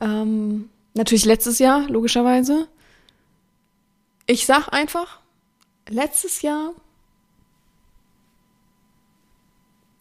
Ähm, 0.00 0.70
natürlich 0.94 1.24
letztes 1.24 1.58
Jahr, 1.58 1.88
logischerweise. 1.88 2.68
Ich 4.26 4.46
sag 4.46 4.68
einfach, 4.68 5.18
letztes 5.88 6.42
Jahr 6.42 6.74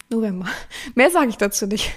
November. 0.09 0.47
Mehr 0.95 1.09
sage 1.09 1.29
ich 1.29 1.37
dazu 1.37 1.65
nicht. 1.65 1.91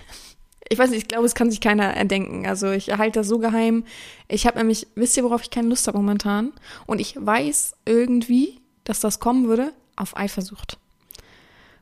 Ich 0.70 0.78
weiß 0.78 0.88
nicht, 0.88 1.02
ich 1.02 1.08
glaube, 1.08 1.26
es 1.26 1.34
kann 1.34 1.50
sich 1.50 1.60
keiner 1.60 1.94
erdenken. 1.94 2.46
Also 2.46 2.70
ich 2.70 2.88
erhalte 2.88 3.20
das 3.20 3.28
so 3.28 3.38
geheim. 3.38 3.84
Ich 4.26 4.46
habe 4.46 4.56
nämlich, 4.56 4.86
wisst 4.94 5.18
ihr, 5.18 5.24
worauf 5.24 5.42
ich 5.42 5.50
keine 5.50 5.68
Lust 5.68 5.86
habe 5.86 5.98
momentan? 5.98 6.54
Und 6.86 6.98
ich 6.98 7.14
weiß 7.18 7.76
irgendwie, 7.84 8.62
dass 8.84 9.00
das 9.00 9.20
kommen 9.20 9.48
würde, 9.48 9.74
auf 9.96 10.16
Eifersucht. 10.16 10.78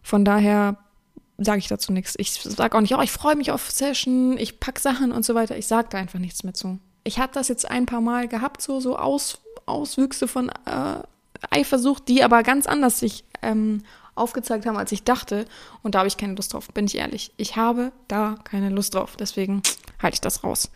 Von 0.02 0.24
daher 0.24 0.76
sage 1.38 1.58
ich 1.58 1.68
dazu 1.68 1.92
nichts. 1.92 2.14
Ich 2.18 2.32
sage 2.34 2.76
auch 2.76 2.80
nicht, 2.80 2.94
oh, 2.94 3.00
ich 3.00 3.10
freue 3.10 3.36
mich 3.36 3.50
auf 3.50 3.70
Session, 3.70 4.36
ich 4.38 4.60
pack 4.60 4.78
Sachen 4.78 5.12
und 5.12 5.24
so 5.24 5.34
weiter. 5.34 5.56
Ich 5.56 5.66
sage 5.66 5.88
da 5.90 5.98
einfach 5.98 6.18
nichts 6.18 6.44
mehr 6.44 6.54
zu. 6.54 6.78
Ich 7.04 7.18
habe 7.18 7.32
das 7.32 7.48
jetzt 7.48 7.68
ein 7.70 7.86
paar 7.86 8.00
Mal 8.00 8.28
gehabt, 8.28 8.62
so, 8.62 8.80
so 8.80 8.96
Aus, 8.96 9.40
Auswüchse 9.66 10.28
von 10.28 10.50
äh, 10.50 11.02
Eifersucht, 11.50 12.08
die 12.08 12.22
aber 12.22 12.42
ganz 12.42 12.66
anders 12.66 13.00
sich 13.00 13.24
ähm, 13.42 13.82
aufgezeigt 14.14 14.66
haben, 14.66 14.76
als 14.76 14.92
ich 14.92 15.04
dachte. 15.04 15.46
Und 15.82 15.94
da 15.94 16.00
habe 16.00 16.08
ich 16.08 16.16
keine 16.16 16.34
Lust 16.34 16.52
drauf, 16.52 16.68
bin 16.68 16.84
ich 16.84 16.96
ehrlich. 16.96 17.32
Ich 17.36 17.56
habe 17.56 17.92
da 18.08 18.36
keine 18.44 18.68
Lust 18.68 18.94
drauf. 18.94 19.16
Deswegen 19.16 19.62
halte 20.00 20.14
ich 20.14 20.20
das 20.20 20.44
raus. 20.44 20.70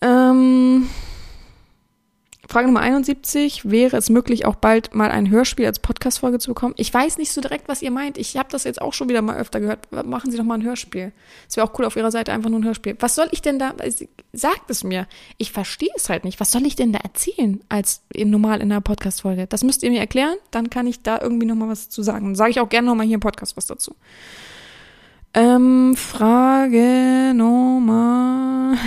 Ähm, 0.00 0.88
Frage 2.48 2.68
Nummer 2.68 2.80
71. 2.80 3.68
Wäre 3.68 3.96
es 3.96 4.08
möglich, 4.08 4.46
auch 4.46 4.54
bald 4.54 4.94
mal 4.94 5.10
ein 5.10 5.30
Hörspiel 5.30 5.66
als 5.66 5.80
Podcast-Folge 5.80 6.38
zu 6.38 6.50
bekommen? 6.50 6.74
Ich 6.76 6.92
weiß 6.92 7.18
nicht 7.18 7.32
so 7.32 7.40
direkt, 7.40 7.68
was 7.68 7.82
ihr 7.82 7.90
meint. 7.90 8.18
Ich 8.18 8.36
habe 8.36 8.48
das 8.50 8.64
jetzt 8.64 8.80
auch 8.80 8.92
schon 8.92 9.08
wieder 9.08 9.20
mal 9.20 9.36
öfter 9.36 9.58
gehört. 9.58 9.90
Machen 9.90 10.30
Sie 10.30 10.36
doch 10.36 10.44
mal 10.44 10.54
ein 10.54 10.62
Hörspiel. 10.62 11.12
Es 11.48 11.56
wäre 11.56 11.66
auch 11.66 11.76
cool 11.78 11.84
auf 11.84 11.96
Ihrer 11.96 12.12
Seite 12.12 12.32
einfach 12.32 12.48
nur 12.48 12.60
ein 12.60 12.64
Hörspiel. 12.64 12.96
Was 13.00 13.16
soll 13.16 13.28
ich 13.32 13.42
denn 13.42 13.58
da? 13.58 13.74
Sagt 14.32 14.70
es 14.70 14.84
mir. 14.84 15.08
Ich 15.38 15.50
verstehe 15.50 15.90
es 15.96 16.08
halt 16.08 16.24
nicht. 16.24 16.38
Was 16.38 16.52
soll 16.52 16.64
ich 16.66 16.76
denn 16.76 16.92
da 16.92 17.00
erzählen 17.00 17.60
als 17.68 18.02
normal 18.14 18.60
in 18.60 18.70
einer 18.70 18.80
Podcast-Folge? 18.80 19.46
Das 19.48 19.64
müsst 19.64 19.82
ihr 19.82 19.90
mir 19.90 20.00
erklären. 20.00 20.36
Dann 20.52 20.70
kann 20.70 20.86
ich 20.86 21.02
da 21.02 21.20
irgendwie 21.20 21.46
nochmal 21.46 21.68
was 21.68 21.88
zu 21.88 22.02
sagen. 22.02 22.36
Sage 22.36 22.50
ich 22.52 22.60
auch 22.60 22.68
gerne 22.68 22.86
nochmal 22.86 23.06
hier 23.06 23.14
im 23.14 23.20
Podcast 23.20 23.56
was 23.56 23.66
dazu. 23.66 23.96
Ähm, 25.34 25.96
Frage 25.96 27.32
Nummer 27.34 28.78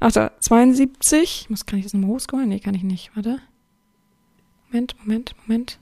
Ach 0.00 0.12
da, 0.12 0.32
72. 0.40 1.42
Ich 1.42 1.50
muss, 1.50 1.66
kann 1.66 1.78
ich 1.78 1.84
das 1.84 1.94
nochmal 1.94 2.10
hochscrollen? 2.10 2.48
Nee, 2.48 2.60
kann 2.60 2.74
ich 2.74 2.82
nicht. 2.82 3.10
Warte. 3.14 3.38
Moment, 4.70 4.96
Moment, 5.00 5.34
Moment. 5.46 5.78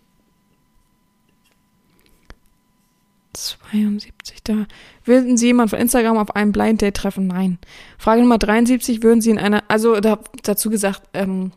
72, 3.33 4.43
da. 4.45 4.67
Würden 5.05 5.37
Sie 5.37 5.47
jemanden 5.47 5.71
von 5.71 5.79
Instagram 5.79 6.19
auf 6.19 6.37
einem 6.37 6.53
Blind 6.53 6.83
Date 6.83 6.97
treffen? 6.97 7.27
Nein. 7.27 7.59
Frage 7.99 8.23
Nummer 8.23 8.39
73, 8.39 9.03
würden 9.03 9.21
Sie 9.21 9.31
in 9.31 9.39
einer, 9.39 9.65
also 9.69 10.01
da, 10.01 10.21
dazu 10.43 10.71
gesagt, 10.71 11.03
ähm, 11.15 11.51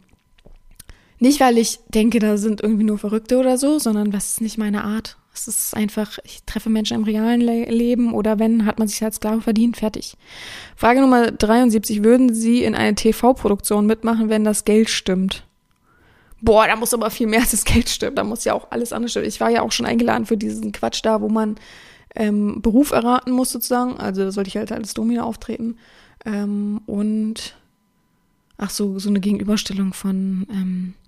nicht 1.20 1.40
weil 1.40 1.58
ich 1.58 1.80
denke, 1.90 2.20
da 2.20 2.38
sind 2.38 2.62
irgendwie 2.62 2.84
nur 2.84 2.98
Verrückte 2.98 3.38
oder 3.38 3.58
so, 3.58 3.80
sondern 3.80 4.14
was 4.14 4.34
ist 4.34 4.42
nicht 4.42 4.58
meine 4.58 4.84
Art. 4.84 5.18
Es 5.38 5.48
ist 5.48 5.76
einfach, 5.76 6.18
ich 6.24 6.44
treffe 6.46 6.70
Menschen 6.70 6.96
im 6.96 7.04
realen 7.04 7.42
Le 7.42 7.66
Leben 7.66 8.14
oder 8.14 8.40
wenn, 8.40 8.66
hat 8.66 8.80
man 8.80 8.88
sich 8.88 9.04
als 9.04 9.18
Sklave 9.18 9.42
verdient, 9.42 9.78
fertig. 9.78 10.18
Frage 10.76 11.02
Nummer 11.02 11.32
73. 11.32 12.04
Würden 12.04 12.34
Sie 12.34 12.64
in 12.64 12.76
eine 12.76 12.96
TV-Produktion 12.96 13.86
mitmachen, 13.86 14.30
wenn 14.30 14.44
das 14.44 14.66
Geld 14.66 14.90
stimmt? 14.90 15.44
Boah, 16.42 16.68
da 16.68 16.76
muss 16.76 16.94
aber 16.94 17.10
viel 17.10 17.28
mehr 17.28 17.42
als 17.42 17.52
das 17.52 17.66
Geld 17.66 17.90
stimmen. 17.90 18.16
Da 18.16 18.24
muss 18.24 18.46
ja 18.46 18.54
auch 18.54 18.68
alles 18.72 18.94
andere 18.94 19.10
stimmen. 19.10 19.28
Ich 19.28 19.40
war 19.40 19.50
ja 19.50 19.62
auch 19.62 19.72
schon 19.72 19.86
eingeladen 19.86 20.26
für 20.26 20.38
diesen 20.38 20.72
Quatsch 20.72 21.02
da, 21.04 21.22
wo 21.22 21.30
man 21.30 21.56
ähm, 22.16 22.62
Beruf 22.62 22.92
erraten 22.92 23.32
muss 23.32 23.52
sozusagen. 23.52 23.98
Also 23.98 24.24
da 24.24 24.32
sollte 24.32 24.50
ich 24.50 24.58
halt 24.58 24.72
als 24.72 24.94
Domina 24.94 25.24
auftreten. 25.24 25.78
Ähm, 26.26 26.82
und 26.86 27.56
ach 28.58 28.70
so, 28.70 29.00
so 29.00 29.10
eine 29.10 29.20
Gegenüberstellung 29.20 29.94
von 29.94 30.48
ähm, 30.52 30.94
äh, 30.94 31.07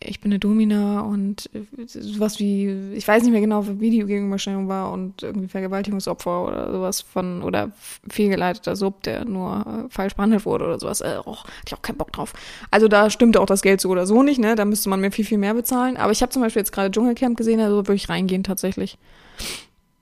ich 0.00 0.20
bin 0.20 0.32
eine 0.32 0.38
Domina 0.38 1.00
und 1.00 1.48
äh, 1.54 1.86
sowas 1.86 2.40
wie, 2.40 2.92
ich 2.94 3.06
weiß 3.06 3.22
nicht 3.22 3.32
mehr 3.32 3.40
genau, 3.40 3.64
wie 3.66 3.90
die 3.90 4.04
Gegenüberstellung 4.04 4.68
war 4.68 4.90
und 4.92 5.22
irgendwie 5.22 5.48
Vergewaltigungsopfer 5.48 6.44
oder 6.44 6.72
sowas 6.72 7.00
von, 7.00 7.42
oder 7.42 7.70
fehlgeleiteter 8.08 8.74
Sub, 8.74 9.02
der 9.02 9.24
nur 9.24 9.86
äh, 9.86 9.90
falsch 9.90 10.14
behandelt 10.14 10.44
wurde 10.44 10.64
oder 10.64 10.80
sowas. 10.80 11.00
Äh, 11.00 11.18
oh, 11.24 11.36
hatte 11.36 11.48
ich 11.66 11.74
auch 11.74 11.82
keinen 11.82 11.98
Bock 11.98 12.12
drauf. 12.12 12.32
Also 12.70 12.88
da 12.88 13.10
stimmte 13.10 13.40
auch 13.40 13.46
das 13.46 13.62
Geld 13.62 13.80
so 13.80 13.90
oder 13.90 14.06
so 14.06 14.22
nicht, 14.22 14.40
ne? 14.40 14.56
Da 14.56 14.64
müsste 14.64 14.88
man 14.88 15.00
mir 15.00 15.12
viel, 15.12 15.24
viel 15.24 15.38
mehr 15.38 15.54
bezahlen. 15.54 15.96
Aber 15.96 16.10
ich 16.10 16.20
habe 16.22 16.30
zum 16.30 16.42
Beispiel 16.42 16.60
jetzt 16.60 16.72
gerade 16.72 16.90
Dschungelcamp 16.90 17.36
gesehen, 17.36 17.60
also 17.60 17.76
würde 17.76 17.94
ich 17.94 18.08
reingehen 18.08 18.42
tatsächlich. 18.42 18.98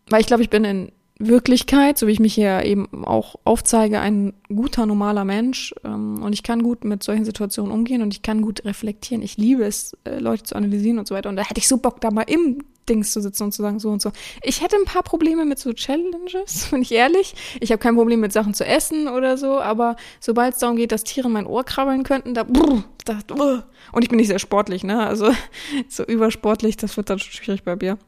Weil 0.08 0.20
ich 0.20 0.26
glaube, 0.26 0.42
ich 0.42 0.50
bin 0.50 0.64
in 0.64 0.92
Wirklichkeit, 1.18 1.96
so 1.96 2.06
wie 2.06 2.12
ich 2.12 2.20
mich 2.20 2.34
hier 2.34 2.62
eben 2.64 3.04
auch 3.04 3.36
aufzeige, 3.44 4.00
ein 4.00 4.34
guter, 4.48 4.84
normaler 4.84 5.24
Mensch. 5.24 5.74
Ähm, 5.84 6.22
und 6.22 6.32
ich 6.32 6.42
kann 6.42 6.62
gut 6.62 6.84
mit 6.84 7.02
solchen 7.02 7.24
Situationen 7.24 7.72
umgehen 7.72 8.02
und 8.02 8.12
ich 8.12 8.22
kann 8.22 8.42
gut 8.42 8.64
reflektieren. 8.64 9.22
Ich 9.22 9.36
liebe 9.36 9.64
es, 9.64 9.96
äh, 10.04 10.18
Leute 10.18 10.42
zu 10.42 10.56
analysieren 10.56 10.98
und 10.98 11.08
so 11.08 11.14
weiter. 11.14 11.30
Und 11.30 11.36
da 11.36 11.42
hätte 11.42 11.58
ich 11.58 11.68
so 11.68 11.78
Bock, 11.78 12.00
da 12.00 12.10
mal 12.10 12.24
im 12.28 12.62
Dings 12.88 13.12
zu 13.12 13.20
sitzen 13.20 13.44
und 13.44 13.52
zu 13.52 13.62
sagen, 13.62 13.78
so 13.78 13.90
und 13.90 14.02
so. 14.02 14.12
Ich 14.42 14.62
hätte 14.62 14.76
ein 14.76 14.84
paar 14.84 15.02
Probleme 15.02 15.44
mit 15.44 15.58
so 15.58 15.72
Challenges, 15.72 16.66
bin 16.70 16.82
ich 16.82 16.92
ehrlich. 16.92 17.34
Ich 17.60 17.72
habe 17.72 17.78
kein 17.78 17.96
Problem 17.96 18.20
mit 18.20 18.32
Sachen 18.32 18.54
zu 18.54 18.64
essen 18.64 19.08
oder 19.08 19.38
so, 19.38 19.58
aber 19.58 19.96
sobald 20.20 20.54
es 20.54 20.60
darum 20.60 20.76
geht, 20.76 20.92
dass 20.92 21.04
Tiere 21.04 21.28
in 21.28 21.32
mein 21.32 21.46
Ohr 21.46 21.64
krabbeln 21.64 22.02
könnten, 22.02 22.34
da, 22.34 22.44
brr, 22.44 22.84
da 23.04 23.18
brr. 23.26 23.64
und 23.92 24.02
ich 24.02 24.08
bin 24.08 24.18
nicht 24.18 24.28
sehr 24.28 24.38
sportlich, 24.38 24.84
ne? 24.84 25.06
Also 25.06 25.32
so 25.88 26.04
übersportlich, 26.04 26.76
das 26.76 26.96
wird 26.96 27.10
dann 27.10 27.18
schwierig 27.18 27.62
bei 27.64 27.76
mir. 27.76 27.98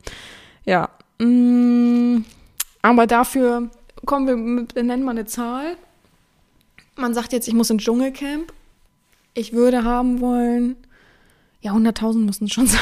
Ja. 0.64 0.90
Aber 2.82 3.06
dafür, 3.06 3.70
kommen 4.06 4.26
wir, 4.26 4.66
wir 4.74 4.82
nennen 4.82 5.04
mal 5.04 5.12
eine 5.12 5.26
Zahl. 5.26 5.76
Man 6.96 7.14
sagt 7.14 7.32
jetzt, 7.32 7.48
ich 7.48 7.54
muss 7.54 7.70
ins 7.70 7.82
Dschungelcamp. 7.82 8.52
Ich 9.34 9.52
würde 9.52 9.84
haben 9.84 10.20
wollen, 10.20 10.76
ja, 11.60 11.72
100.000 11.72 12.18
müssen 12.18 12.44
es 12.44 12.52
schon 12.52 12.66
sein. 12.68 12.80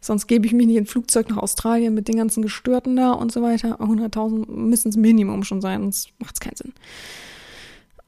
Sonst 0.00 0.26
gebe 0.26 0.46
ich 0.46 0.52
mich 0.52 0.66
nicht 0.66 0.76
in 0.76 0.86
Flugzeug 0.86 1.28
nach 1.28 1.38
Australien 1.38 1.94
mit 1.94 2.08
den 2.08 2.16
ganzen 2.16 2.42
Gestörten 2.42 2.96
da 2.96 3.12
und 3.12 3.32
so 3.32 3.42
weiter. 3.42 3.80
100.000 3.80 4.50
müssen 4.50 4.88
es 4.88 4.96
Minimum 4.96 5.44
schon 5.44 5.60
sein, 5.60 5.82
sonst 5.82 6.10
macht 6.18 6.34
es 6.34 6.40
keinen 6.40 6.56
Sinn. 6.56 6.72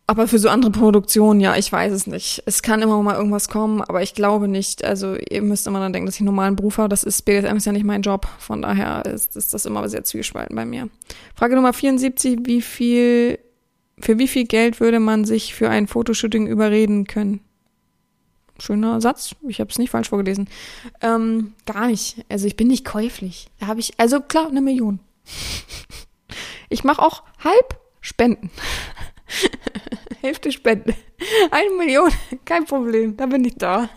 Aber 0.06 0.28
für 0.28 0.38
so 0.38 0.50
andere 0.50 0.70
Produktionen, 0.70 1.40
ja, 1.40 1.56
ich 1.56 1.72
weiß 1.72 1.92
es 1.92 2.06
nicht. 2.06 2.42
Es 2.44 2.62
kann 2.62 2.82
immer 2.82 3.02
mal 3.02 3.16
irgendwas 3.16 3.48
kommen, 3.48 3.80
aber 3.80 4.02
ich 4.02 4.14
glaube 4.14 4.48
nicht. 4.48 4.84
Also 4.84 5.16
ihr 5.16 5.40
müsst 5.40 5.66
immer 5.66 5.80
dann 5.80 5.94
denken, 5.94 6.04
dass 6.04 6.16
ich 6.16 6.20
einen 6.20 6.26
normalen 6.26 6.56
Beruf 6.56 6.76
habe. 6.76 6.90
Das 6.90 7.04
ist 7.04 7.22
BDSM 7.22 7.56
ist 7.56 7.64
ja 7.64 7.72
nicht 7.72 7.86
mein 7.86 8.02
Job. 8.02 8.28
Von 8.38 8.60
daher 8.60 9.06
ist, 9.06 9.34
ist 9.34 9.54
das 9.54 9.64
immer 9.64 9.88
sehr 9.88 10.04
zwiegespalten 10.04 10.54
bei 10.54 10.66
mir. 10.66 10.90
Frage 11.34 11.54
Nummer 11.54 11.72
74, 11.72 12.40
wie 12.44 12.60
viel, 12.60 13.38
für 13.98 14.18
wie 14.18 14.28
viel 14.28 14.44
Geld 14.44 14.78
würde 14.78 15.00
man 15.00 15.24
sich 15.24 15.54
für 15.54 15.70
ein 15.70 15.86
Fotoshooting 15.86 16.48
überreden 16.48 17.06
können? 17.06 17.40
Schöner 18.58 19.00
Satz. 19.00 19.34
Ich 19.48 19.58
habe 19.58 19.70
es 19.70 19.78
nicht 19.78 19.90
falsch 19.90 20.10
vorgelesen. 20.10 20.48
Ähm, 21.00 21.54
gar 21.64 21.86
nicht. 21.86 22.24
Also 22.28 22.46
ich 22.46 22.56
bin 22.56 22.68
nicht 22.68 22.84
käuflich. 22.84 23.48
Da 23.58 23.68
habe 23.68 23.80
ich, 23.80 23.94
also 23.96 24.20
klar, 24.20 24.48
eine 24.48 24.60
Million. 24.60 25.00
ich 26.68 26.84
mache 26.84 27.00
auch 27.00 27.22
halb 27.42 27.80
Spenden. 28.04 28.50
Hälfte 30.20 30.52
Spende. 30.52 30.94
Eine 31.50 31.70
Million, 31.76 32.10
kein 32.44 32.64
Problem, 32.64 33.16
da 33.16 33.26
bin 33.26 33.44
ich 33.44 33.56
da. 33.56 33.88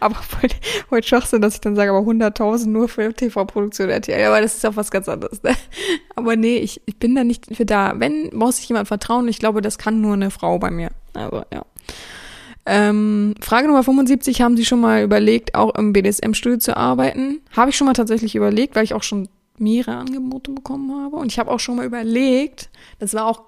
Aber 0.00 0.16
heute, 0.42 0.56
heute 0.90 1.06
Schwachsinn, 1.06 1.42
dass 1.42 1.54
ich 1.54 1.60
dann 1.60 1.76
sage, 1.76 1.90
aber 1.90 2.00
100.000 2.00 2.66
nur 2.68 2.88
für 2.88 3.12
TV-Produktion 3.12 3.90
RTL. 3.90 4.26
Aber 4.26 4.40
das 4.40 4.56
ist 4.56 4.66
auch 4.66 4.76
was 4.76 4.90
ganz 4.90 5.08
anderes. 5.08 5.42
Ne? 5.42 5.54
Aber 6.14 6.36
nee, 6.36 6.58
ich, 6.58 6.80
ich 6.86 6.96
bin 6.96 7.14
da 7.14 7.24
nicht 7.24 7.54
für 7.54 7.66
da. 7.66 7.94
Wenn, 7.96 8.30
muss 8.32 8.58
ich 8.58 8.68
jemand 8.68 8.88
vertrauen. 8.88 9.28
Ich 9.28 9.38
glaube, 9.38 9.60
das 9.60 9.78
kann 9.78 10.00
nur 10.00 10.14
eine 10.14 10.30
Frau 10.30 10.58
bei 10.58 10.70
mir. 10.70 10.90
Also, 11.14 11.42
ja. 11.52 11.64
Ähm, 12.64 13.34
Frage 13.40 13.68
Nummer 13.68 13.84
75. 13.84 14.40
Haben 14.40 14.56
Sie 14.56 14.64
schon 14.64 14.80
mal 14.80 15.02
überlegt, 15.02 15.54
auch 15.54 15.74
im 15.74 15.92
BDSM-Studio 15.92 16.58
zu 16.58 16.76
arbeiten? 16.76 17.40
Habe 17.54 17.70
ich 17.70 17.76
schon 17.76 17.86
mal 17.86 17.92
tatsächlich 17.92 18.34
überlegt, 18.34 18.74
weil 18.74 18.84
ich 18.84 18.94
auch 18.94 19.02
schon 19.02 19.28
mehrere 19.58 19.96
Angebote 19.96 20.50
bekommen 20.50 21.02
habe. 21.02 21.16
Und 21.16 21.30
ich 21.30 21.38
habe 21.38 21.50
auch 21.50 21.60
schon 21.60 21.76
mal 21.76 21.86
überlegt, 21.86 22.70
das 22.98 23.14
war 23.14 23.26
auch 23.26 23.42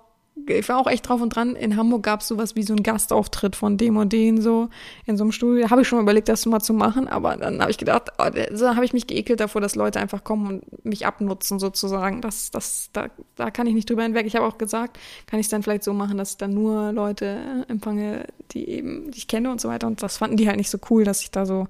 ich 0.46 0.68
war 0.68 0.78
auch 0.78 0.86
echt 0.86 1.08
drauf 1.08 1.20
und 1.20 1.30
dran. 1.30 1.56
In 1.56 1.76
Hamburg 1.76 2.02
gab 2.02 2.20
es 2.20 2.28
sowas 2.28 2.56
wie 2.56 2.62
so 2.62 2.72
einen 2.72 2.82
Gastauftritt 2.82 3.56
von 3.56 3.76
dem 3.76 3.96
und 3.96 4.12
den 4.12 4.40
so 4.40 4.68
in 5.04 5.16
so 5.16 5.24
einem 5.24 5.32
Studio. 5.32 5.70
Habe 5.70 5.82
ich 5.82 5.88
schon 5.88 5.98
mal 5.98 6.02
überlegt, 6.02 6.28
das 6.28 6.46
mal 6.46 6.60
zu 6.60 6.72
machen, 6.72 7.08
aber 7.08 7.36
dann 7.36 7.60
habe 7.60 7.70
ich 7.70 7.78
gedacht, 7.78 8.12
oh, 8.18 8.28
so 8.52 8.74
habe 8.74 8.84
ich 8.84 8.92
mich 8.92 9.06
geekelt 9.06 9.40
davor, 9.40 9.60
dass 9.60 9.74
Leute 9.74 10.00
einfach 10.00 10.24
kommen 10.24 10.60
und 10.60 10.84
mich 10.84 11.06
abnutzen 11.06 11.58
sozusagen. 11.58 12.20
Das, 12.20 12.50
das, 12.50 12.90
da, 12.92 13.08
da 13.36 13.50
kann 13.50 13.66
ich 13.66 13.74
nicht 13.74 13.90
drüber 13.90 14.02
hinweg. 14.02 14.26
Ich 14.26 14.36
habe 14.36 14.46
auch 14.46 14.58
gesagt, 14.58 14.98
kann 15.26 15.40
ich 15.40 15.46
es 15.46 15.50
dann 15.50 15.62
vielleicht 15.62 15.84
so 15.84 15.92
machen, 15.92 16.18
dass 16.18 16.32
ich 16.32 16.36
dann 16.38 16.54
nur 16.54 16.92
Leute 16.92 17.64
empfange, 17.68 18.26
die 18.52 18.68
eben, 18.68 19.10
die 19.10 19.18
ich 19.18 19.28
kenne 19.28 19.50
und 19.50 19.60
so 19.60 19.68
weiter. 19.68 19.86
Und 19.86 20.02
das 20.02 20.16
fanden 20.18 20.36
die 20.36 20.48
halt 20.48 20.56
nicht 20.56 20.70
so 20.70 20.78
cool, 20.90 21.04
dass 21.04 21.22
ich 21.22 21.30
da 21.30 21.46
so, 21.46 21.68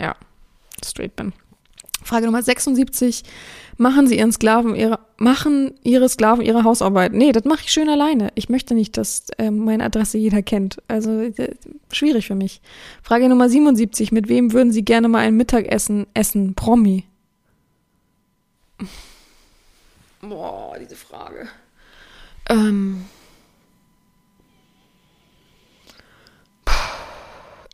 ja, 0.00 0.14
straight 0.84 1.16
bin. 1.16 1.32
Frage 2.02 2.26
Nummer 2.26 2.42
76. 2.42 3.24
Machen 3.80 4.08
Sie 4.08 4.18
Ihren 4.18 4.32
Sklaven 4.32 4.74
ihre, 4.74 4.98
machen 5.18 5.72
Ihre 5.84 6.08
Sklaven 6.08 6.44
ihre 6.44 6.64
Hausarbeit? 6.64 7.12
Nee, 7.12 7.30
das 7.30 7.44
mache 7.44 7.60
ich 7.62 7.70
schön 7.70 7.88
alleine. 7.88 8.32
Ich 8.34 8.48
möchte 8.48 8.74
nicht, 8.74 8.96
dass 8.96 9.30
äh, 9.38 9.52
meine 9.52 9.84
Adresse 9.84 10.18
jeder 10.18 10.42
kennt. 10.42 10.82
Also 10.88 11.20
äh, 11.20 11.54
schwierig 11.92 12.26
für 12.26 12.34
mich. 12.34 12.60
Frage 13.04 13.28
Nummer 13.28 13.48
77. 13.48 14.10
Mit 14.10 14.28
wem 14.28 14.52
würden 14.52 14.72
Sie 14.72 14.84
gerne 14.84 15.06
mal 15.06 15.20
ein 15.20 15.36
Mittagessen 15.36 16.08
essen? 16.12 16.54
Promi. 16.54 17.04
Boah, 20.22 20.76
diese 20.80 20.96
Frage. 20.96 21.46
Ähm. 22.48 23.04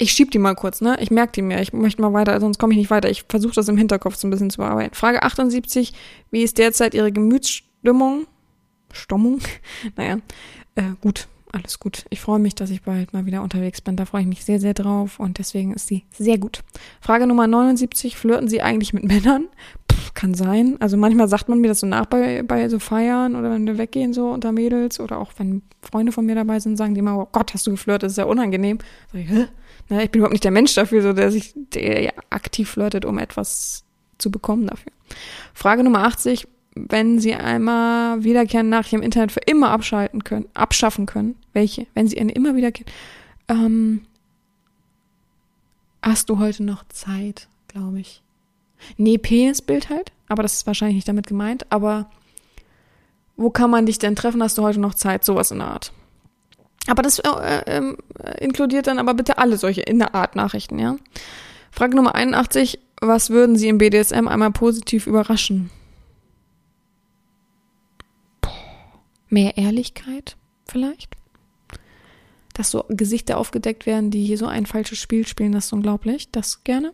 Ich 0.05 0.13
schieb 0.13 0.31
die 0.33 0.39
mal 0.39 0.55
kurz, 0.55 0.83
ne? 0.83 0.99
Ich 1.01 1.11
merke 1.11 1.33
die 1.33 1.41
mir. 1.41 1.63
Ich 1.63 1.73
möchte 1.73 2.03
mal 2.03 2.13
weiter, 2.13 2.39
sonst 2.39 2.59
komme 2.59 2.75
ich 2.75 2.79
nicht 2.79 2.91
weiter. 2.91 3.09
Ich 3.09 3.25
versuche 3.27 3.55
das 3.55 3.69
im 3.69 3.79
Hinterkopf 3.79 4.17
so 4.17 4.29
ein 4.29 4.31
bisschen 4.31 4.51
zu 4.51 4.59
bearbeiten. 4.59 4.95
Frage 4.95 5.23
78. 5.23 5.95
Wie 6.31 6.43
ist 6.43 6.59
derzeit 6.59 6.93
Ihre 6.93 7.11
Gemütsstimmung? 7.11 8.27
Stimmung? 8.93 9.41
naja, 9.97 10.19
äh, 10.75 10.83
gut, 11.01 11.27
alles 11.53 11.81
gut. 11.81 12.05
Ich 12.11 12.21
freue 12.21 12.39
mich, 12.39 12.55
dass 12.55 12.69
ich 12.69 12.83
bald 12.83 13.15
mal 13.15 13.25
wieder 13.25 13.41
unterwegs 13.41 13.81
bin. 13.81 13.97
Da 13.97 14.05
freue 14.05 14.21
ich 14.21 14.29
mich 14.29 14.45
sehr, 14.45 14.61
sehr 14.61 14.75
drauf 14.75 15.19
und 15.19 15.39
deswegen 15.39 15.73
ist 15.73 15.87
sie 15.87 16.05
sehr 16.11 16.37
gut. 16.37 16.61
Frage 17.01 17.27
Nummer 17.27 17.47
79. 17.47 18.15
Flirten 18.19 18.47
Sie 18.47 18.61
eigentlich 18.61 18.93
mit 18.93 19.05
Männern? 19.05 19.47
Pff, 19.91 20.13
kann 20.13 20.35
sein. 20.35 20.77
Also 20.81 20.99
manchmal 20.99 21.29
sagt 21.29 21.49
man 21.49 21.63
mir 21.63 21.69
das 21.69 21.81
so 21.81 21.87
nach 21.87 22.05
bei, 22.05 22.43
bei 22.43 22.69
so 22.69 22.79
Feiern 22.79 23.37
oder 23.37 23.51
wenn 23.51 23.67
wir 23.67 23.79
weggehen 23.79 24.13
so 24.13 24.29
unter 24.29 24.53
Mädels 24.53 25.01
oder 25.01 25.17
auch 25.17 25.33
wenn 25.39 25.63
Freunde 25.81 26.13
von 26.13 26.27
mir 26.27 26.35
dabei 26.35 26.61
sind, 26.61 26.77
sagen 26.77 26.93
die 26.93 26.99
immer, 26.99 27.19
oh 27.19 27.29
Gott, 27.33 27.55
hast 27.55 27.67
du 27.67 27.71
geflirtet? 27.71 28.03
Das 28.03 28.13
ist 28.13 28.19
ja 28.19 28.25
unangenehm. 28.25 28.81
Sag 29.11 29.23
ich, 29.23 29.31
Hä? 29.31 29.47
Ne, 29.89 30.05
ich 30.05 30.11
bin 30.11 30.21
überhaupt 30.21 30.33
nicht 30.33 30.45
der 30.45 30.51
Mensch 30.51 30.75
dafür, 30.75 31.03
so 31.03 31.13
der 31.13 31.31
sich 31.31 31.53
der 31.55 32.03
ja 32.03 32.13
aktiv 32.31 32.71
flirtet, 32.71 33.05
um 33.05 33.19
etwas 33.19 33.85
zu 34.19 34.31
bekommen 34.31 34.67
dafür. 34.67 34.93
Frage 35.53 35.85
Nummer 35.85 36.05
80, 36.05 36.47
wenn 36.75 37.21
Sie 37.21 37.35
einmal 37.35 38.25
wiederkehrende 38.25 38.71
Nachrichten 38.71 38.97
im 38.97 39.03
Internet 39.03 39.33
für 39.33 39.41
immer 39.41 39.71
abschalten 39.71 40.25
können, 40.25 40.47
abschaffen 40.55 41.07
können, 41.07 41.37
welche? 41.53 41.87
Wenn 41.95 42.09
Sie 42.09 42.19
eine 42.19 42.33
immer 42.33 42.57
wiederkehren, 42.57 42.93
ähm, 43.49 44.07
hast 46.03 46.29
du 46.31 46.39
heute 46.39 46.65
noch 46.65 46.85
Zeit, 46.89 47.49
glaube 47.69 48.01
ich. 48.01 48.23
Nee, 48.97 49.19
Penisbild 49.19 49.89
halt, 49.89 50.13
aber 50.29 50.43
das 50.43 50.55
ist 50.55 50.67
wahrscheinlich 50.67 50.97
nicht 50.97 51.09
damit 51.09 51.27
gemeint, 51.27 51.71
aber 51.71 52.11
wo 53.37 53.51
kann 53.51 53.71
man 53.71 53.87
dich 53.87 53.99
denn 53.99 54.17
treffen? 54.17 54.43
Hast 54.43 54.59
du 54.59 54.63
heute 54.63 54.81
noch 54.81 54.95
Zeit? 54.95 55.25
Sowas 55.25 55.51
in 55.51 55.59
der 55.59 55.69
Art. 55.69 55.93
Aber 56.87 57.03
das 57.03 57.19
äh, 57.19 57.61
äh, 57.67 57.95
inkludiert 58.41 58.87
dann 58.87 58.99
aber 58.99 59.15
bitte 59.15 59.39
alle 59.39 59.57
solche 59.57 59.83
in 59.83 59.99
der 59.99 60.15
Art 60.15 60.37
Nachrichten, 60.37 60.79
ja. 60.79 60.97
Frage 61.71 61.97
Nummer 61.97 62.15
81. 62.15 62.79
Was 63.01 63.31
würden 63.31 63.57
Sie 63.57 63.69
im 63.69 63.79
BDSM 63.79 64.29
einmal 64.29 64.53
positiv 64.53 65.07
überraschen? 65.07 65.71
Mehr 69.29 69.57
Ehrlichkeit 69.57 70.37
vielleicht? 70.67 71.17
Dass 72.53 72.71
so 72.71 72.85
Gesichter 72.89 73.37
aufgedeckt 73.37 73.85
werden, 73.85 74.13
die 74.13 74.25
hier 74.25 74.39
so 74.39 74.47
ein 74.47 74.65
falsches 74.65 74.99
Spiel 74.99 75.27
spielen, 75.27 75.51
das 75.51 75.67
ist 75.67 75.73
unglaublich. 75.73 76.31
Das 76.31 76.63
gerne. 76.63 76.93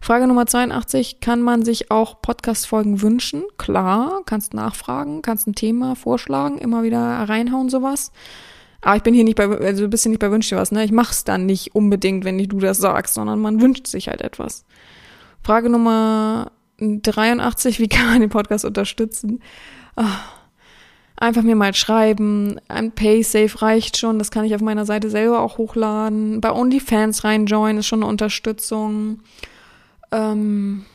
Frage 0.00 0.28
Nummer 0.28 0.46
82. 0.46 1.18
Kann 1.18 1.42
man 1.42 1.64
sich 1.64 1.90
auch 1.90 2.22
Podcast-Folgen 2.22 3.02
wünschen? 3.02 3.42
Klar, 3.58 4.22
kannst 4.24 4.54
nachfragen, 4.54 5.22
kannst 5.22 5.48
ein 5.48 5.56
Thema 5.56 5.96
vorschlagen, 5.96 6.58
immer 6.58 6.84
wieder 6.84 7.00
reinhauen, 7.00 7.68
sowas. 7.68 8.12
Aber 8.82 8.96
ich 8.96 9.02
bin 9.02 9.14
hier 9.14 9.24
nicht 9.24 9.36
bei, 9.36 9.46
also 9.46 9.82
du 9.84 9.88
bist 9.88 10.04
hier 10.04 10.10
nicht 10.10 10.20
bei 10.20 10.30
Wünsch 10.30 10.48
dir 10.48 10.56
was, 10.56 10.72
ne? 10.72 10.84
Ich 10.84 10.92
mach's 10.92 11.24
dann 11.24 11.46
nicht 11.46 11.74
unbedingt, 11.74 12.24
wenn 12.24 12.38
du 12.38 12.58
das 12.58 12.78
sagst, 12.78 13.14
sondern 13.14 13.40
man 13.40 13.60
wünscht 13.60 13.86
sich 13.86 14.08
halt 14.08 14.22
etwas. 14.22 14.64
Frage 15.42 15.68
Nummer 15.68 16.52
83, 16.80 17.78
wie 17.78 17.88
kann 17.88 18.06
man 18.06 18.20
den 18.20 18.30
Podcast 18.30 18.64
unterstützen? 18.64 19.42
Oh, 19.96 20.04
einfach 21.16 21.42
mir 21.42 21.56
mal 21.56 21.74
schreiben. 21.74 22.58
Ein 22.68 22.92
Paysafe 22.92 23.60
reicht 23.62 23.98
schon, 23.98 24.18
das 24.18 24.30
kann 24.30 24.44
ich 24.44 24.54
auf 24.54 24.62
meiner 24.62 24.86
Seite 24.86 25.10
selber 25.10 25.40
auch 25.40 25.58
hochladen. 25.58 26.40
Bei 26.40 26.52
OnlyFans 26.52 27.24
reinjoinen 27.24 27.78
ist 27.78 27.86
schon 27.86 28.02
eine 28.02 28.10
Unterstützung. 28.10 29.20
Ähm, 30.10 30.86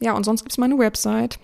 ja, 0.00 0.14
und 0.14 0.24
sonst 0.24 0.42
gibt's 0.42 0.58
meine 0.58 0.78
Website. 0.78 1.38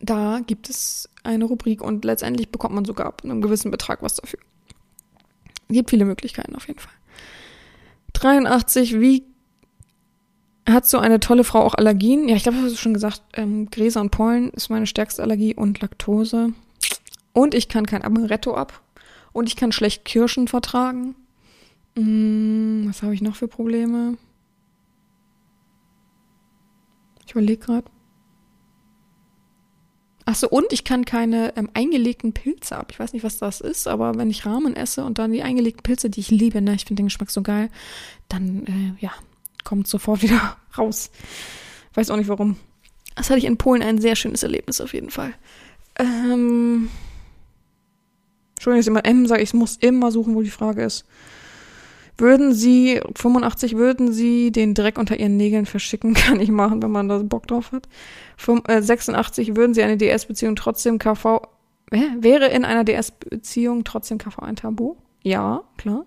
Da 0.00 0.40
gibt 0.44 0.68
es 0.68 1.08
eine 1.22 1.44
Rubrik 1.44 1.82
und 1.82 2.04
letztendlich 2.04 2.50
bekommt 2.50 2.74
man 2.74 2.84
sogar 2.84 3.06
ab 3.06 3.22
einem 3.22 3.40
gewissen 3.40 3.70
Betrag 3.70 4.02
was 4.02 4.16
dafür. 4.16 4.40
Gibt 5.72 5.90
viele 5.90 6.04
Möglichkeiten 6.04 6.54
auf 6.54 6.68
jeden 6.68 6.80
Fall. 6.80 6.92
83, 8.12 9.00
wie 9.00 9.24
hat 10.68 10.86
so 10.86 10.98
eine 10.98 11.18
tolle 11.18 11.44
Frau 11.44 11.60
auch 11.62 11.74
Allergien? 11.74 12.28
Ja, 12.28 12.36
ich 12.36 12.44
glaube, 12.44 12.58
das 12.58 12.66
hast 12.66 12.74
du 12.74 12.78
schon 12.78 12.94
gesagt. 12.94 13.22
Ähm, 13.34 13.68
Gräser 13.70 14.00
und 14.00 14.10
Pollen 14.10 14.50
ist 14.50 14.70
meine 14.70 14.86
stärkste 14.86 15.22
Allergie 15.22 15.54
und 15.54 15.80
Laktose. 15.80 16.52
Und 17.32 17.54
ich 17.54 17.68
kann 17.68 17.86
kein 17.86 18.04
Amaretto 18.04 18.54
ab. 18.54 18.80
Und 19.32 19.48
ich 19.48 19.56
kann 19.56 19.72
schlecht 19.72 20.04
Kirschen 20.04 20.46
vertragen. 20.46 21.14
Hm, 21.96 22.84
was 22.86 23.02
habe 23.02 23.14
ich 23.14 23.22
noch 23.22 23.36
für 23.36 23.48
Probleme? 23.48 24.16
Ich 27.26 27.32
überlege 27.32 27.64
gerade. 27.64 27.90
Ach 30.24 30.34
so, 30.36 30.48
und 30.48 30.72
ich 30.72 30.84
kann 30.84 31.04
keine 31.04 31.56
ähm, 31.56 31.68
eingelegten 31.74 32.32
Pilze 32.32 32.76
ab. 32.76 32.88
Ich 32.92 33.00
weiß 33.00 33.12
nicht, 33.12 33.24
was 33.24 33.38
das 33.38 33.60
ist, 33.60 33.88
aber 33.88 34.16
wenn 34.16 34.30
ich 34.30 34.46
Rahmen 34.46 34.76
esse 34.76 35.04
und 35.04 35.18
dann 35.18 35.32
die 35.32 35.42
eingelegten 35.42 35.82
Pilze, 35.82 36.10
die 36.10 36.20
ich 36.20 36.30
liebe, 36.30 36.62
ne, 36.62 36.74
ich 36.74 36.84
finde 36.84 37.02
den 37.02 37.06
Geschmack 37.06 37.30
so 37.30 37.42
geil, 37.42 37.70
dann, 38.28 38.66
äh, 38.66 39.02
ja, 39.02 39.10
kommt 39.64 39.88
sofort 39.88 40.22
wieder 40.22 40.56
raus. 40.78 41.10
Weiß 41.94 42.10
auch 42.10 42.16
nicht 42.16 42.28
warum. 42.28 42.56
Das 43.16 43.30
hatte 43.30 43.38
ich 43.38 43.44
in 43.44 43.58
Polen 43.58 43.82
ein 43.82 43.98
sehr 43.98 44.16
schönes 44.16 44.42
Erlebnis 44.42 44.80
auf 44.80 44.94
jeden 44.94 45.10
Fall. 45.10 45.34
Ähm, 45.98 46.88
Entschuldigung, 48.54 48.78
dass 48.78 48.86
ich 48.86 48.90
immer 48.90 49.04
M 49.04 49.26
sage, 49.26 49.42
ich 49.42 49.54
muss 49.54 49.76
immer 49.76 50.12
suchen, 50.12 50.34
wo 50.34 50.42
die 50.42 50.50
Frage 50.50 50.84
ist. 50.84 51.04
Würden 52.18 52.52
Sie, 52.52 53.00
85, 53.16 53.76
würden 53.76 54.12
Sie 54.12 54.52
den 54.52 54.74
Dreck 54.74 54.98
unter 54.98 55.18
Ihren 55.18 55.36
Nägeln 55.36 55.66
verschicken? 55.66 56.14
Kann 56.14 56.40
ich 56.40 56.50
machen, 56.50 56.82
wenn 56.82 56.90
man 56.90 57.08
da 57.08 57.18
Bock 57.18 57.46
drauf 57.46 57.72
hat. 57.72 57.88
86, 58.38 59.48
äh, 59.48 59.56
würden 59.56 59.74
Sie 59.74 59.82
eine 59.82 59.96
DS-Beziehung 59.96 60.56
trotzdem 60.56 60.98
KV, 60.98 61.42
äh, 61.90 62.00
wäre 62.18 62.48
in 62.48 62.64
einer 62.64 62.84
DS-Beziehung 62.84 63.84
trotzdem 63.84 64.18
KV 64.18 64.38
ein 64.40 64.56
Tabu? 64.56 64.96
Ja, 65.22 65.62
klar. 65.76 66.04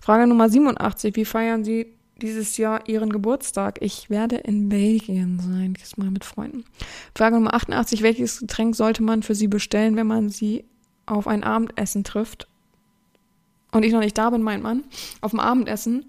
Frage 0.00 0.26
Nummer 0.26 0.48
87, 0.48 1.16
wie 1.16 1.24
feiern 1.24 1.64
Sie 1.64 1.86
dieses 2.20 2.56
Jahr 2.56 2.88
Ihren 2.88 3.10
Geburtstag? 3.10 3.78
Ich 3.80 4.10
werde 4.10 4.36
in 4.36 4.68
Belgien 4.68 5.40
sein, 5.40 5.74
dieses 5.74 5.96
Mal 5.96 6.10
mit 6.10 6.24
Freunden. 6.24 6.64
Frage 7.14 7.36
Nummer 7.36 7.54
88, 7.54 8.02
welches 8.02 8.40
Getränk 8.40 8.76
sollte 8.76 9.02
man 9.02 9.22
für 9.22 9.34
Sie 9.34 9.48
bestellen, 9.48 9.96
wenn 9.96 10.06
man 10.06 10.28
Sie 10.28 10.64
auf 11.06 11.26
ein 11.26 11.44
Abendessen 11.44 12.04
trifft? 12.04 12.49
Und 13.72 13.84
ich 13.84 13.92
noch 13.92 14.00
nicht 14.00 14.18
da 14.18 14.30
bin, 14.30 14.42
mein 14.42 14.62
Mann, 14.62 14.84
auf 15.20 15.30
dem 15.30 15.40
Abendessen. 15.40 16.06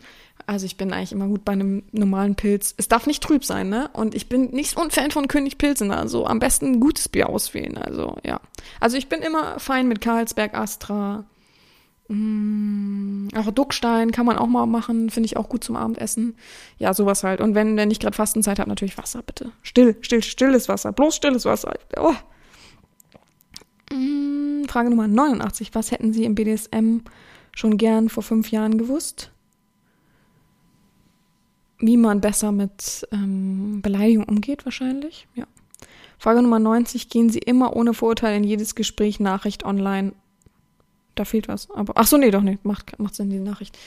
Also 0.48 0.66
ich 0.66 0.78
bin 0.78 0.92
eigentlich 0.92 1.12
immer 1.12 1.28
gut 1.28 1.46
bei 1.46 1.54
einem 1.54 1.84
normalen 1.92 2.36
Pilz. 2.36 2.74
Es 2.78 2.88
darf 2.88 3.08
nicht 3.08 3.24
trüb 3.24 3.46
sein, 3.46 3.70
ne? 3.70 3.90
Und 3.94 4.16
ich 4.16 4.28
bin 4.28 4.50
nicht 4.52 4.72
so 4.72 4.82
ein 4.82 4.92
Fan 4.92 5.12
von 5.12 5.28
König 5.28 5.58
Pilzen. 5.58 5.92
Also 5.92 6.26
am 6.26 6.40
besten 6.40 6.74
ein 6.74 6.80
gutes 6.80 7.10
Bier 7.10 7.30
auswählen. 7.30 7.78
Also 7.78 8.18
ja. 8.24 8.42
Also 8.80 8.98
ich 8.98 9.08
bin 9.08 9.22
immer 9.22 9.60
fein 9.60 9.88
mit 9.88 10.02
Karlsberg, 10.02 10.54
Astra. 10.54 11.26
Mmh, 12.08 13.30
auch 13.38 13.52
Duckstein 13.52 14.12
kann 14.12 14.26
man 14.26 14.38
auch 14.38 14.48
mal 14.48 14.66
machen. 14.66 15.10
Finde 15.10 15.28
ich 15.28 15.38
auch 15.38 15.48
gut 15.48 15.64
zum 15.64 15.76
Abendessen. 15.76 16.36
Ja, 16.78 16.94
sowas 16.94 17.24
halt. 17.24 17.40
Und 17.40 17.56
wenn, 17.56 17.78
wenn 17.78 17.92
ich 17.92 18.00
gerade 18.00 18.16
Fastenzeit 18.16 18.60
habe, 18.60 18.70
natürlich 18.70 18.98
Wasser, 18.98 19.22
bitte. 19.22 19.52
Still, 19.62 19.96
still, 20.02 20.24
stilles 20.24 20.68
Wasser. 20.68 20.92
Bloß 20.92 21.16
stilles 21.16 21.46
Wasser. 21.46 21.76
Oh. 21.98 22.14
Mmh, 23.94 24.68
Frage 24.68 24.90
Nummer 24.90 25.08
89. 25.08 25.74
Was 25.74 25.92
hätten 25.92 26.12
Sie 26.12 26.26
im 26.26 26.36
BDSM 26.36 27.04
schon 27.54 27.78
gern 27.78 28.10
vor 28.10 28.24
fünf 28.24 28.52
Jahren 28.52 28.78
gewusst, 28.78 29.32
wie 31.80 31.98
man 31.98 32.22
besser 32.22 32.52
mit 32.52 33.08
ähm, 33.12 33.82
Beleidigung 33.82 34.26
umgeht, 34.26 34.66
wahrscheinlich. 34.66 35.28
Ja. 35.36 35.46
Frage 36.18 36.42
Nummer 36.42 36.60
90, 36.60 37.10
gehen 37.10 37.30
Sie 37.30 37.40
immer 37.40 37.76
ohne 37.76 37.94
Vorurteil 37.94 38.38
in 38.38 38.44
jedes 38.44 38.76
Gespräch, 38.76 39.20
Nachricht 39.20 39.66
online? 39.66 40.14
Da 41.16 41.26
fehlt 41.26 41.48
was. 41.48 41.70
Aber, 41.72 41.94
ach 41.96 42.08
so, 42.08 42.18
nee, 42.18 42.32
doch 42.32 42.44
nicht. 42.44 42.64
Macht, 42.64 42.98
macht 43.00 43.16
Sinn, 43.16 43.32
die 43.32 43.40
Nachricht. 43.40 43.78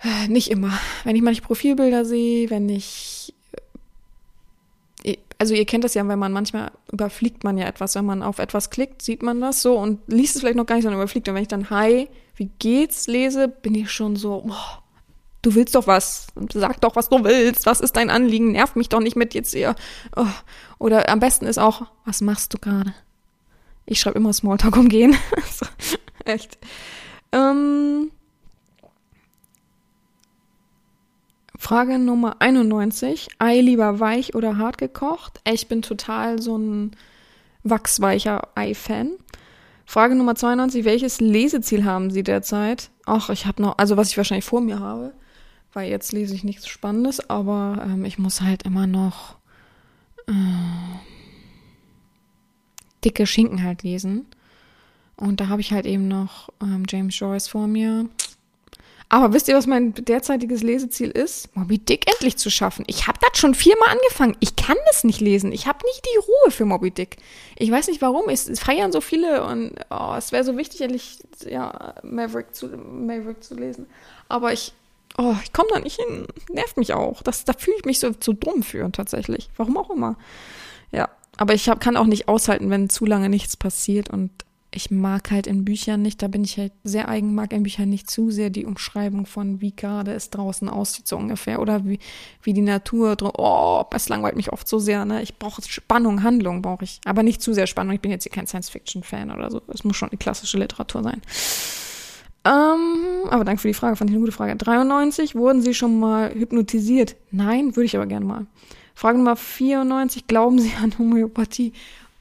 Äh, 0.00 0.28
nicht 0.28 0.50
immer. 0.50 0.72
Wenn 1.04 1.16
ich 1.16 1.22
manche 1.22 1.42
Profilbilder 1.42 2.04
sehe, 2.04 2.48
wenn 2.50 2.68
ich 2.68 3.34
also 5.38 5.54
ihr 5.54 5.64
kennt 5.64 5.84
das 5.84 5.94
ja, 5.94 6.06
wenn 6.06 6.18
man 6.18 6.32
manchmal 6.32 6.72
überfliegt 6.90 7.44
man 7.44 7.56
ja 7.56 7.66
etwas, 7.66 7.94
wenn 7.94 8.04
man 8.04 8.22
auf 8.22 8.40
etwas 8.40 8.70
klickt, 8.70 9.02
sieht 9.02 9.22
man 9.22 9.40
das 9.40 9.62
so 9.62 9.78
und 9.78 10.00
liest 10.08 10.34
es 10.34 10.42
vielleicht 10.42 10.56
noch 10.56 10.66
gar 10.66 10.74
nicht, 10.74 10.82
sondern 10.82 11.00
überfliegt. 11.00 11.28
Und 11.28 11.36
wenn 11.36 11.42
ich 11.42 11.48
dann 11.48 11.70
Hi, 11.70 12.08
wie 12.38 12.50
geht's 12.58 13.06
lese, 13.08 13.48
bin 13.48 13.74
ich 13.74 13.90
schon 13.90 14.16
so, 14.16 14.44
oh, 14.48 14.82
du 15.42 15.54
willst 15.54 15.74
doch 15.74 15.86
was, 15.86 16.28
sag 16.52 16.80
doch, 16.80 16.96
was 16.96 17.08
du 17.08 17.24
willst, 17.24 17.66
was 17.66 17.80
ist 17.80 17.96
dein 17.96 18.10
Anliegen, 18.10 18.52
nerv 18.52 18.76
mich 18.76 18.88
doch 18.88 19.00
nicht 19.00 19.16
mit 19.16 19.34
jetzt 19.34 19.52
hier. 19.52 19.74
Oh. 20.16 20.26
Oder 20.78 21.08
am 21.08 21.18
besten 21.18 21.46
ist 21.46 21.58
auch, 21.58 21.82
was 22.04 22.20
machst 22.20 22.54
du 22.54 22.58
gerade? 22.58 22.94
Ich 23.86 24.00
schreibe 24.00 24.18
immer 24.18 24.32
Smalltalk 24.32 24.76
umgehen. 24.76 25.16
echt. 26.24 26.58
Ähm, 27.32 28.10
Frage 31.56 31.98
Nummer 31.98 32.36
91. 32.38 33.28
Ei 33.38 33.60
lieber 33.60 33.98
weich 33.98 34.36
oder 34.36 34.58
hart 34.58 34.78
gekocht? 34.78 35.40
Ich 35.50 35.66
bin 35.66 35.82
total 35.82 36.40
so 36.40 36.56
ein 36.56 36.92
wachsweicher 37.64 38.48
Ei-Fan. 38.54 39.12
Frage 39.88 40.14
Nummer 40.14 40.34
92. 40.34 40.84
Welches 40.84 41.18
Leseziel 41.18 41.82
haben 41.86 42.10
Sie 42.10 42.22
derzeit? 42.22 42.90
Ach, 43.06 43.30
ich 43.30 43.46
habe 43.46 43.62
noch, 43.62 43.78
also 43.78 43.96
was 43.96 44.10
ich 44.10 44.18
wahrscheinlich 44.18 44.44
vor 44.44 44.60
mir 44.60 44.80
habe, 44.80 45.14
weil 45.72 45.88
jetzt 45.88 46.12
lese 46.12 46.34
ich 46.34 46.44
nichts 46.44 46.68
Spannendes, 46.68 47.30
aber 47.30 47.82
ähm, 47.82 48.04
ich 48.04 48.18
muss 48.18 48.42
halt 48.42 48.64
immer 48.64 48.86
noch 48.86 49.38
äh, 50.26 50.32
dicke 53.02 53.26
Schinken 53.26 53.62
halt 53.62 53.82
lesen. 53.82 54.26
Und 55.16 55.40
da 55.40 55.48
habe 55.48 55.62
ich 55.62 55.72
halt 55.72 55.86
eben 55.86 56.06
noch 56.06 56.50
ähm, 56.62 56.82
James 56.86 57.18
Joyce 57.18 57.48
vor 57.48 57.66
mir. 57.66 58.10
Aber 59.10 59.32
wisst 59.32 59.48
ihr, 59.48 59.56
was 59.56 59.66
mein 59.66 59.94
derzeitiges 59.94 60.62
Leseziel 60.62 61.10
ist? 61.10 61.54
Moby 61.56 61.78
Dick 61.78 62.10
endlich 62.10 62.36
zu 62.36 62.50
schaffen. 62.50 62.84
Ich 62.88 63.06
habe 63.06 63.18
das 63.22 63.40
schon 63.40 63.54
viermal 63.54 63.88
angefangen. 63.88 64.36
Ich 64.40 64.54
kann 64.54 64.76
das 64.86 65.02
nicht 65.02 65.20
lesen. 65.20 65.50
Ich 65.50 65.66
habe 65.66 65.78
nicht 65.86 66.04
die 66.04 66.18
Ruhe 66.18 66.50
für 66.50 66.66
Moby 66.66 66.90
Dick. 66.90 67.16
Ich 67.56 67.70
weiß 67.70 67.88
nicht 67.88 68.02
warum. 68.02 68.28
Es, 68.28 68.50
feiern 68.60 68.92
so 68.92 69.00
viele 69.00 69.44
und 69.44 69.72
oh, 69.90 70.14
es 70.16 70.30
wäre 70.30 70.44
so 70.44 70.58
wichtig, 70.58 70.82
endlich 70.82 71.20
ja, 71.46 71.94
Maverick, 72.02 72.54
zu, 72.54 72.68
Maverick 72.68 73.42
zu 73.42 73.54
lesen. 73.54 73.86
Aber 74.28 74.52
ich, 74.52 74.74
oh, 75.16 75.34
ich 75.42 75.54
komme 75.54 75.70
da 75.72 75.80
nicht 75.80 75.98
hin. 75.98 76.26
Nervt 76.50 76.76
mich 76.76 76.92
auch. 76.92 77.22
Das, 77.22 77.46
da 77.46 77.54
fühle 77.54 77.78
ich 77.78 77.86
mich 77.86 78.00
so, 78.00 78.10
so 78.20 78.34
dumm 78.34 78.62
für 78.62 78.92
tatsächlich. 78.92 79.48
Warum 79.56 79.78
auch 79.78 79.88
immer. 79.88 80.16
Ja, 80.92 81.08
aber 81.38 81.54
ich 81.54 81.70
hab, 81.70 81.80
kann 81.80 81.96
auch 81.96 82.04
nicht 82.04 82.28
aushalten, 82.28 82.68
wenn 82.68 82.90
zu 82.90 83.06
lange 83.06 83.30
nichts 83.30 83.56
passiert 83.56 84.10
und 84.10 84.30
ich 84.78 84.92
mag 84.92 85.32
halt 85.32 85.48
in 85.48 85.64
Büchern 85.64 86.02
nicht, 86.02 86.22
da 86.22 86.28
bin 86.28 86.44
ich 86.44 86.56
halt 86.56 86.72
sehr 86.84 87.08
eigen, 87.08 87.34
mag 87.34 87.52
in 87.52 87.64
Büchern 87.64 87.88
nicht 87.88 88.08
zu 88.08 88.30
sehr 88.30 88.48
die 88.48 88.64
Umschreibung 88.64 89.26
von, 89.26 89.60
wie 89.60 89.72
gerade 89.74 90.12
es 90.12 90.30
draußen 90.30 90.68
aussieht, 90.68 91.08
so 91.08 91.16
ungefähr. 91.16 91.60
Oder 91.60 91.84
wie, 91.84 91.98
wie 92.44 92.52
die 92.52 92.60
Natur, 92.60 93.16
oh, 93.20 93.82
das 93.90 94.08
langweilt 94.08 94.36
mich 94.36 94.52
oft 94.52 94.68
so 94.68 94.78
sehr, 94.78 95.04
ne? 95.04 95.20
Ich 95.20 95.36
brauche 95.36 95.60
Spannung, 95.62 96.22
Handlung 96.22 96.62
brauche 96.62 96.84
ich. 96.84 97.00
Aber 97.04 97.24
nicht 97.24 97.42
zu 97.42 97.52
sehr 97.54 97.66
Spannung. 97.66 97.92
Ich 97.92 98.00
bin 98.00 98.12
jetzt 98.12 98.22
hier 98.22 98.30
kein 98.30 98.46
Science-Fiction-Fan 98.46 99.32
oder 99.32 99.50
so. 99.50 99.60
Es 99.66 99.82
muss 99.82 99.96
schon 99.96 100.10
die 100.10 100.16
klassische 100.16 100.58
Literatur 100.58 101.02
sein. 101.02 101.22
Ähm, 102.44 103.28
aber 103.30 103.44
danke 103.44 103.60
für 103.60 103.68
die 103.68 103.74
Frage, 103.74 103.96
fand 103.96 104.10
ich 104.10 104.14
eine 104.14 104.20
gute 104.20 104.36
Frage. 104.36 104.54
93, 104.54 105.34
wurden 105.34 105.60
Sie 105.60 105.74
schon 105.74 105.98
mal 105.98 106.32
hypnotisiert? 106.32 107.16
Nein, 107.32 107.74
würde 107.74 107.86
ich 107.86 107.96
aber 107.96 108.06
gerne 108.06 108.26
mal. 108.26 108.46
Frage 108.94 109.18
Nummer 109.18 109.34
94, 109.34 110.28
glauben 110.28 110.60
Sie 110.60 110.72
an 110.80 110.96
Homöopathie? 110.98 111.72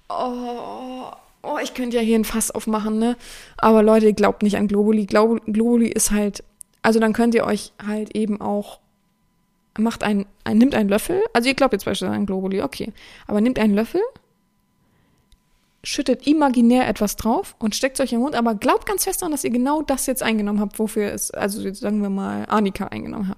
Oh, 0.10 1.12
oh, 1.44 1.58
ich 1.62 1.74
könnte 1.74 1.98
ja 1.98 2.04
hier 2.04 2.18
ein 2.18 2.26
Fass 2.26 2.52
aufmachen, 2.52 3.00
ne? 3.00 3.16
Aber 3.58 3.84
Leute, 3.84 4.14
glaubt 4.14 4.44
nicht 4.44 4.58
an 4.58 4.68
Globuli. 4.68 5.06
Glaub, 5.06 5.42
Globuli 5.46 5.88
ist 5.88 6.12
halt, 6.12 6.44
also 6.82 7.00
dann 7.00 7.14
könnt 7.14 7.36
ihr 7.36 7.46
euch 7.46 7.74
halt 7.86 8.16
eben 8.16 8.42
auch, 8.42 8.80
macht 9.78 10.04
ein, 10.04 10.26
ein 10.44 10.58
nimmt 10.58 10.76
einen 10.76 10.90
Löffel, 10.90 11.22
also 11.34 11.48
ihr 11.48 11.56
glaubt 11.56 11.74
jetzt 11.74 11.86
beispielsweise 11.86 12.18
an 12.18 12.26
Globuli, 12.26 12.62
okay, 12.62 12.92
aber 13.28 13.42
nimmt 13.42 13.60
einen 13.60 13.76
Löffel, 13.76 14.02
schüttet 15.84 16.28
imaginär 16.28 16.88
etwas 16.88 17.16
drauf 17.16 17.56
und 17.60 17.76
steckt 17.76 18.00
es 18.00 18.04
euch 18.04 18.14
im 18.14 18.20
Mund, 18.20 18.36
aber 18.36 18.56
glaubt 18.56 18.86
ganz 18.86 19.06
fest 19.06 19.22
daran, 19.22 19.32
dass 19.32 19.44
ihr 19.44 19.52
genau 19.52 19.82
das 19.82 20.06
jetzt 20.06 20.24
eingenommen 20.24 20.60
habt, 20.60 20.80
wofür 20.80 21.12
es, 21.12 21.32
also 21.32 21.62
jetzt 21.62 21.80
sagen 21.80 22.02
wir 22.02 22.10
mal, 22.10 22.46
Annika 22.48 22.88
eingenommen 22.88 23.30
hat. 23.30 23.38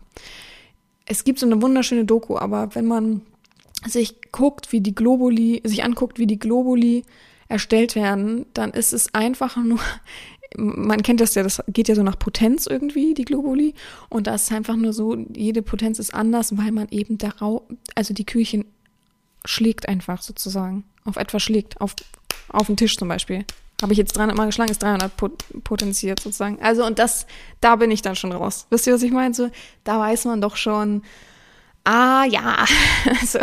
Es 1.06 1.24
gibt 1.24 1.40
so 1.40 1.46
eine 1.46 1.62
wunderschöne 1.62 2.06
Doku, 2.06 2.38
aber 2.38 2.74
wenn 2.76 2.86
man 2.86 3.22
sich 3.86 4.32
guckt, 4.32 4.72
wie 4.72 4.82
die 4.82 4.96
Globuli, 4.96 5.62
sich 5.64 5.84
anguckt, 5.84 6.20
wie 6.20 6.28
die 6.28 6.40
Globuli 6.40 7.04
erstellt 7.50 7.96
werden, 7.96 8.46
dann 8.54 8.72
ist 8.72 8.94
es 8.94 9.14
einfach 9.14 9.58
nur, 9.58 9.80
man 10.56 11.02
kennt 11.04 11.20
das 11.20 11.36
ja, 11.36 11.44
das 11.44 11.62
geht 11.68 11.90
ja 11.90 11.96
so 11.96 12.04
nach 12.04 12.18
Potenz 12.18 12.68
irgendwie, 12.68 13.14
die 13.14 13.26
Globuli. 13.26 13.74
Und 14.08 14.28
da 14.28 14.36
ist 14.36 14.52
einfach 14.52 14.76
nur 14.76 14.94
so, 14.94 15.18
jede 15.36 15.62
Potenz 15.62 16.00
ist 16.00 16.14
anders, 16.14 16.58
weil 16.58 16.72
man 16.72 16.88
eben 16.90 17.18
darauf, 17.18 17.64
also 17.96 18.14
die 18.14 18.26
Küchen 18.26 18.66
schlägt 19.46 19.90
einfach 19.90 20.22
sozusagen, 20.22 20.84
auf 21.06 21.18
etwas 21.18 21.44
schlägt, 21.44 21.82
auf, 21.82 21.96
auf 22.50 22.68
den 22.68 22.78
Tisch 22.78 22.96
zum 22.98 23.08
Beispiel. 23.08 23.46
Habe 23.82 23.94
ich 23.94 23.98
jetzt 23.98 24.18
300 24.18 24.36
Mal 24.36 24.46
geschlagen, 24.46 24.72
ist 24.72 24.84
300 24.84 25.16
pot 25.16 25.44
potenziert 25.64 26.20
sozusagen. 26.20 26.62
Also 26.62 26.86
und 26.86 27.00
das, 27.00 27.26
da 27.62 27.78
bin 27.78 27.92
ich 27.92 28.02
dann 28.02 28.16
schon 28.16 28.34
raus. 28.34 28.68
Wisst 28.70 28.86
ihr, 28.88 28.94
was 28.94 29.04
ich 29.04 29.12
meine? 29.12 29.34
So, 29.34 29.50
da 29.86 30.00
weiß 30.00 30.26
man 30.26 30.42
doch 30.42 30.58
schon, 30.58 31.04
Ah 31.84 32.26
ja, 32.26 32.66
also 33.22 33.40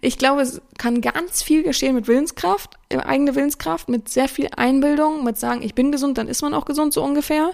ich 0.00 0.18
glaube, 0.18 0.42
es 0.42 0.60
kann 0.78 1.00
ganz 1.00 1.42
viel 1.42 1.62
geschehen 1.62 1.94
mit 1.94 2.06
Willenskraft, 2.06 2.78
äh, 2.88 2.98
eigene 2.98 3.34
Willenskraft, 3.34 3.88
mit 3.88 4.08
sehr 4.08 4.28
viel 4.28 4.48
Einbildung, 4.56 5.24
mit 5.24 5.38
sagen, 5.38 5.62
ich 5.62 5.74
bin 5.74 5.90
gesund, 5.90 6.18
dann 6.18 6.28
ist 6.28 6.42
man 6.42 6.54
auch 6.54 6.64
gesund, 6.64 6.92
so 6.92 7.02
ungefähr. 7.02 7.52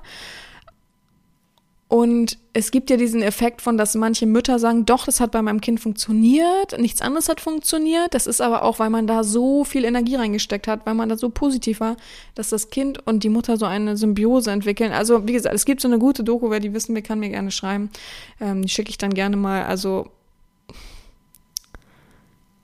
Und 1.88 2.36
es 2.52 2.70
gibt 2.70 2.90
ja 2.90 2.98
diesen 2.98 3.22
Effekt 3.22 3.62
von, 3.62 3.78
dass 3.78 3.94
manche 3.94 4.26
Mütter 4.26 4.58
sagen, 4.58 4.84
doch, 4.84 5.06
das 5.06 5.20
hat 5.20 5.30
bei 5.30 5.40
meinem 5.40 5.62
Kind 5.62 5.80
funktioniert, 5.80 6.78
nichts 6.78 7.00
anderes 7.00 7.30
hat 7.30 7.40
funktioniert. 7.40 8.12
Das 8.12 8.26
ist 8.26 8.42
aber 8.42 8.62
auch, 8.62 8.78
weil 8.78 8.90
man 8.90 9.06
da 9.06 9.24
so 9.24 9.64
viel 9.64 9.86
Energie 9.86 10.16
reingesteckt 10.16 10.68
hat, 10.68 10.84
weil 10.84 10.92
man 10.92 11.08
da 11.08 11.16
so 11.16 11.30
positiv 11.30 11.80
war, 11.80 11.96
dass 12.34 12.50
das 12.50 12.68
Kind 12.68 13.06
und 13.06 13.24
die 13.24 13.30
Mutter 13.30 13.56
so 13.56 13.64
eine 13.64 13.96
Symbiose 13.96 14.50
entwickeln. 14.50 14.92
Also, 14.92 15.26
wie 15.26 15.32
gesagt, 15.32 15.54
es 15.54 15.64
gibt 15.64 15.80
so 15.80 15.88
eine 15.88 15.98
gute 15.98 16.22
Doku, 16.24 16.50
wer 16.50 16.60
die 16.60 16.74
wissen 16.74 16.94
will, 16.94 17.02
kann 17.02 17.20
mir 17.20 17.30
gerne 17.30 17.50
schreiben. 17.50 17.88
Ähm, 18.38 18.60
die 18.60 18.68
schicke 18.68 18.90
ich 18.90 18.98
dann 18.98 19.14
gerne 19.14 19.38
mal. 19.38 19.64
Also, 19.64 20.10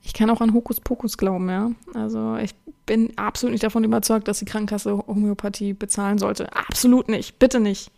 ich 0.02 0.12
kann 0.12 0.28
auch 0.28 0.42
an 0.42 0.52
Hokuspokus 0.52 1.16
glauben, 1.16 1.48
ja. 1.48 1.70
Also 1.94 2.36
ich 2.36 2.54
bin 2.84 3.14
absolut 3.16 3.52
nicht 3.52 3.64
davon 3.64 3.84
überzeugt, 3.84 4.28
dass 4.28 4.38
die 4.38 4.44
Krankenkasse 4.44 4.98
Homöopathie 5.06 5.72
bezahlen 5.72 6.18
sollte. 6.18 6.54
Absolut 6.54 7.08
nicht. 7.08 7.38
Bitte 7.38 7.58
nicht. 7.58 7.90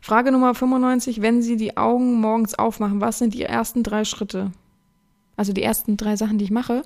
Frage 0.00 0.32
Nummer 0.32 0.54
95. 0.54 1.22
Wenn 1.22 1.42
Sie 1.42 1.56
die 1.56 1.76
Augen 1.76 2.20
morgens 2.20 2.54
aufmachen, 2.54 3.00
was 3.00 3.18
sind 3.18 3.34
die 3.34 3.42
ersten 3.42 3.82
drei 3.82 4.04
Schritte? 4.04 4.52
Also 5.36 5.52
die 5.52 5.62
ersten 5.62 5.96
drei 5.96 6.16
Sachen, 6.16 6.38
die 6.38 6.44
ich 6.44 6.50
mache. 6.50 6.82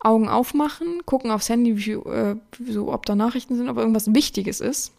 Augen 0.00 0.28
aufmachen, 0.28 1.04
gucken 1.04 1.30
aufs 1.30 1.48
Handy, 1.48 1.84
wie, 1.84 1.92
äh, 1.92 2.36
so, 2.68 2.92
ob 2.92 3.06
da 3.06 3.16
Nachrichten 3.16 3.56
sind, 3.56 3.68
ob 3.68 3.78
irgendwas 3.78 4.14
Wichtiges 4.14 4.60
ist. 4.60 4.92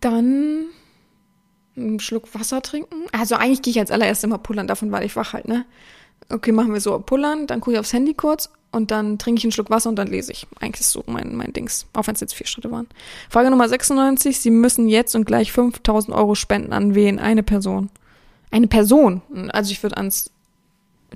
Dann 0.00 0.66
einen 1.76 2.00
Schluck 2.00 2.34
Wasser 2.34 2.62
trinken. 2.62 3.04
Also 3.12 3.36
eigentlich 3.36 3.62
gehe 3.62 3.70
ich 3.70 3.78
als 3.78 3.90
allererst 3.90 4.24
immer 4.24 4.38
pullern, 4.38 4.66
davon 4.66 4.90
weil 4.92 5.04
ich 5.04 5.16
wach 5.16 5.34
halt, 5.34 5.46
ne? 5.46 5.66
okay, 6.30 6.52
machen 6.52 6.72
wir 6.72 6.80
so 6.80 6.98
pullern, 6.98 7.46
dann 7.46 7.60
gucke 7.60 7.74
ich 7.74 7.78
aufs 7.78 7.92
Handy 7.92 8.14
kurz 8.14 8.50
und 8.70 8.90
dann 8.90 9.18
trinke 9.18 9.38
ich 9.38 9.44
einen 9.44 9.52
Schluck 9.52 9.70
Wasser 9.70 9.88
und 9.88 9.96
dann 9.96 10.08
lese 10.08 10.32
ich. 10.32 10.46
Eigentlich 10.60 10.80
ist 10.80 10.92
so 10.92 11.02
mein, 11.06 11.34
mein 11.34 11.52
Dings, 11.52 11.86
auch 11.94 12.06
wenn 12.06 12.14
es 12.14 12.20
jetzt 12.20 12.34
vier 12.34 12.46
Schritte 12.46 12.70
waren. 12.70 12.86
Frage 13.30 13.50
Nummer 13.50 13.68
96, 13.68 14.40
Sie 14.40 14.50
müssen 14.50 14.88
jetzt 14.88 15.14
und 15.14 15.24
gleich 15.24 15.52
5000 15.52 16.14
Euro 16.14 16.34
spenden 16.34 16.72
an 16.72 16.94
wen? 16.94 17.18
Eine 17.18 17.42
Person. 17.42 17.90
Eine 18.50 18.66
Person. 18.66 19.22
Also 19.52 19.72
ich 19.72 19.82
würde 19.82 19.96
ans 19.96 20.30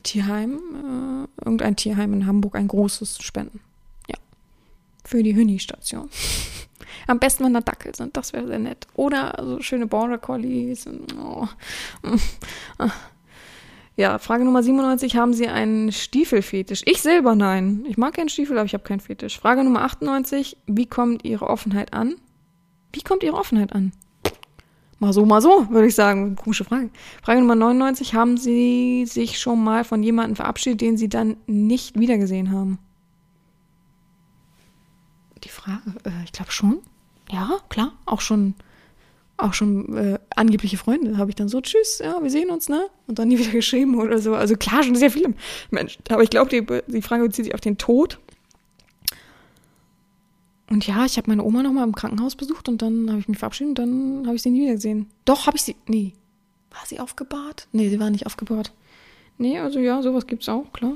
Tierheim, 0.03 0.59
äh, 0.59 1.45
irgendein 1.45 1.77
Tierheim 1.77 2.15
in 2.15 2.27
Hamburg, 2.27 2.57
ein 2.57 2.69
großes 2.69 3.23
spenden. 3.23 3.61
Ja. 4.09 4.17
Für 5.05 5.23
die 5.23 5.35
Hüni-Station. 5.35 6.09
Am 7.07 7.19
besten, 7.19 7.45
wenn 7.45 7.55
da 7.55 7.61
Dackel 7.61 7.95
sind, 7.95 8.17
das 8.17 8.33
wäre 8.33 8.47
sehr 8.47 8.59
nett. 8.59 8.87
Oder 8.95 9.35
so 9.43 9.61
schöne 9.61 9.87
Border 9.87 10.19
Collies. 10.19 10.89
Oh. 11.21 11.49
Ja, 13.97 14.19
Frage 14.19 14.45
Nummer 14.45 14.63
97. 14.63 15.17
Haben 15.17 15.35
Sie 15.35 15.49
einen 15.49 15.93
Stiefelfetisch? 15.93 16.83
Ich 16.87 17.03
selber 17.03 17.35
nein. 17.35 17.85
Ich 17.87 17.99
mag 17.99 18.15
keinen 18.15 18.31
Stiefel, 18.31 18.57
aber 18.57 18.65
ich 18.65 18.75
habe 18.75 18.85
keinen 18.85 19.01
Fetisch. 19.01 19.39
Frage 19.39 19.65
Nummer 19.65 19.83
98. 19.83 20.57
Wie 20.67 20.87
kommt 20.87 21.25
Ihre 21.25 21.47
Offenheit 21.47 21.93
an? 21.93 22.15
Wie 22.93 23.03
kommt 23.03 23.23
Ihre 23.23 23.37
Offenheit 23.37 23.73
an? 23.75 23.93
Mal 24.99 25.13
so, 25.13 25.27
mal 25.27 25.43
so, 25.43 25.69
würde 25.69 25.89
ich 25.89 25.95
sagen. 25.95 26.37
Komische 26.37 26.65
Frage. 26.65 26.89
Frage 27.23 27.41
Nummer 27.41 27.55
99. 27.55 28.15
Haben 28.15 28.39
Sie 28.39 29.05
sich 29.05 29.39
schon 29.39 29.63
mal 29.63 29.85
von 29.85 30.03
jemandem 30.03 30.37
verabschiedet, 30.37 30.81
den 30.81 30.97
Sie 30.97 31.09
dann 31.09 31.37
nicht 31.47 31.99
wiedergesehen 31.99 32.51
haben? 32.51 32.79
Die 35.45 35.49
Frage, 35.51 35.83
äh, 36.05 36.25
ich 36.25 36.33
glaube 36.33 36.53
schon. 36.53 36.79
Ja, 37.31 37.59
klar. 37.69 37.93
Auch 38.07 38.21
schon 38.23 38.55
auch 39.43 39.55
schon 39.55 39.97
äh, 39.97 40.19
angebliche 40.35 40.77
Freunde 40.77 41.19
habe 41.19 41.31
ich 41.31 41.37
dann 41.37 41.49
so, 41.49 41.61
tschüss, 41.61 42.01
ja, 42.03 42.23
wir 42.23 42.31
sehen 42.31 42.51
uns, 42.51 42.69
ne? 42.69 42.89
Und 43.07 43.19
dann 43.19 43.29
nie 43.29 43.39
wieder 43.39 43.51
geschrieben 43.53 43.99
oder 44.01 44.19
so. 44.19 44.35
Also 44.35 44.57
klar, 44.57 44.83
schon 44.83 44.95
sehr 44.95 45.11
viele 45.11 45.35
Menschen. 45.71 46.03
Aber 46.09 46.23
ich 46.23 46.31
glaube, 46.31 46.51
die, 46.51 46.65
die 46.87 47.03
Frage 47.03 47.25
bezieht 47.25 47.47
sich 47.47 47.55
auf 47.55 47.61
den 47.61 47.79
Tod. 47.79 48.19
Und 50.71 50.87
ja, 50.87 51.05
ich 51.05 51.19
habe 51.19 51.31
meine 51.31 51.45
Oma 51.45 51.63
noch 51.63 51.73
mal 51.73 51.85
im 51.85 51.95
Krankenhaus 51.95 52.35
besucht 52.35 52.69
und 52.69 52.81
dann 52.81 53.11
habe 53.11 53.21
ich 53.21 53.29
mich 53.29 53.39
verabschiedet 53.39 53.79
und 53.79 53.79
dann 53.79 54.27
habe 54.27 54.37
ich 54.37 54.43
sie 54.43 54.51
nie 54.51 54.63
wieder 54.63 54.75
gesehen. 54.75 55.11
Doch, 55.25 55.47
habe 55.47 55.57
ich 55.57 55.63
sie. 55.63 55.77
Nee. 55.87 56.15
War 56.71 56.87
sie 56.87 56.99
aufgebahrt? 56.99 57.69
Nee, 57.73 57.91
sie 57.91 58.01
war 58.01 58.09
nicht 58.09 58.27
aufgebahrt. 58.27 58.73
Nee, 59.37 59.59
also 59.59 59.79
ja, 59.79 60.01
sowas 60.03 60.27
gibt's 60.27 60.49
auch, 60.49 60.73
klar. 60.73 60.95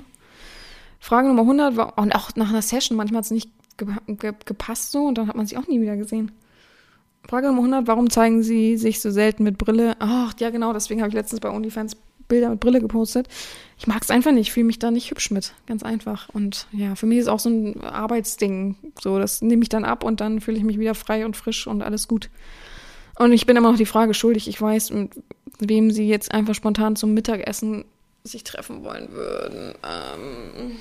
Frage 0.98 1.28
Nummer 1.28 1.42
100 1.42 1.76
war, 1.76 1.98
und 1.98 2.14
auch 2.14 2.34
nach 2.36 2.48
einer 2.48 2.62
Session, 2.62 2.96
manchmal 2.96 3.18
hat 3.18 3.26
es 3.26 3.30
nicht 3.30 3.50
gepasst 3.76 4.92
so 4.92 5.04
und 5.04 5.18
dann 5.18 5.28
hat 5.28 5.36
man 5.36 5.46
sie 5.46 5.58
auch 5.58 5.66
nie 5.66 5.80
wieder 5.80 5.96
gesehen. 5.96 6.32
Frage 7.28 7.48
Nummer 7.48 7.58
100, 7.58 7.86
warum 7.88 8.08
zeigen 8.08 8.42
Sie 8.42 8.76
sich 8.76 9.00
so 9.00 9.10
selten 9.10 9.42
mit 9.42 9.58
Brille? 9.58 9.96
Ach, 9.98 10.32
ja 10.38 10.50
genau, 10.50 10.72
deswegen 10.72 11.00
habe 11.00 11.08
ich 11.08 11.14
letztens 11.14 11.40
bei 11.40 11.50
OnlyFans 11.50 11.96
Bilder 12.28 12.50
mit 12.50 12.60
Brille 12.60 12.80
gepostet. 12.80 13.28
Ich 13.78 13.86
mag 13.86 14.02
es 14.02 14.10
einfach 14.10 14.32
nicht, 14.32 14.52
fühle 14.52 14.66
mich 14.66 14.78
da 14.78 14.90
nicht 14.90 15.10
hübsch 15.10 15.30
mit, 15.30 15.52
ganz 15.66 15.82
einfach. 15.82 16.28
Und 16.30 16.66
ja, 16.72 16.94
für 16.94 17.06
mich 17.06 17.18
ist 17.18 17.28
auch 17.28 17.40
so 17.40 17.48
ein 17.48 17.80
Arbeitsding, 17.82 18.76
so 19.00 19.18
das 19.18 19.42
nehme 19.42 19.62
ich 19.62 19.68
dann 19.68 19.84
ab 19.84 20.04
und 20.04 20.20
dann 20.20 20.40
fühle 20.40 20.56
ich 20.56 20.64
mich 20.64 20.78
wieder 20.78 20.94
frei 20.94 21.24
und 21.24 21.36
frisch 21.36 21.66
und 21.66 21.82
alles 21.82 22.08
gut. 22.08 22.30
Und 23.18 23.32
ich 23.32 23.46
bin 23.46 23.56
immer 23.56 23.70
noch 23.70 23.78
die 23.78 23.86
Frage 23.86 24.14
schuldig, 24.14 24.48
ich 24.48 24.60
weiß, 24.60 24.90
mit 24.90 25.12
wem 25.58 25.90
Sie 25.90 26.08
jetzt 26.08 26.32
einfach 26.32 26.54
spontan 26.54 26.96
zum 26.96 27.14
Mittagessen 27.14 27.84
sich 28.24 28.44
treffen 28.44 28.84
wollen 28.84 29.10
würden. 29.12 29.74
Ähm 29.84 30.76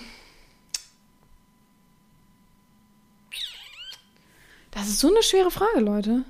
das 4.72 4.88
ist 4.88 5.00
so 5.00 5.10
eine 5.10 5.24
schwere 5.24 5.52
Frage, 5.52 5.80
Leute. 5.80 6.24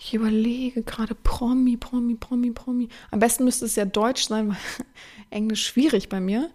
Ich 0.00 0.14
überlege 0.14 0.82
gerade 0.84 1.16
Promi, 1.16 1.76
Promi, 1.76 2.14
Promi, 2.14 2.52
Promi. 2.52 2.88
Am 3.10 3.18
besten 3.18 3.44
müsste 3.44 3.64
es 3.64 3.74
ja 3.74 3.84
Deutsch 3.84 4.28
sein, 4.28 4.50
weil 4.50 4.56
Englisch 5.30 5.66
schwierig 5.66 6.08
bei 6.08 6.20
mir. 6.20 6.50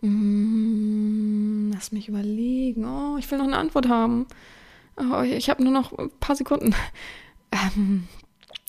Mm, 0.00 1.70
lass 1.72 1.92
mich 1.92 2.08
überlegen. 2.08 2.86
Oh, 2.86 3.18
ich 3.18 3.30
will 3.30 3.38
noch 3.38 3.46
eine 3.46 3.58
Antwort 3.58 3.88
haben. 3.88 4.26
Oh, 4.96 5.20
ich 5.20 5.50
habe 5.50 5.62
nur 5.62 5.72
noch 5.72 5.96
ein 5.96 6.10
paar 6.18 6.36
Sekunden. 6.36 6.74
Ähm, 7.76 8.08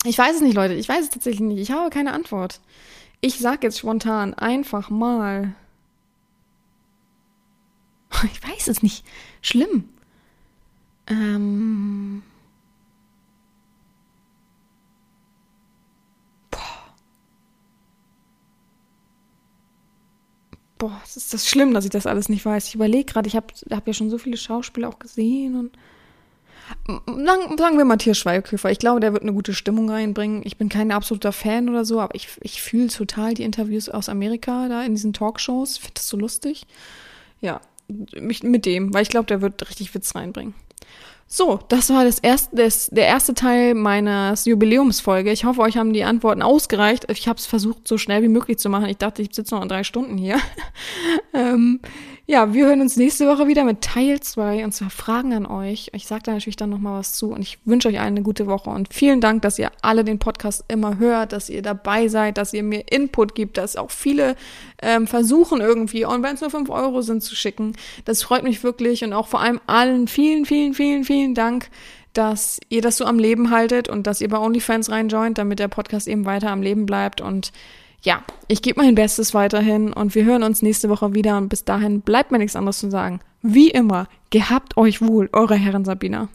ich 0.04 0.18
weiß 0.18 0.36
es 0.36 0.42
nicht, 0.42 0.56
Leute. 0.56 0.74
Ich 0.74 0.90
weiß 0.90 1.06
es 1.06 1.10
tatsächlich 1.10 1.40
nicht. 1.40 1.60
Ich 1.60 1.72
habe 1.72 1.90
keine 1.90 2.12
Antwort. 2.12 2.60
Ich 3.22 3.40
sag 3.40 3.64
jetzt 3.64 3.80
spontan 3.80 4.34
einfach 4.34 4.90
mal. 4.90 5.56
Ich 8.26 8.44
weiß 8.44 8.68
es 8.68 8.84
nicht. 8.84 9.06
Schlimm. 9.42 9.88
Ähm. 11.08 12.24
Boah, 20.84 21.02
ist 21.16 21.34
das 21.34 21.48
schlimm, 21.48 21.74
dass 21.74 21.86
ich 21.86 21.92
das 21.92 22.06
alles 22.06 22.28
nicht 22.28 22.46
weiß. 22.46 22.68
Ich 22.68 22.76
überlege 22.76 23.06
gerade, 23.06 23.28
ich 23.28 23.38
habe 23.38 23.48
hab 23.72 23.88
ja 23.88 23.94
schon 23.94 24.10
so 24.10 24.18
viele 24.18 24.36
Schauspieler 24.36 24.90
auch 24.90 25.00
gesehen 25.00 25.58
und 25.58 25.78
Sagen, 26.88 27.58
sagen 27.58 27.78
wir 27.78 27.84
Matthias 27.84 28.18
Schweighöfer. 28.18 28.72
Ich 28.72 28.80
glaube, 28.80 29.02
der 29.02 29.12
wird 29.12 29.22
eine 29.22 29.34
gute 29.34 29.54
Stimmung 29.54 29.90
reinbringen. 29.90 30.42
Ich 30.46 30.58
bin 30.58 30.70
kein 30.70 30.94
absoluter 30.94 31.34
Fan 31.34 31.68
oder 31.68 31.84
so, 31.84 32.00
aber 32.00 32.16
ich, 32.16 32.30
ich 32.42 32.62
fühle 32.62 32.88
total 32.88 33.34
die 33.34 33.44
Interviews 33.44 33.90
aus 33.90 34.08
Amerika 34.08 34.70
da 34.70 34.82
in 34.82 34.96
diesen 34.96 35.12
Talkshows. 35.12 35.76
Ich 35.76 35.82
finde 35.82 35.96
das 35.96 36.08
so 36.08 36.16
lustig. 36.16 36.66
Ja, 37.42 37.60
mich, 38.18 38.44
mit 38.44 38.66
dem, 38.66 38.94
weil 38.94 39.04
ich 39.04 39.10
glaube, 39.10 39.26
der 39.26 39.42
wird 39.42 39.70
richtig 39.70 39.94
Witz 39.94 40.16
reinbringen. 40.16 40.56
So, 41.36 41.60
das 41.68 41.90
war 41.90 42.06
das 42.06 42.20
erste, 42.20 42.56
das, 42.56 42.90
der 42.92 43.08
erste 43.08 43.34
Teil 43.34 43.74
meines 43.74 44.46
Jubiläumsfolge. 44.46 45.32
Ich 45.32 45.46
hoffe, 45.46 45.62
euch 45.62 45.78
haben 45.78 45.92
die 45.92 46.04
Antworten 46.04 46.44
ausgereicht. 46.44 47.10
Ich 47.10 47.28
habe 47.28 47.40
es 47.40 47.48
versucht, 47.48 47.88
so 47.88 47.98
schnell 47.98 48.22
wie 48.22 48.28
möglich 48.28 48.60
zu 48.60 48.70
machen. 48.70 48.86
Ich 48.86 48.98
dachte, 48.98 49.24
ich 49.24 49.34
sitze 49.34 49.56
noch 49.56 49.64
in 49.64 49.68
drei 49.68 49.84
Stunden 49.84 50.16
hier. 50.16 50.38
ähm, 51.34 51.80
ja, 52.28 52.54
wir 52.54 52.68
hören 52.68 52.82
uns 52.82 52.98
nächste 52.98 53.28
Woche 53.28 53.48
wieder 53.48 53.64
mit 53.64 53.82
Teil 53.82 54.20
2 54.20 54.64
und 54.64 54.74
zwar 54.74 54.92
Fragen 54.92 55.34
an 55.34 55.48
euch. 55.48 55.90
Ich 55.94 56.06
sage 56.06 56.22
da 56.24 56.34
natürlich 56.34 56.56
dann 56.56 56.70
nochmal 56.70 57.00
was 57.00 57.14
zu 57.14 57.32
und 57.32 57.42
ich 57.42 57.58
wünsche 57.66 57.88
euch 57.88 58.00
allen 58.00 58.14
eine 58.14 58.22
gute 58.22 58.46
Woche 58.46 58.70
und 58.70 58.94
vielen 58.94 59.20
Dank, 59.20 59.42
dass 59.42 59.58
ihr 59.58 59.72
alle 59.82 60.04
den 60.04 60.20
Podcast 60.20 60.64
immer 60.68 61.00
hört, 61.00 61.34
dass 61.34 61.50
ihr 61.50 61.64
dabei 61.64 62.10
seid, 62.10 62.38
dass 62.38 62.54
ihr 62.54 62.64
mir 62.64 62.84
Input 62.92 63.34
gibt, 63.34 63.58
dass 63.58 63.76
auch 63.76 63.90
viele 63.90 64.36
ähm, 64.84 65.08
versuchen 65.08 65.62
irgendwie, 65.62 66.06
und 66.06 66.24
wenn 66.24 66.36
es 66.36 66.42
nur 66.42 66.50
5 66.50 66.70
Euro 66.70 67.02
sind, 67.02 67.24
zu 67.24 67.36
schicken. 67.36 67.74
Das 68.06 68.24
freut 68.24 68.44
mich 68.44 68.64
wirklich 68.64 69.04
und 69.04 69.14
auch 69.14 69.28
vor 69.28 69.42
allem 69.42 69.60
allen 69.68 70.08
vielen, 70.08 70.46
vielen, 70.46 70.74
vielen, 70.74 71.04
vielen 71.04 71.36
Dank, 71.36 71.70
dass 72.14 72.60
ihr 72.70 72.82
das 72.82 72.98
so 72.98 73.06
am 73.06 73.18
Leben 73.18 73.50
haltet 73.50 73.90
und 73.90 74.06
dass 74.06 74.22
ihr 74.22 74.30
bei 74.30 74.38
OnlyFans 74.38 74.90
reinjoint, 74.90 75.38
damit 75.38 75.60
der 75.60 75.68
Podcast 75.68 76.08
eben 76.08 76.26
weiter 76.26 76.52
am 76.52 76.62
Leben 76.62 76.86
bleibt 76.86 77.22
und 77.22 77.52
ja, 78.04 78.22
ich 78.50 78.62
gebe 78.62 78.82
mein 78.82 78.96
Bestes 78.96 79.34
weiterhin 79.34 79.94
und 79.94 80.14
wir 80.14 80.26
hören 80.26 80.44
uns 80.44 80.62
nächste 80.62 80.90
Woche 80.90 81.14
wieder 81.14 81.38
und 81.38 81.48
bis 81.48 81.64
dahin 81.64 82.02
bleibt 82.02 82.32
mir 82.32 82.38
nichts 82.38 82.58
anderes 82.58 82.80
zu 82.80 82.92
sagen. 82.92 83.22
Wie 83.42 83.70
immer, 83.70 84.08
gehabt 84.30 84.76
euch 84.78 85.02
wohl, 85.02 85.30
eure 85.32 85.56
Herren 85.56 85.86
Sabina. 85.86 86.28